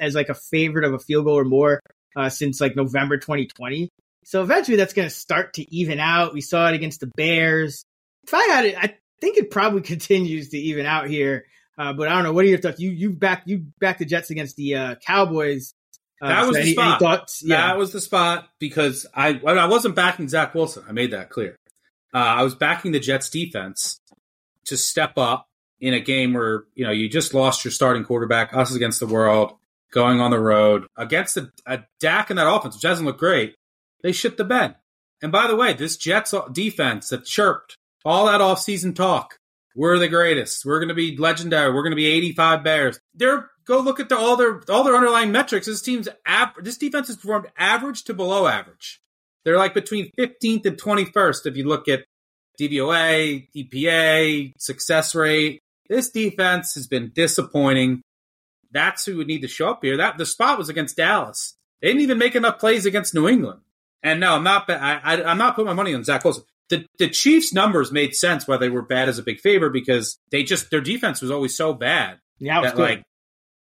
as 0.00 0.14
like 0.14 0.28
a 0.28 0.34
favorite 0.34 0.84
of 0.84 0.94
a 0.94 0.98
field 0.98 1.26
goal 1.26 1.38
or 1.38 1.44
more 1.44 1.80
uh, 2.16 2.28
since 2.28 2.60
like 2.60 2.76
November 2.76 3.18
2020. 3.18 3.90
So 4.24 4.42
eventually 4.42 4.76
that's 4.76 4.92
going 4.92 5.08
to 5.08 5.14
start 5.14 5.54
to 5.54 5.74
even 5.74 6.00
out. 6.00 6.34
We 6.34 6.40
saw 6.40 6.68
it 6.68 6.74
against 6.74 7.00
the 7.00 7.06
Bears. 7.16 7.84
If 8.24 8.34
I 8.34 8.42
had 8.46 8.64
it, 8.66 8.76
I 8.76 8.96
think 9.20 9.38
it 9.38 9.50
probably 9.50 9.80
continues 9.82 10.50
to 10.50 10.58
even 10.58 10.86
out 10.86 11.08
here. 11.08 11.44
Uh, 11.78 11.92
but 11.92 12.08
I 12.08 12.14
don't 12.14 12.24
know. 12.24 12.32
What 12.32 12.44
are 12.44 12.48
your 12.48 12.58
thoughts? 12.58 12.80
You 12.80 12.90
you 12.90 13.10
back 13.12 13.42
you 13.44 13.66
back 13.78 13.98
the 13.98 14.06
Jets 14.06 14.30
against 14.30 14.56
the 14.56 14.76
uh, 14.76 14.94
Cowboys. 14.94 15.74
Uh, 16.22 16.28
that 16.28 16.46
was 16.46 16.48
so 16.48 16.52
the 16.54 16.60
any, 16.60 16.72
spot. 16.72 17.02
Any? 17.02 17.50
Yeah, 17.50 17.66
That 17.66 17.76
was 17.76 17.92
the 17.92 18.00
spot 18.00 18.48
because 18.58 19.06
I 19.14 19.38
I 19.46 19.66
wasn't 19.66 19.94
backing 19.94 20.28
Zach 20.28 20.54
Wilson. 20.54 20.84
I 20.88 20.92
made 20.92 21.10
that 21.10 21.28
clear. 21.28 21.54
Uh, 22.14 22.18
I 22.18 22.42
was 22.44 22.54
backing 22.54 22.92
the 22.92 22.98
Jets 22.98 23.28
defense 23.28 24.00
to 24.64 24.76
step 24.78 25.18
up 25.18 25.46
in 25.80 25.94
a 25.94 26.00
game 26.00 26.34
where 26.34 26.64
you 26.74 26.84
know 26.84 26.92
you 26.92 27.08
just 27.08 27.34
lost 27.34 27.64
your 27.64 27.72
starting 27.72 28.04
quarterback, 28.04 28.54
us 28.54 28.74
against 28.74 29.00
the 29.00 29.06
world, 29.06 29.54
going 29.92 30.20
on 30.20 30.30
the 30.30 30.40
road 30.40 30.86
against 30.96 31.36
a, 31.36 31.50
a 31.66 31.80
Dak 32.00 32.30
in 32.30 32.36
that 32.36 32.50
offense, 32.50 32.74
which 32.74 32.82
doesn't 32.82 33.06
look 33.06 33.18
great. 33.18 33.54
They 34.02 34.12
shit 34.12 34.36
the 34.36 34.44
bed. 34.44 34.76
And 35.22 35.32
by 35.32 35.46
the 35.46 35.56
way, 35.56 35.72
this 35.72 35.96
Jets 35.96 36.34
defense 36.52 37.08
that 37.08 37.24
chirped 37.24 37.76
all 38.04 38.26
that 38.26 38.40
offseason 38.40 38.94
talk, 38.94 39.38
we're 39.74 39.98
the 39.98 40.08
greatest. 40.08 40.64
We're 40.64 40.78
going 40.78 40.88
to 40.88 40.94
be 40.94 41.16
legendary. 41.16 41.72
We're 41.72 41.82
going 41.82 41.92
to 41.92 41.96
be 41.96 42.06
85 42.06 42.64
Bears. 42.64 43.00
They're 43.14 43.50
go 43.66 43.80
look 43.80 44.00
at 44.00 44.08
the, 44.08 44.16
all 44.16 44.36
their 44.36 44.62
all 44.70 44.84
their 44.84 44.96
underlying 44.96 45.32
metrics. 45.32 45.66
This 45.66 45.82
team's 45.82 46.08
av- 46.26 46.54
this 46.62 46.78
defense 46.78 47.08
has 47.08 47.16
performed 47.16 47.48
average 47.56 48.04
to 48.04 48.14
below 48.14 48.46
average. 48.46 49.00
They're 49.44 49.58
like 49.58 49.74
between 49.74 50.10
15th 50.18 50.66
and 50.66 50.76
21st 50.76 51.46
if 51.46 51.56
you 51.56 51.68
look 51.68 51.88
at 51.88 52.04
DVOA, 52.60 53.48
EPA, 53.54 54.52
success 54.58 55.14
rate. 55.14 55.60
This 55.88 56.10
defense 56.10 56.74
has 56.74 56.86
been 56.86 57.12
disappointing. 57.14 58.02
That's 58.70 59.04
who 59.04 59.16
would 59.16 59.26
need 59.26 59.42
to 59.42 59.48
show 59.48 59.70
up 59.70 59.80
here. 59.82 59.96
That 59.96 60.18
the 60.18 60.26
spot 60.26 60.58
was 60.58 60.68
against 60.68 60.96
Dallas. 60.96 61.56
They 61.80 61.88
didn't 61.88 62.02
even 62.02 62.18
make 62.18 62.34
enough 62.34 62.58
plays 62.58 62.86
against 62.86 63.14
New 63.14 63.28
England. 63.28 63.60
And 64.02 64.20
no, 64.20 64.34
I'm 64.34 64.44
not. 64.44 64.68
I, 64.68 65.00
I, 65.02 65.24
I'm 65.24 65.38
not 65.38 65.54
putting 65.54 65.66
my 65.66 65.72
money 65.72 65.94
on 65.94 66.04
Zach 66.04 66.24
Wilson. 66.24 66.44
The 66.68 66.86
the 66.98 67.08
Chiefs' 67.08 67.52
numbers 67.52 67.92
made 67.92 68.14
sense 68.14 68.46
why 68.46 68.56
they 68.56 68.68
were 68.68 68.82
bad 68.82 69.08
as 69.08 69.18
a 69.18 69.22
big 69.22 69.40
favor 69.40 69.70
because 69.70 70.18
they 70.30 70.42
just 70.42 70.70
their 70.70 70.80
defense 70.80 71.20
was 71.22 71.30
always 71.30 71.56
so 71.56 71.72
bad 71.72 72.18
yeah, 72.38 72.58
it 72.58 72.62
was 72.62 72.70
that 72.70 72.76
good. 72.76 72.82
like 72.82 73.02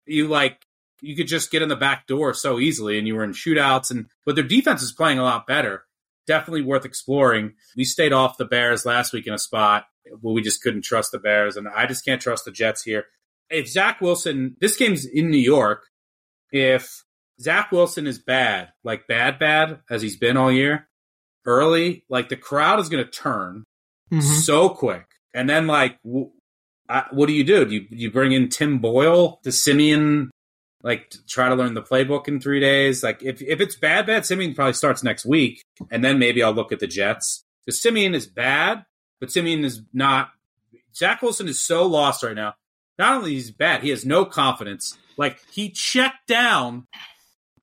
you 0.06 0.28
like 0.28 0.66
you 1.02 1.16
could 1.16 1.28
just 1.28 1.52
get 1.52 1.62
in 1.62 1.70
the 1.70 1.76
back 1.76 2.08
door 2.08 2.34
so 2.34 2.60
easily, 2.60 2.98
and 2.98 3.08
you 3.08 3.16
were 3.16 3.24
in 3.24 3.32
shootouts. 3.32 3.92
And 3.92 4.08
but 4.26 4.36
their 4.36 4.44
defense 4.44 4.82
is 4.82 4.92
playing 4.92 5.20
a 5.20 5.24
lot 5.24 5.48
better. 5.48 5.84
Definitely 6.28 6.62
worth 6.62 6.86
exploring. 6.86 7.54
We 7.76 7.84
stayed 7.84 8.14
off 8.14 8.38
the 8.38 8.46
Bears 8.46 8.86
last 8.86 9.12
week 9.12 9.28
in 9.28 9.34
a 9.34 9.40
spot 9.40 9.86
where 10.22 10.34
we 10.34 10.42
just 10.42 10.62
couldn't 10.62 10.84
trust 10.84 11.12
the 11.12 11.20
Bears, 11.20 11.58
and 11.58 11.68
I 11.68 11.86
just 11.86 12.04
can't 12.06 12.22
trust 12.22 12.46
the 12.46 12.52
Jets 12.52 12.84
here. 12.84 13.06
If 13.50 13.68
Zach 13.70 14.02
Wilson, 14.02 14.56
this 14.62 14.78
game's 14.78 15.06
in 15.06 15.30
New 15.30 15.38
York. 15.38 15.86
If 16.52 17.04
Zach 17.40 17.72
Wilson 17.72 18.08
is 18.08 18.20
bad, 18.20 18.70
like 18.84 19.08
bad, 19.08 19.40
bad 19.40 19.80
as 19.90 20.02
he's 20.02 20.18
been 20.18 20.38
all 20.38 20.52
year, 20.52 20.88
early, 21.46 22.04
like 22.10 22.30
the 22.30 22.36
crowd 22.38 22.80
is 22.80 22.90
going 22.90 23.04
to 23.04 23.10
turn 23.12 23.64
Mhm. 24.12 24.22
so 24.44 24.70
quick, 24.70 25.06
and 25.34 25.50
then 25.50 25.68
like, 25.68 25.98
w- 26.04 26.32
I, 26.90 27.06
what 27.12 27.28
do 27.28 27.34
you 27.34 27.44
do? 27.46 27.66
Do 27.66 27.74
you 27.74 27.88
you 27.90 28.12
bring 28.12 28.32
in 28.34 28.50
Tim 28.50 28.80
Boyle, 28.80 29.40
to 29.44 29.52
Siemian, 29.52 30.30
like 30.84 31.10
to 31.12 31.26
try 31.26 31.48
to 31.48 31.56
learn 31.56 31.74
the 31.74 31.82
playbook 31.82 32.28
in 32.28 32.42
three 32.42 32.60
days? 32.60 33.02
Like, 33.04 33.24
if 33.24 33.42
if 33.42 33.62
it's 33.62 33.78
bad, 33.78 34.06
bad, 34.08 34.26
Siemian 34.26 34.54
probably 34.54 34.74
starts 34.74 35.02
next 35.04 35.26
week, 35.26 35.62
and 35.90 36.04
then 36.04 36.20
maybe 36.20 36.44
I'll 36.44 36.52
look 36.54 36.72
at 36.74 36.80
the 36.80 36.88
Jets. 36.88 37.44
Because 37.66 37.82
Siemian 37.82 38.14
is 38.14 38.28
bad, 38.28 38.84
but 39.22 39.32
Siemian 39.32 39.64
is 39.64 39.82
not. 39.94 40.32
Zach 40.94 41.22
Wilson 41.22 41.48
is 41.48 41.62
so 41.62 41.86
lost 41.88 42.22
right 42.24 42.36
now. 42.36 42.56
Not 43.00 43.16
only 43.16 43.38
is 43.38 43.46
he 43.48 43.52
bad, 43.54 43.82
he 43.82 43.90
has 43.92 44.06
no 44.06 44.26
confidence. 44.26 44.98
Like 45.16 45.40
he 45.52 45.70
checked 45.70 46.28
down 46.28 46.88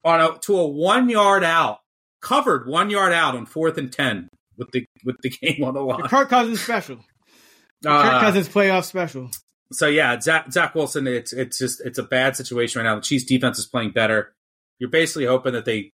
on 0.04 0.20
a 0.20 0.38
to 0.40 0.56
a 0.58 0.66
one 0.66 1.10
yard 1.10 1.44
out, 1.44 1.80
covered 2.22 2.66
one 2.66 2.88
yard 2.88 3.12
out 3.12 3.34
on 3.36 3.44
fourth 3.44 3.76
and 3.76 3.92
ten 3.92 4.28
with 4.56 4.70
the 4.70 4.86
with 5.04 5.16
the 5.22 5.28
game 5.42 5.62
on 5.64 5.74
the 5.74 5.80
line. 5.82 6.00
The 6.02 6.08
Kirk 6.08 6.30
Cousins 6.30 6.60
special. 6.62 6.98
The 7.82 7.90
Uh, 7.90 8.02
Kirk 8.02 8.20
Cousins 8.22 8.48
playoff 8.48 8.84
special. 8.84 9.30
So 9.70 9.86
yeah, 9.86 10.18
Zach, 10.18 10.50
Zach 10.50 10.74
Wilson, 10.74 11.06
it's 11.06 11.32
it's 11.34 11.58
just 11.58 11.82
it's 11.84 11.98
a 11.98 12.02
bad 12.02 12.36
situation 12.36 12.80
right 12.80 12.88
now. 12.88 12.94
The 12.96 13.02
Chiefs 13.02 13.24
defense 13.24 13.58
is 13.58 13.66
playing 13.66 13.90
better. 13.90 14.32
You're 14.78 14.88
basically 14.90 15.26
hoping 15.26 15.52
that 15.52 15.66
they 15.66 15.92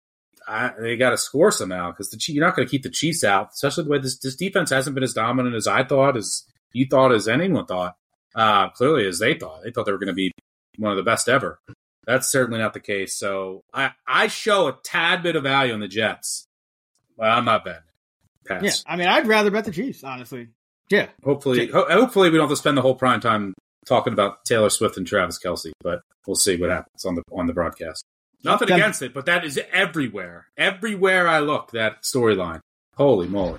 uh, 0.50 0.70
they 0.80 0.96
got 0.96 1.10
to 1.10 1.18
score 1.18 1.52
somehow 1.52 1.90
because 1.92 2.14
you're 2.28 2.44
not 2.44 2.56
going 2.56 2.66
to 2.66 2.70
keep 2.70 2.82
the 2.82 2.90
Chiefs 2.90 3.22
out, 3.24 3.50
especially 3.54 3.84
the 3.84 3.90
way 3.90 3.98
this 3.98 4.18
this 4.18 4.34
defense 4.36 4.70
hasn't 4.70 4.94
been 4.94 5.04
as 5.04 5.14
dominant 5.14 5.54
as 5.54 5.66
I 5.66 5.84
thought, 5.84 6.16
as 6.16 6.44
you 6.72 6.86
thought, 6.90 7.12
as 7.12 7.28
anyone 7.28 7.66
thought. 7.66 7.96
Uh, 8.34 8.68
clearly, 8.70 9.06
as 9.06 9.18
they 9.18 9.34
thought, 9.34 9.62
they 9.64 9.70
thought 9.70 9.86
they 9.86 9.92
were 9.92 9.98
going 9.98 10.08
to 10.08 10.12
be 10.12 10.32
one 10.76 10.90
of 10.90 10.96
the 10.96 11.02
best 11.02 11.28
ever. 11.28 11.60
That's 12.06 12.30
certainly 12.30 12.58
not 12.60 12.74
the 12.74 12.80
case. 12.80 13.16
So 13.16 13.62
I 13.72 13.92
I 14.06 14.26
show 14.26 14.68
a 14.68 14.76
tad 14.82 15.22
bit 15.22 15.36
of 15.36 15.44
value 15.44 15.72
on 15.72 15.80
the 15.80 15.88
Jets. 15.88 16.46
Well, 17.16 17.30
I'm 17.30 17.44
not 17.44 17.64
betting. 17.64 17.82
Pass. 18.46 18.62
Yeah, 18.62 18.92
I 18.92 18.96
mean, 18.96 19.06
I'd 19.06 19.26
rather 19.26 19.50
bet 19.50 19.64
the 19.66 19.72
Chiefs, 19.72 20.02
honestly. 20.02 20.48
Yeah, 20.90 21.06
Hopefully, 21.22 21.68
ho- 21.68 21.86
hopefully 21.88 22.30
we 22.30 22.36
don't 22.38 22.48
have 22.48 22.50
to 22.50 22.56
spend 22.56 22.76
the 22.76 22.82
whole 22.82 22.96
prime 22.96 23.20
time 23.20 23.54
talking 23.86 24.12
about 24.12 24.44
Taylor 24.44 24.70
Swift 24.70 24.96
and 24.96 25.06
Travis 25.06 25.38
Kelce, 25.38 25.70
but 25.82 26.00
we'll 26.26 26.34
see 26.34 26.56
what 26.56 26.70
happens 26.70 27.04
on 27.04 27.14
the 27.14 27.22
on 27.30 27.46
the 27.46 27.52
broadcast. 27.52 28.04
Nothing 28.42 28.72
against 28.72 29.02
it, 29.02 29.12
but 29.12 29.26
that 29.26 29.44
is 29.44 29.60
everywhere. 29.72 30.46
Everywhere 30.56 31.28
I 31.28 31.40
look, 31.40 31.72
that 31.72 32.02
storyline. 32.02 32.60
Holy 32.96 33.28
moly. 33.28 33.58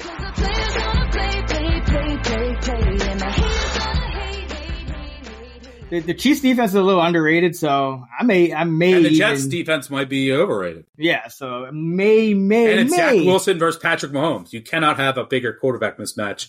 The, 5.92 6.00
the 6.00 6.14
Chiefs 6.14 6.40
defense 6.40 6.72
is 6.72 6.76
a 6.76 6.82
little 6.82 7.02
underrated, 7.02 7.54
so 7.54 8.06
I 8.18 8.24
may, 8.24 8.54
I 8.54 8.64
may. 8.64 8.94
And 8.94 9.06
the 9.06 9.10
Jets 9.10 9.42
even, 9.42 9.52
defense 9.52 9.90
might 9.90 10.08
be 10.08 10.32
overrated. 10.32 10.86
Yeah, 10.98 11.28
so 11.28 11.70
may, 11.74 12.34
may, 12.34 12.72
and 12.72 12.80
it's 12.80 12.92
may. 12.92 12.98
Zach 12.98 13.26
Wilson 13.26 13.60
versus 13.60 13.82
Patrick 13.82 14.14
Mahomes. 14.14 14.54
You 14.54 14.62
cannot 14.62 14.98
have 14.98 15.18
a 15.18 15.26
bigger 15.26 15.54
quarterback 15.54 15.98
mismatch 15.98 16.48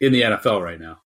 in 0.00 0.12
the 0.12 0.22
NFL 0.22 0.62
right 0.62 0.78
now. 0.78 1.00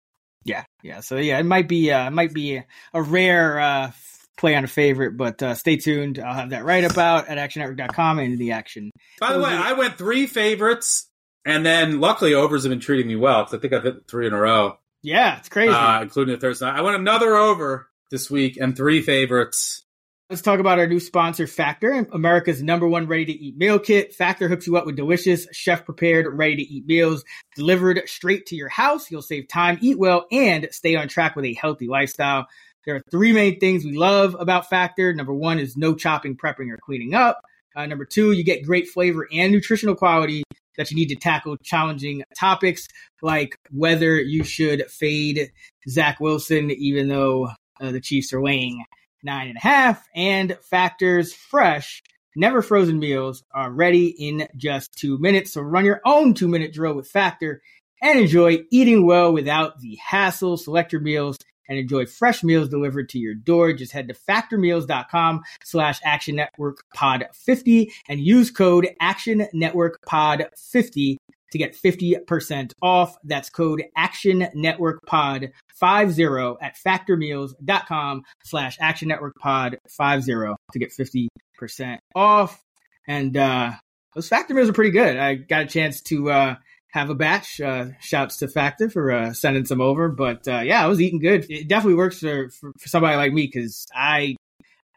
Yeah, 0.43 0.65
yeah. 0.83 0.99
So 0.99 1.15
yeah, 1.15 1.39
it 1.39 1.45
might 1.45 1.69
be, 1.69 1.89
uh, 1.91 2.07
it 2.07 2.13
might 2.13 2.33
be 2.33 2.57
a, 2.57 2.65
a 2.93 3.01
rare 3.01 3.57
uh, 3.57 3.91
play 4.37 4.55
on 4.55 4.63
a 4.63 4.67
favorite, 4.67 5.17
but 5.17 5.41
uh, 5.41 5.55
stay 5.55 5.77
tuned. 5.77 6.19
I'll 6.19 6.33
have 6.33 6.51
that 6.51 6.63
right 6.63 6.83
about 6.83 7.27
at 7.27 7.37
actionnetwork.com 7.37 8.19
and 8.19 8.37
the 8.37 8.51
action. 8.51 8.91
By 9.19 9.33
the 9.33 9.39
way, 9.39 9.49
I 9.49 9.73
went 9.73 9.97
three 9.97 10.27
favorites, 10.27 11.09
and 11.45 11.65
then 11.65 11.99
luckily 11.99 12.33
overs 12.33 12.63
have 12.63 12.69
been 12.69 12.79
treating 12.79 13.07
me 13.07 13.15
well 13.15 13.43
because 13.43 13.57
I 13.57 13.61
think 13.61 13.73
I've 13.73 13.83
hit 13.83 14.07
three 14.07 14.27
in 14.27 14.33
a 14.33 14.39
row. 14.39 14.77
Yeah, 15.03 15.37
it's 15.39 15.49
crazy. 15.49 15.73
Uh, 15.73 16.01
including 16.01 16.35
the 16.35 16.41
Thursday 16.41 16.65
night. 16.65 16.77
I 16.77 16.81
went 16.81 16.97
another 16.97 17.35
over 17.35 17.87
this 18.11 18.29
week 18.29 18.57
and 18.57 18.75
three 18.75 19.01
favorites. 19.01 19.83
Let's 20.29 20.41
talk 20.41 20.59
about 20.59 20.77
our 20.77 20.87
new 20.87 20.99
sponsor, 20.99 21.47
Factor, 21.47 22.05
America's 22.11 22.61
number 22.61 22.85
one 22.85 23.07
ready 23.07 23.23
to 23.23 23.31
eat 23.31 23.55
meal 23.55 23.79
kit. 23.79 24.13
Factor 24.13 24.49
hooks 24.49 24.67
you 24.67 24.75
up 24.75 24.85
with 24.85 24.97
delicious, 24.97 25.47
chef 25.53 25.85
prepared, 25.85 26.27
ready 26.29 26.57
to 26.57 26.61
eat 26.63 26.85
meals 26.85 27.23
delivered 27.55 28.01
straight 28.07 28.45
to 28.47 28.55
your 28.57 28.67
house. 28.67 29.09
You'll 29.09 29.21
save 29.21 29.47
time, 29.47 29.77
eat 29.79 29.97
well, 29.97 30.25
and 30.29 30.67
stay 30.71 30.97
on 30.97 31.07
track 31.07 31.37
with 31.37 31.45
a 31.45 31.53
healthy 31.53 31.87
lifestyle. 31.87 32.47
There 32.87 32.95
are 32.95 33.03
three 33.11 33.33
main 33.33 33.59
things 33.59 33.83
we 33.83 33.97
love 33.97 34.37
about 34.39 34.69
Factor. 34.69 35.13
Number 35.13 35.33
one 35.33 35.59
is 35.59 35.75
no 35.75 35.93
chopping, 35.93 36.37
prepping, 36.37 36.71
or 36.71 36.77
cleaning 36.77 37.13
up. 37.13 37.41
Uh, 37.75 37.85
number 37.85 38.05
two, 38.05 38.31
you 38.31 38.45
get 38.45 38.65
great 38.65 38.87
flavor 38.87 39.27
and 39.29 39.51
nutritional 39.51 39.93
quality 39.93 40.43
that 40.77 40.89
you 40.89 40.95
need 40.95 41.09
to 41.09 41.17
tackle 41.17 41.57
challenging 41.57 42.23
topics 42.39 42.87
like 43.21 43.57
whether 43.71 44.17
you 44.21 44.45
should 44.45 44.89
fade 44.89 45.51
Zach 45.89 46.21
Wilson, 46.21 46.71
even 46.71 47.09
though 47.09 47.49
uh, 47.81 47.91
the 47.91 47.99
Chiefs 47.99 48.31
are 48.31 48.41
laying 48.41 48.85
nine 49.21 49.49
and 49.49 49.57
a 49.57 49.67
half, 49.67 50.07
and 50.15 50.57
Factor's 50.61 51.33
fresh, 51.33 52.01
never 52.37 52.61
frozen 52.61 52.99
meals 52.99 53.43
are 53.53 53.69
ready 53.69 54.07
in 54.07 54.47
just 54.55 54.93
two 54.93 55.17
minutes. 55.17 55.51
So 55.51 55.61
run 55.61 55.83
your 55.83 55.99
own 56.05 56.33
two 56.33 56.47
minute 56.47 56.71
drill 56.71 56.93
with 56.93 57.09
Factor 57.09 57.61
and 58.01 58.17
enjoy 58.17 58.63
eating 58.71 59.05
well 59.05 59.33
without 59.33 59.81
the 59.81 59.95
hassle. 59.95 60.55
Select 60.55 60.93
your 60.93 61.01
meals 61.01 61.37
and 61.67 61.77
enjoy 61.77 62.05
fresh 62.05 62.43
meals 62.43 62.69
delivered 62.69 63.09
to 63.09 63.19
your 63.19 63.33
door. 63.33 63.73
Just 63.73 63.91
head 63.91 64.07
to 64.07 64.13
factormeals.com 64.13 65.43
slash 65.63 65.99
action 66.03 66.35
network 66.35 66.83
pod 66.93 67.27
50 67.33 67.91
and 68.07 68.19
use 68.19 68.51
code 68.51 68.89
action 68.99 69.47
network 69.53 69.99
pod 70.05 70.47
50 70.55 71.17
to 71.51 71.57
get 71.57 71.75
50% 71.75 72.73
off. 72.81 73.17
That's 73.23 73.49
code 73.49 73.83
action 73.95 74.47
network 74.53 75.05
pod 75.05 75.51
50 75.79 76.23
at 76.61 76.75
factormeals.com 76.85 78.23
slash 78.43 78.77
action 78.79 79.07
network 79.07 79.35
pod 79.39 79.77
50 79.89 80.55
to 80.71 80.79
get 80.79 80.91
50% 80.91 81.97
off. 82.15 82.61
And, 83.07 83.37
uh, 83.37 83.71
those 84.15 84.27
factor 84.27 84.53
meals 84.53 84.69
are 84.69 84.73
pretty 84.73 84.91
good. 84.91 85.15
I 85.15 85.35
got 85.35 85.61
a 85.63 85.67
chance 85.67 86.01
to, 86.01 86.31
uh, 86.31 86.55
have 86.91 87.09
a 87.09 87.15
batch. 87.15 87.59
Uh, 87.61 87.87
shouts 87.99 88.37
to 88.37 88.47
Factor 88.47 88.89
for 88.89 89.11
uh, 89.11 89.33
sending 89.33 89.65
some 89.65 89.81
over. 89.81 90.09
But 90.09 90.47
uh, 90.47 90.59
yeah, 90.59 90.83
I 90.83 90.87
was 90.87 91.01
eating 91.01 91.19
good. 91.19 91.45
It 91.49 91.67
definitely 91.67 91.95
works 91.95 92.19
for, 92.19 92.49
for, 92.49 92.71
for 92.79 92.87
somebody 92.87 93.15
like 93.15 93.33
me 93.33 93.45
because 93.45 93.87
I 93.93 94.35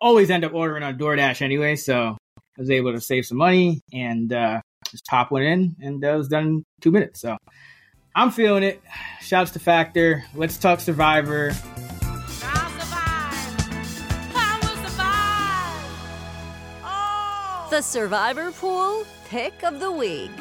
always 0.01 0.31
end 0.31 0.45
up 0.45 0.55
ordering 0.55 0.83
on 0.83 0.99
DoorDash 0.99 1.43
anyway. 1.43 1.77
So 1.77 2.17
I 2.37 2.61
was 2.61 2.71
able 2.71 2.93
to 2.93 3.01
save 3.01 3.27
some 3.27 3.39
money 3.39 3.83
and 3.93 4.33
uh, 4.33 4.61
just 4.91 5.07
pop 5.07 5.31
one 5.31 5.43
in, 5.43 5.77
and 5.81 6.05
uh, 6.05 6.15
it 6.15 6.17
was 6.17 6.29
done 6.29 6.45
in 6.45 6.65
two 6.81 6.91
minutes. 6.91 7.21
So 7.21 7.37
I'm 8.15 8.31
feeling 8.31 8.63
it. 8.63 8.83
Shouts 9.21 9.53
to 9.53 9.59
Factor. 9.59 10.25
Let's 10.35 10.59
talk 10.59 10.81
Survivor. 10.81 11.53
The 17.71 17.83
Survivor 17.83 18.51
Pool 18.51 19.07
Pick 19.27 19.63
of 19.63 19.79
the 19.79 19.93
Week. 19.93 20.33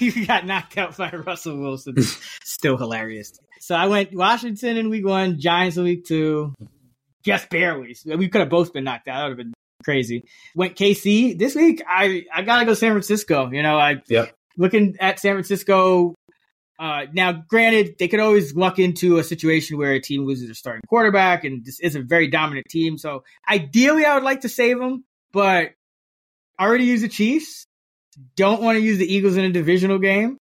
you 0.14 0.26
got 0.26 0.46
knocked 0.46 0.78
out 0.78 0.96
by 0.96 1.10
Russell 1.10 1.58
Wilson. 1.58 1.94
Still 2.44 2.78
hilarious. 2.78 3.38
So 3.60 3.74
I 3.74 3.86
went 3.86 4.14
Washington 4.14 4.76
in 4.78 4.88
week 4.88 5.06
one, 5.06 5.38
Giants 5.38 5.76
in 5.76 5.84
week 5.84 6.06
two, 6.06 6.54
just 7.22 7.50
barely. 7.50 7.94
We 8.06 8.28
could 8.28 8.40
have 8.40 8.48
both 8.48 8.72
been 8.72 8.84
knocked 8.84 9.08
out. 9.08 9.16
That 9.16 9.22
would 9.24 9.28
have 9.30 9.36
been 9.36 9.54
crazy. 9.84 10.24
Went 10.54 10.76
KC 10.76 11.38
this 11.38 11.54
week. 11.54 11.82
I 11.86 12.24
I 12.32 12.42
gotta 12.42 12.64
go 12.64 12.72
San 12.74 12.92
Francisco. 12.92 13.50
You 13.52 13.62
know, 13.62 13.78
I 13.78 14.02
yep. 14.08 14.34
looking 14.56 14.96
at 15.00 15.20
San 15.20 15.34
Francisco. 15.34 16.14
Uh, 16.78 17.04
now, 17.12 17.32
granted, 17.32 17.96
they 17.98 18.08
could 18.08 18.20
always 18.20 18.56
luck 18.56 18.78
into 18.78 19.18
a 19.18 19.24
situation 19.24 19.76
where 19.76 19.92
a 19.92 20.00
team 20.00 20.24
loses 20.24 20.46
their 20.46 20.54
starting 20.54 20.80
quarterback, 20.88 21.44
and 21.44 21.62
this 21.62 21.78
is 21.78 21.94
a 21.94 22.00
very 22.00 22.28
dominant 22.28 22.66
team. 22.70 22.96
So 22.96 23.22
ideally, 23.46 24.06
I 24.06 24.14
would 24.14 24.24
like 24.24 24.40
to 24.40 24.48
save 24.48 24.78
them, 24.78 25.04
but 25.30 25.72
I 26.58 26.64
already 26.64 26.84
use 26.84 27.02
the 27.02 27.08
Chiefs 27.08 27.66
don't 28.36 28.62
want 28.62 28.76
to 28.76 28.82
use 28.82 28.98
the 28.98 29.12
Eagles 29.12 29.36
in 29.36 29.44
a 29.44 29.50
divisional 29.52 29.98
game. 29.98 30.36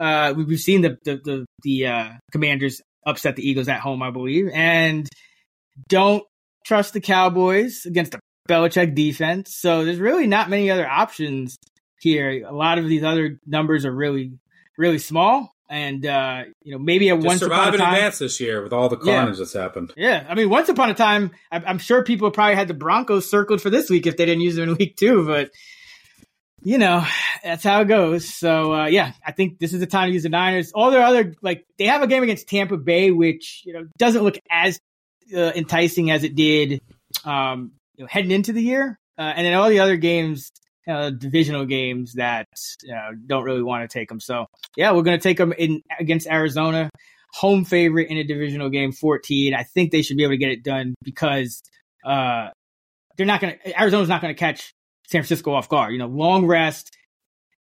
Uh, 0.00 0.34
we've 0.36 0.58
seen 0.60 0.80
the 0.82 0.96
the 1.04 1.16
the, 1.24 1.46
the 1.62 1.86
uh, 1.86 2.08
Commanders 2.32 2.80
upset 3.06 3.36
the 3.36 3.48
Eagles 3.48 3.68
at 3.68 3.80
home, 3.80 4.02
I 4.02 4.10
believe, 4.10 4.48
and 4.52 5.08
don't 5.88 6.24
trust 6.66 6.92
the 6.92 7.00
Cowboys 7.00 7.84
against 7.86 8.12
the 8.12 8.20
Belichick 8.48 8.94
defense. 8.94 9.56
So 9.58 9.84
there's 9.84 9.98
really 9.98 10.26
not 10.26 10.50
many 10.50 10.70
other 10.70 10.88
options 10.88 11.56
here. 12.00 12.44
A 12.46 12.52
lot 12.54 12.78
of 12.78 12.88
these 12.88 13.02
other 13.04 13.38
numbers 13.46 13.84
are 13.84 13.92
really 13.94 14.32
really 14.78 14.98
small, 14.98 15.52
and 15.68 16.04
uh, 16.06 16.44
you 16.62 16.72
know 16.72 16.78
maybe 16.78 17.08
a 17.10 17.14
Just 17.16 17.26
once 17.26 17.40
survive 17.40 17.58
upon 17.68 17.72
a 17.72 17.74
in 17.74 17.80
time. 17.80 17.94
advance 17.94 18.18
this 18.18 18.40
year 18.40 18.62
with 18.62 18.72
all 18.72 18.88
the 18.88 18.98
Yeah. 19.04 19.16
carnage 19.20 19.38
that's 19.38 19.52
happened. 19.52 19.92
Yeah, 19.96 20.24
I 20.28 20.34
mean, 20.34 20.48
once 20.50 20.68
upon 20.68 20.90
a 20.90 20.94
time, 20.94 21.32
I- 21.52 21.62
I'm 21.66 21.78
sure 21.78 22.02
people 22.02 22.30
probably 22.30 22.54
had 22.56 22.68
the 22.68 22.74
Broncos 22.74 23.30
circled 23.30 23.60
for 23.60 23.70
this 23.70 23.90
week 23.90 24.06
if 24.06 24.16
they 24.16 24.24
didn't 24.26 24.42
use 24.42 24.56
them 24.56 24.70
in 24.70 24.76
week 24.76 24.96
two, 24.96 25.26
but 25.26 25.50
you 26.64 26.78
know, 26.78 27.04
that's 27.42 27.64
how 27.64 27.80
it 27.80 27.86
goes. 27.88 28.28
So, 28.28 28.72
uh, 28.72 28.86
yeah, 28.86 29.12
I 29.26 29.32
think 29.32 29.58
this 29.58 29.72
is 29.72 29.80
the 29.80 29.86
time 29.86 30.08
to 30.08 30.12
use 30.12 30.22
the 30.22 30.28
Niners. 30.28 30.72
All 30.72 30.90
their 30.90 31.02
other, 31.02 31.34
like, 31.42 31.66
they 31.78 31.86
have 31.86 32.02
a 32.02 32.06
game 32.06 32.22
against 32.22 32.48
Tampa 32.48 32.76
Bay, 32.76 33.10
which, 33.10 33.62
you 33.64 33.72
know, 33.72 33.86
doesn't 33.98 34.22
look 34.22 34.36
as 34.50 34.78
uh, 35.34 35.52
enticing 35.54 36.10
as 36.10 36.24
it 36.24 36.34
did, 36.34 36.80
um, 37.24 37.72
you 37.96 38.04
know, 38.04 38.08
heading 38.10 38.30
into 38.30 38.52
the 38.52 38.62
year. 38.62 38.98
Uh, 39.18 39.22
and 39.22 39.46
then 39.46 39.54
all 39.54 39.68
the 39.68 39.80
other 39.80 39.96
games, 39.96 40.50
uh, 40.88 41.10
divisional 41.10 41.64
games 41.64 42.14
that, 42.14 42.46
know, 42.84 43.10
don't 43.26 43.44
really 43.44 43.62
want 43.62 43.88
to 43.88 43.98
take 43.98 44.08
them. 44.08 44.20
So, 44.20 44.46
yeah, 44.76 44.92
we're 44.92 45.02
going 45.02 45.18
to 45.18 45.22
take 45.22 45.38
them 45.38 45.52
in 45.52 45.82
against 45.98 46.28
Arizona, 46.28 46.90
home 47.32 47.64
favorite 47.64 48.08
in 48.08 48.18
a 48.18 48.24
divisional 48.24 48.70
game, 48.70 48.92
14. 48.92 49.54
I 49.54 49.64
think 49.64 49.90
they 49.90 50.02
should 50.02 50.16
be 50.16 50.22
able 50.22 50.34
to 50.34 50.38
get 50.38 50.50
it 50.50 50.62
done 50.62 50.94
because, 51.02 51.60
uh, 52.04 52.50
they're 53.16 53.26
not 53.26 53.40
going 53.40 53.58
to, 53.58 53.80
Arizona's 53.80 54.08
not 54.08 54.22
going 54.22 54.34
to 54.34 54.38
catch 54.38 54.72
San 55.12 55.20
Francisco 55.20 55.52
off 55.52 55.68
guard. 55.68 55.92
You 55.92 55.98
know, 55.98 56.06
long 56.06 56.46
rest, 56.46 56.96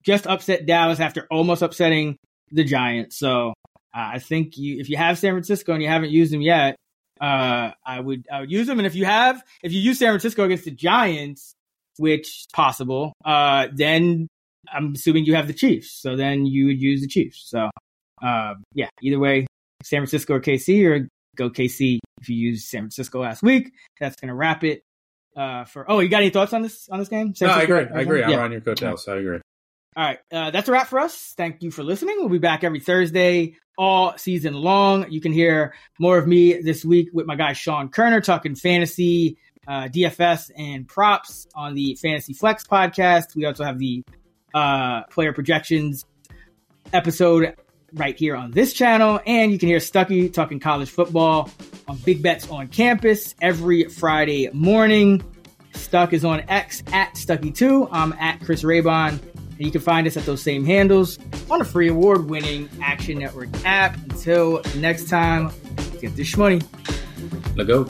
just 0.04 0.28
upset 0.28 0.66
Dallas 0.66 1.00
after 1.00 1.26
almost 1.32 1.62
upsetting 1.62 2.18
the 2.52 2.64
Giants. 2.64 3.18
So 3.18 3.54
uh, 3.96 4.12
I 4.14 4.20
think 4.20 4.58
you, 4.58 4.80
if 4.80 4.90
you 4.90 4.98
have 4.98 5.18
San 5.18 5.34
Francisco 5.34 5.74
and 5.74 5.82
you 5.82 5.88
haven't 5.88 6.12
used 6.12 6.32
them 6.32 6.42
yet, 6.42 6.76
uh, 7.20 7.72
I 7.86 8.00
would 8.00 8.28
I 8.32 8.42
would 8.42 8.52
use 8.52 8.68
them. 8.68 8.80
And 8.80 8.86
if 8.86 8.96
you 8.96 9.06
have, 9.06 9.42
if 9.64 9.72
you 9.72 9.80
use 9.80 9.98
San 9.98 10.10
Francisco 10.10 10.44
against 10.44 10.66
the 10.66 10.72
Giants, 10.72 11.54
which 11.98 12.28
is 12.28 12.48
possible, 12.54 13.14
uh, 13.26 13.68
then 13.74 14.28
I'm 14.72 14.94
assuming 14.94 15.26
you 15.26 15.36
have 15.36 15.48
the 15.48 15.54
Chiefs. 15.54 16.00
So 16.00 16.16
then 16.16 16.46
you 16.46 16.68
would 16.68 16.82
use 16.82 17.02
the 17.02 17.08
Chiefs. 17.08 17.50
So 17.50 17.70
uh, 18.22 18.54
yeah, 18.74 18.90
either 19.02 19.20
way, 19.20 19.48
San 19.84 20.02
Francisco 20.02 20.36
or 20.36 20.42
KC, 20.42 20.86
or 20.86 21.08
go 21.36 21.50
KC 21.50 22.00
if 22.22 22.30
you 22.30 22.36
use 22.36 22.70
San 22.70 22.82
Francisco 22.82 23.22
last 23.22 23.42
week. 23.42 23.72
That's 24.00 24.16
gonna 24.18 24.36
wrap 24.36 24.64
it 24.64 24.84
uh, 25.38 25.64
for. 25.66 25.90
Oh, 25.90 26.00
you 26.00 26.10
got 26.10 26.22
any 26.22 26.32
thoughts 26.32 26.52
on 26.52 26.64
this 26.64 26.90
on 26.90 27.00
this 27.00 27.08
game? 27.08 27.34
No, 27.40 27.48
I 27.48 27.62
agree. 27.62 27.86
I 27.94 28.02
agree. 28.02 28.24
I'm 28.24 28.30
Yeah. 28.32 28.44
on 28.44 28.52
your 28.52 28.62
coattails. 28.62 29.08
I 29.08 29.18
agree. 29.18 29.40
All 29.96 30.04
right, 30.04 30.20
uh, 30.32 30.52
that's 30.52 30.68
a 30.70 30.72
wrap 30.72 30.88
for 30.88 31.00
us. 31.00 31.34
Thank 31.38 31.64
you 31.64 31.72
for 31.72 31.84
listening. 31.84 32.18
We'll 32.20 32.30
be 32.30 32.38
back 32.38 32.64
every 32.64 32.80
Thursday 32.80 33.56
all 33.80 34.16
season 34.18 34.54
long. 34.54 35.10
You 35.10 35.22
can 35.22 35.32
hear 35.32 35.74
more 36.00 36.18
of 36.20 36.28
me 36.28 36.62
this 36.62 36.84
week 36.86 37.10
with 37.14 37.26
my 37.26 37.36
guy 37.36 37.54
Sean 37.54 37.90
Koerner 37.90 38.24
talking 38.24 38.54
fantasy, 38.54 39.38
uh, 39.68 39.88
DFS, 39.88 40.52
and 40.56 40.88
props 40.88 41.48
on 41.56 41.74
the 41.74 41.96
Fantasy 41.96 42.34
Flex 42.34 42.66
podcast. 42.68 43.36
We 43.36 43.46
also 43.46 43.64
have 43.64 43.80
the 43.80 44.04
uh, 44.54 45.04
player 45.06 45.34
projections 45.34 46.06
episode 46.94 47.56
right 47.94 48.18
here 48.18 48.36
on 48.36 48.52
this 48.52 48.74
channel. 48.74 49.20
And 49.26 49.52
you 49.52 49.60
can 49.60 49.70
hear 49.70 49.80
Stuckey 49.80 50.32
talking 50.32 50.60
college 50.60 50.90
football 50.90 51.50
on 51.88 51.98
Big 51.98 52.22
Bets 52.22 52.50
on 52.50 52.68
Campus 52.68 53.36
every 53.42 53.86
Friday 53.86 54.50
morning. 54.54 55.24
Stuck 55.74 56.14
is 56.14 56.26
on 56.26 56.44
X 56.50 56.84
at 56.92 57.14
Stuckey2. 57.14 57.90
I'm 57.92 58.14
at 58.14 58.42
Chris 58.42 58.64
Raybon. 58.64 59.20
And 59.58 59.66
you 59.66 59.72
can 59.72 59.82
find 59.82 60.06
us 60.06 60.18
at 60.18 60.26
those 60.26 60.42
same 60.42 60.66
handles 60.66 61.18
on 61.50 61.60
the 61.60 61.66
free 61.66 61.90
award 61.90 62.30
winning 62.30 62.70
Action 62.82 63.18
Network 63.18 63.50
app. 63.66 63.96
Until 63.96 64.62
next 64.76 65.10
time, 65.10 65.52
get 66.00 66.16
this 66.16 66.38
money. 66.38 66.62
Let 67.56 67.68
go. 67.68 67.90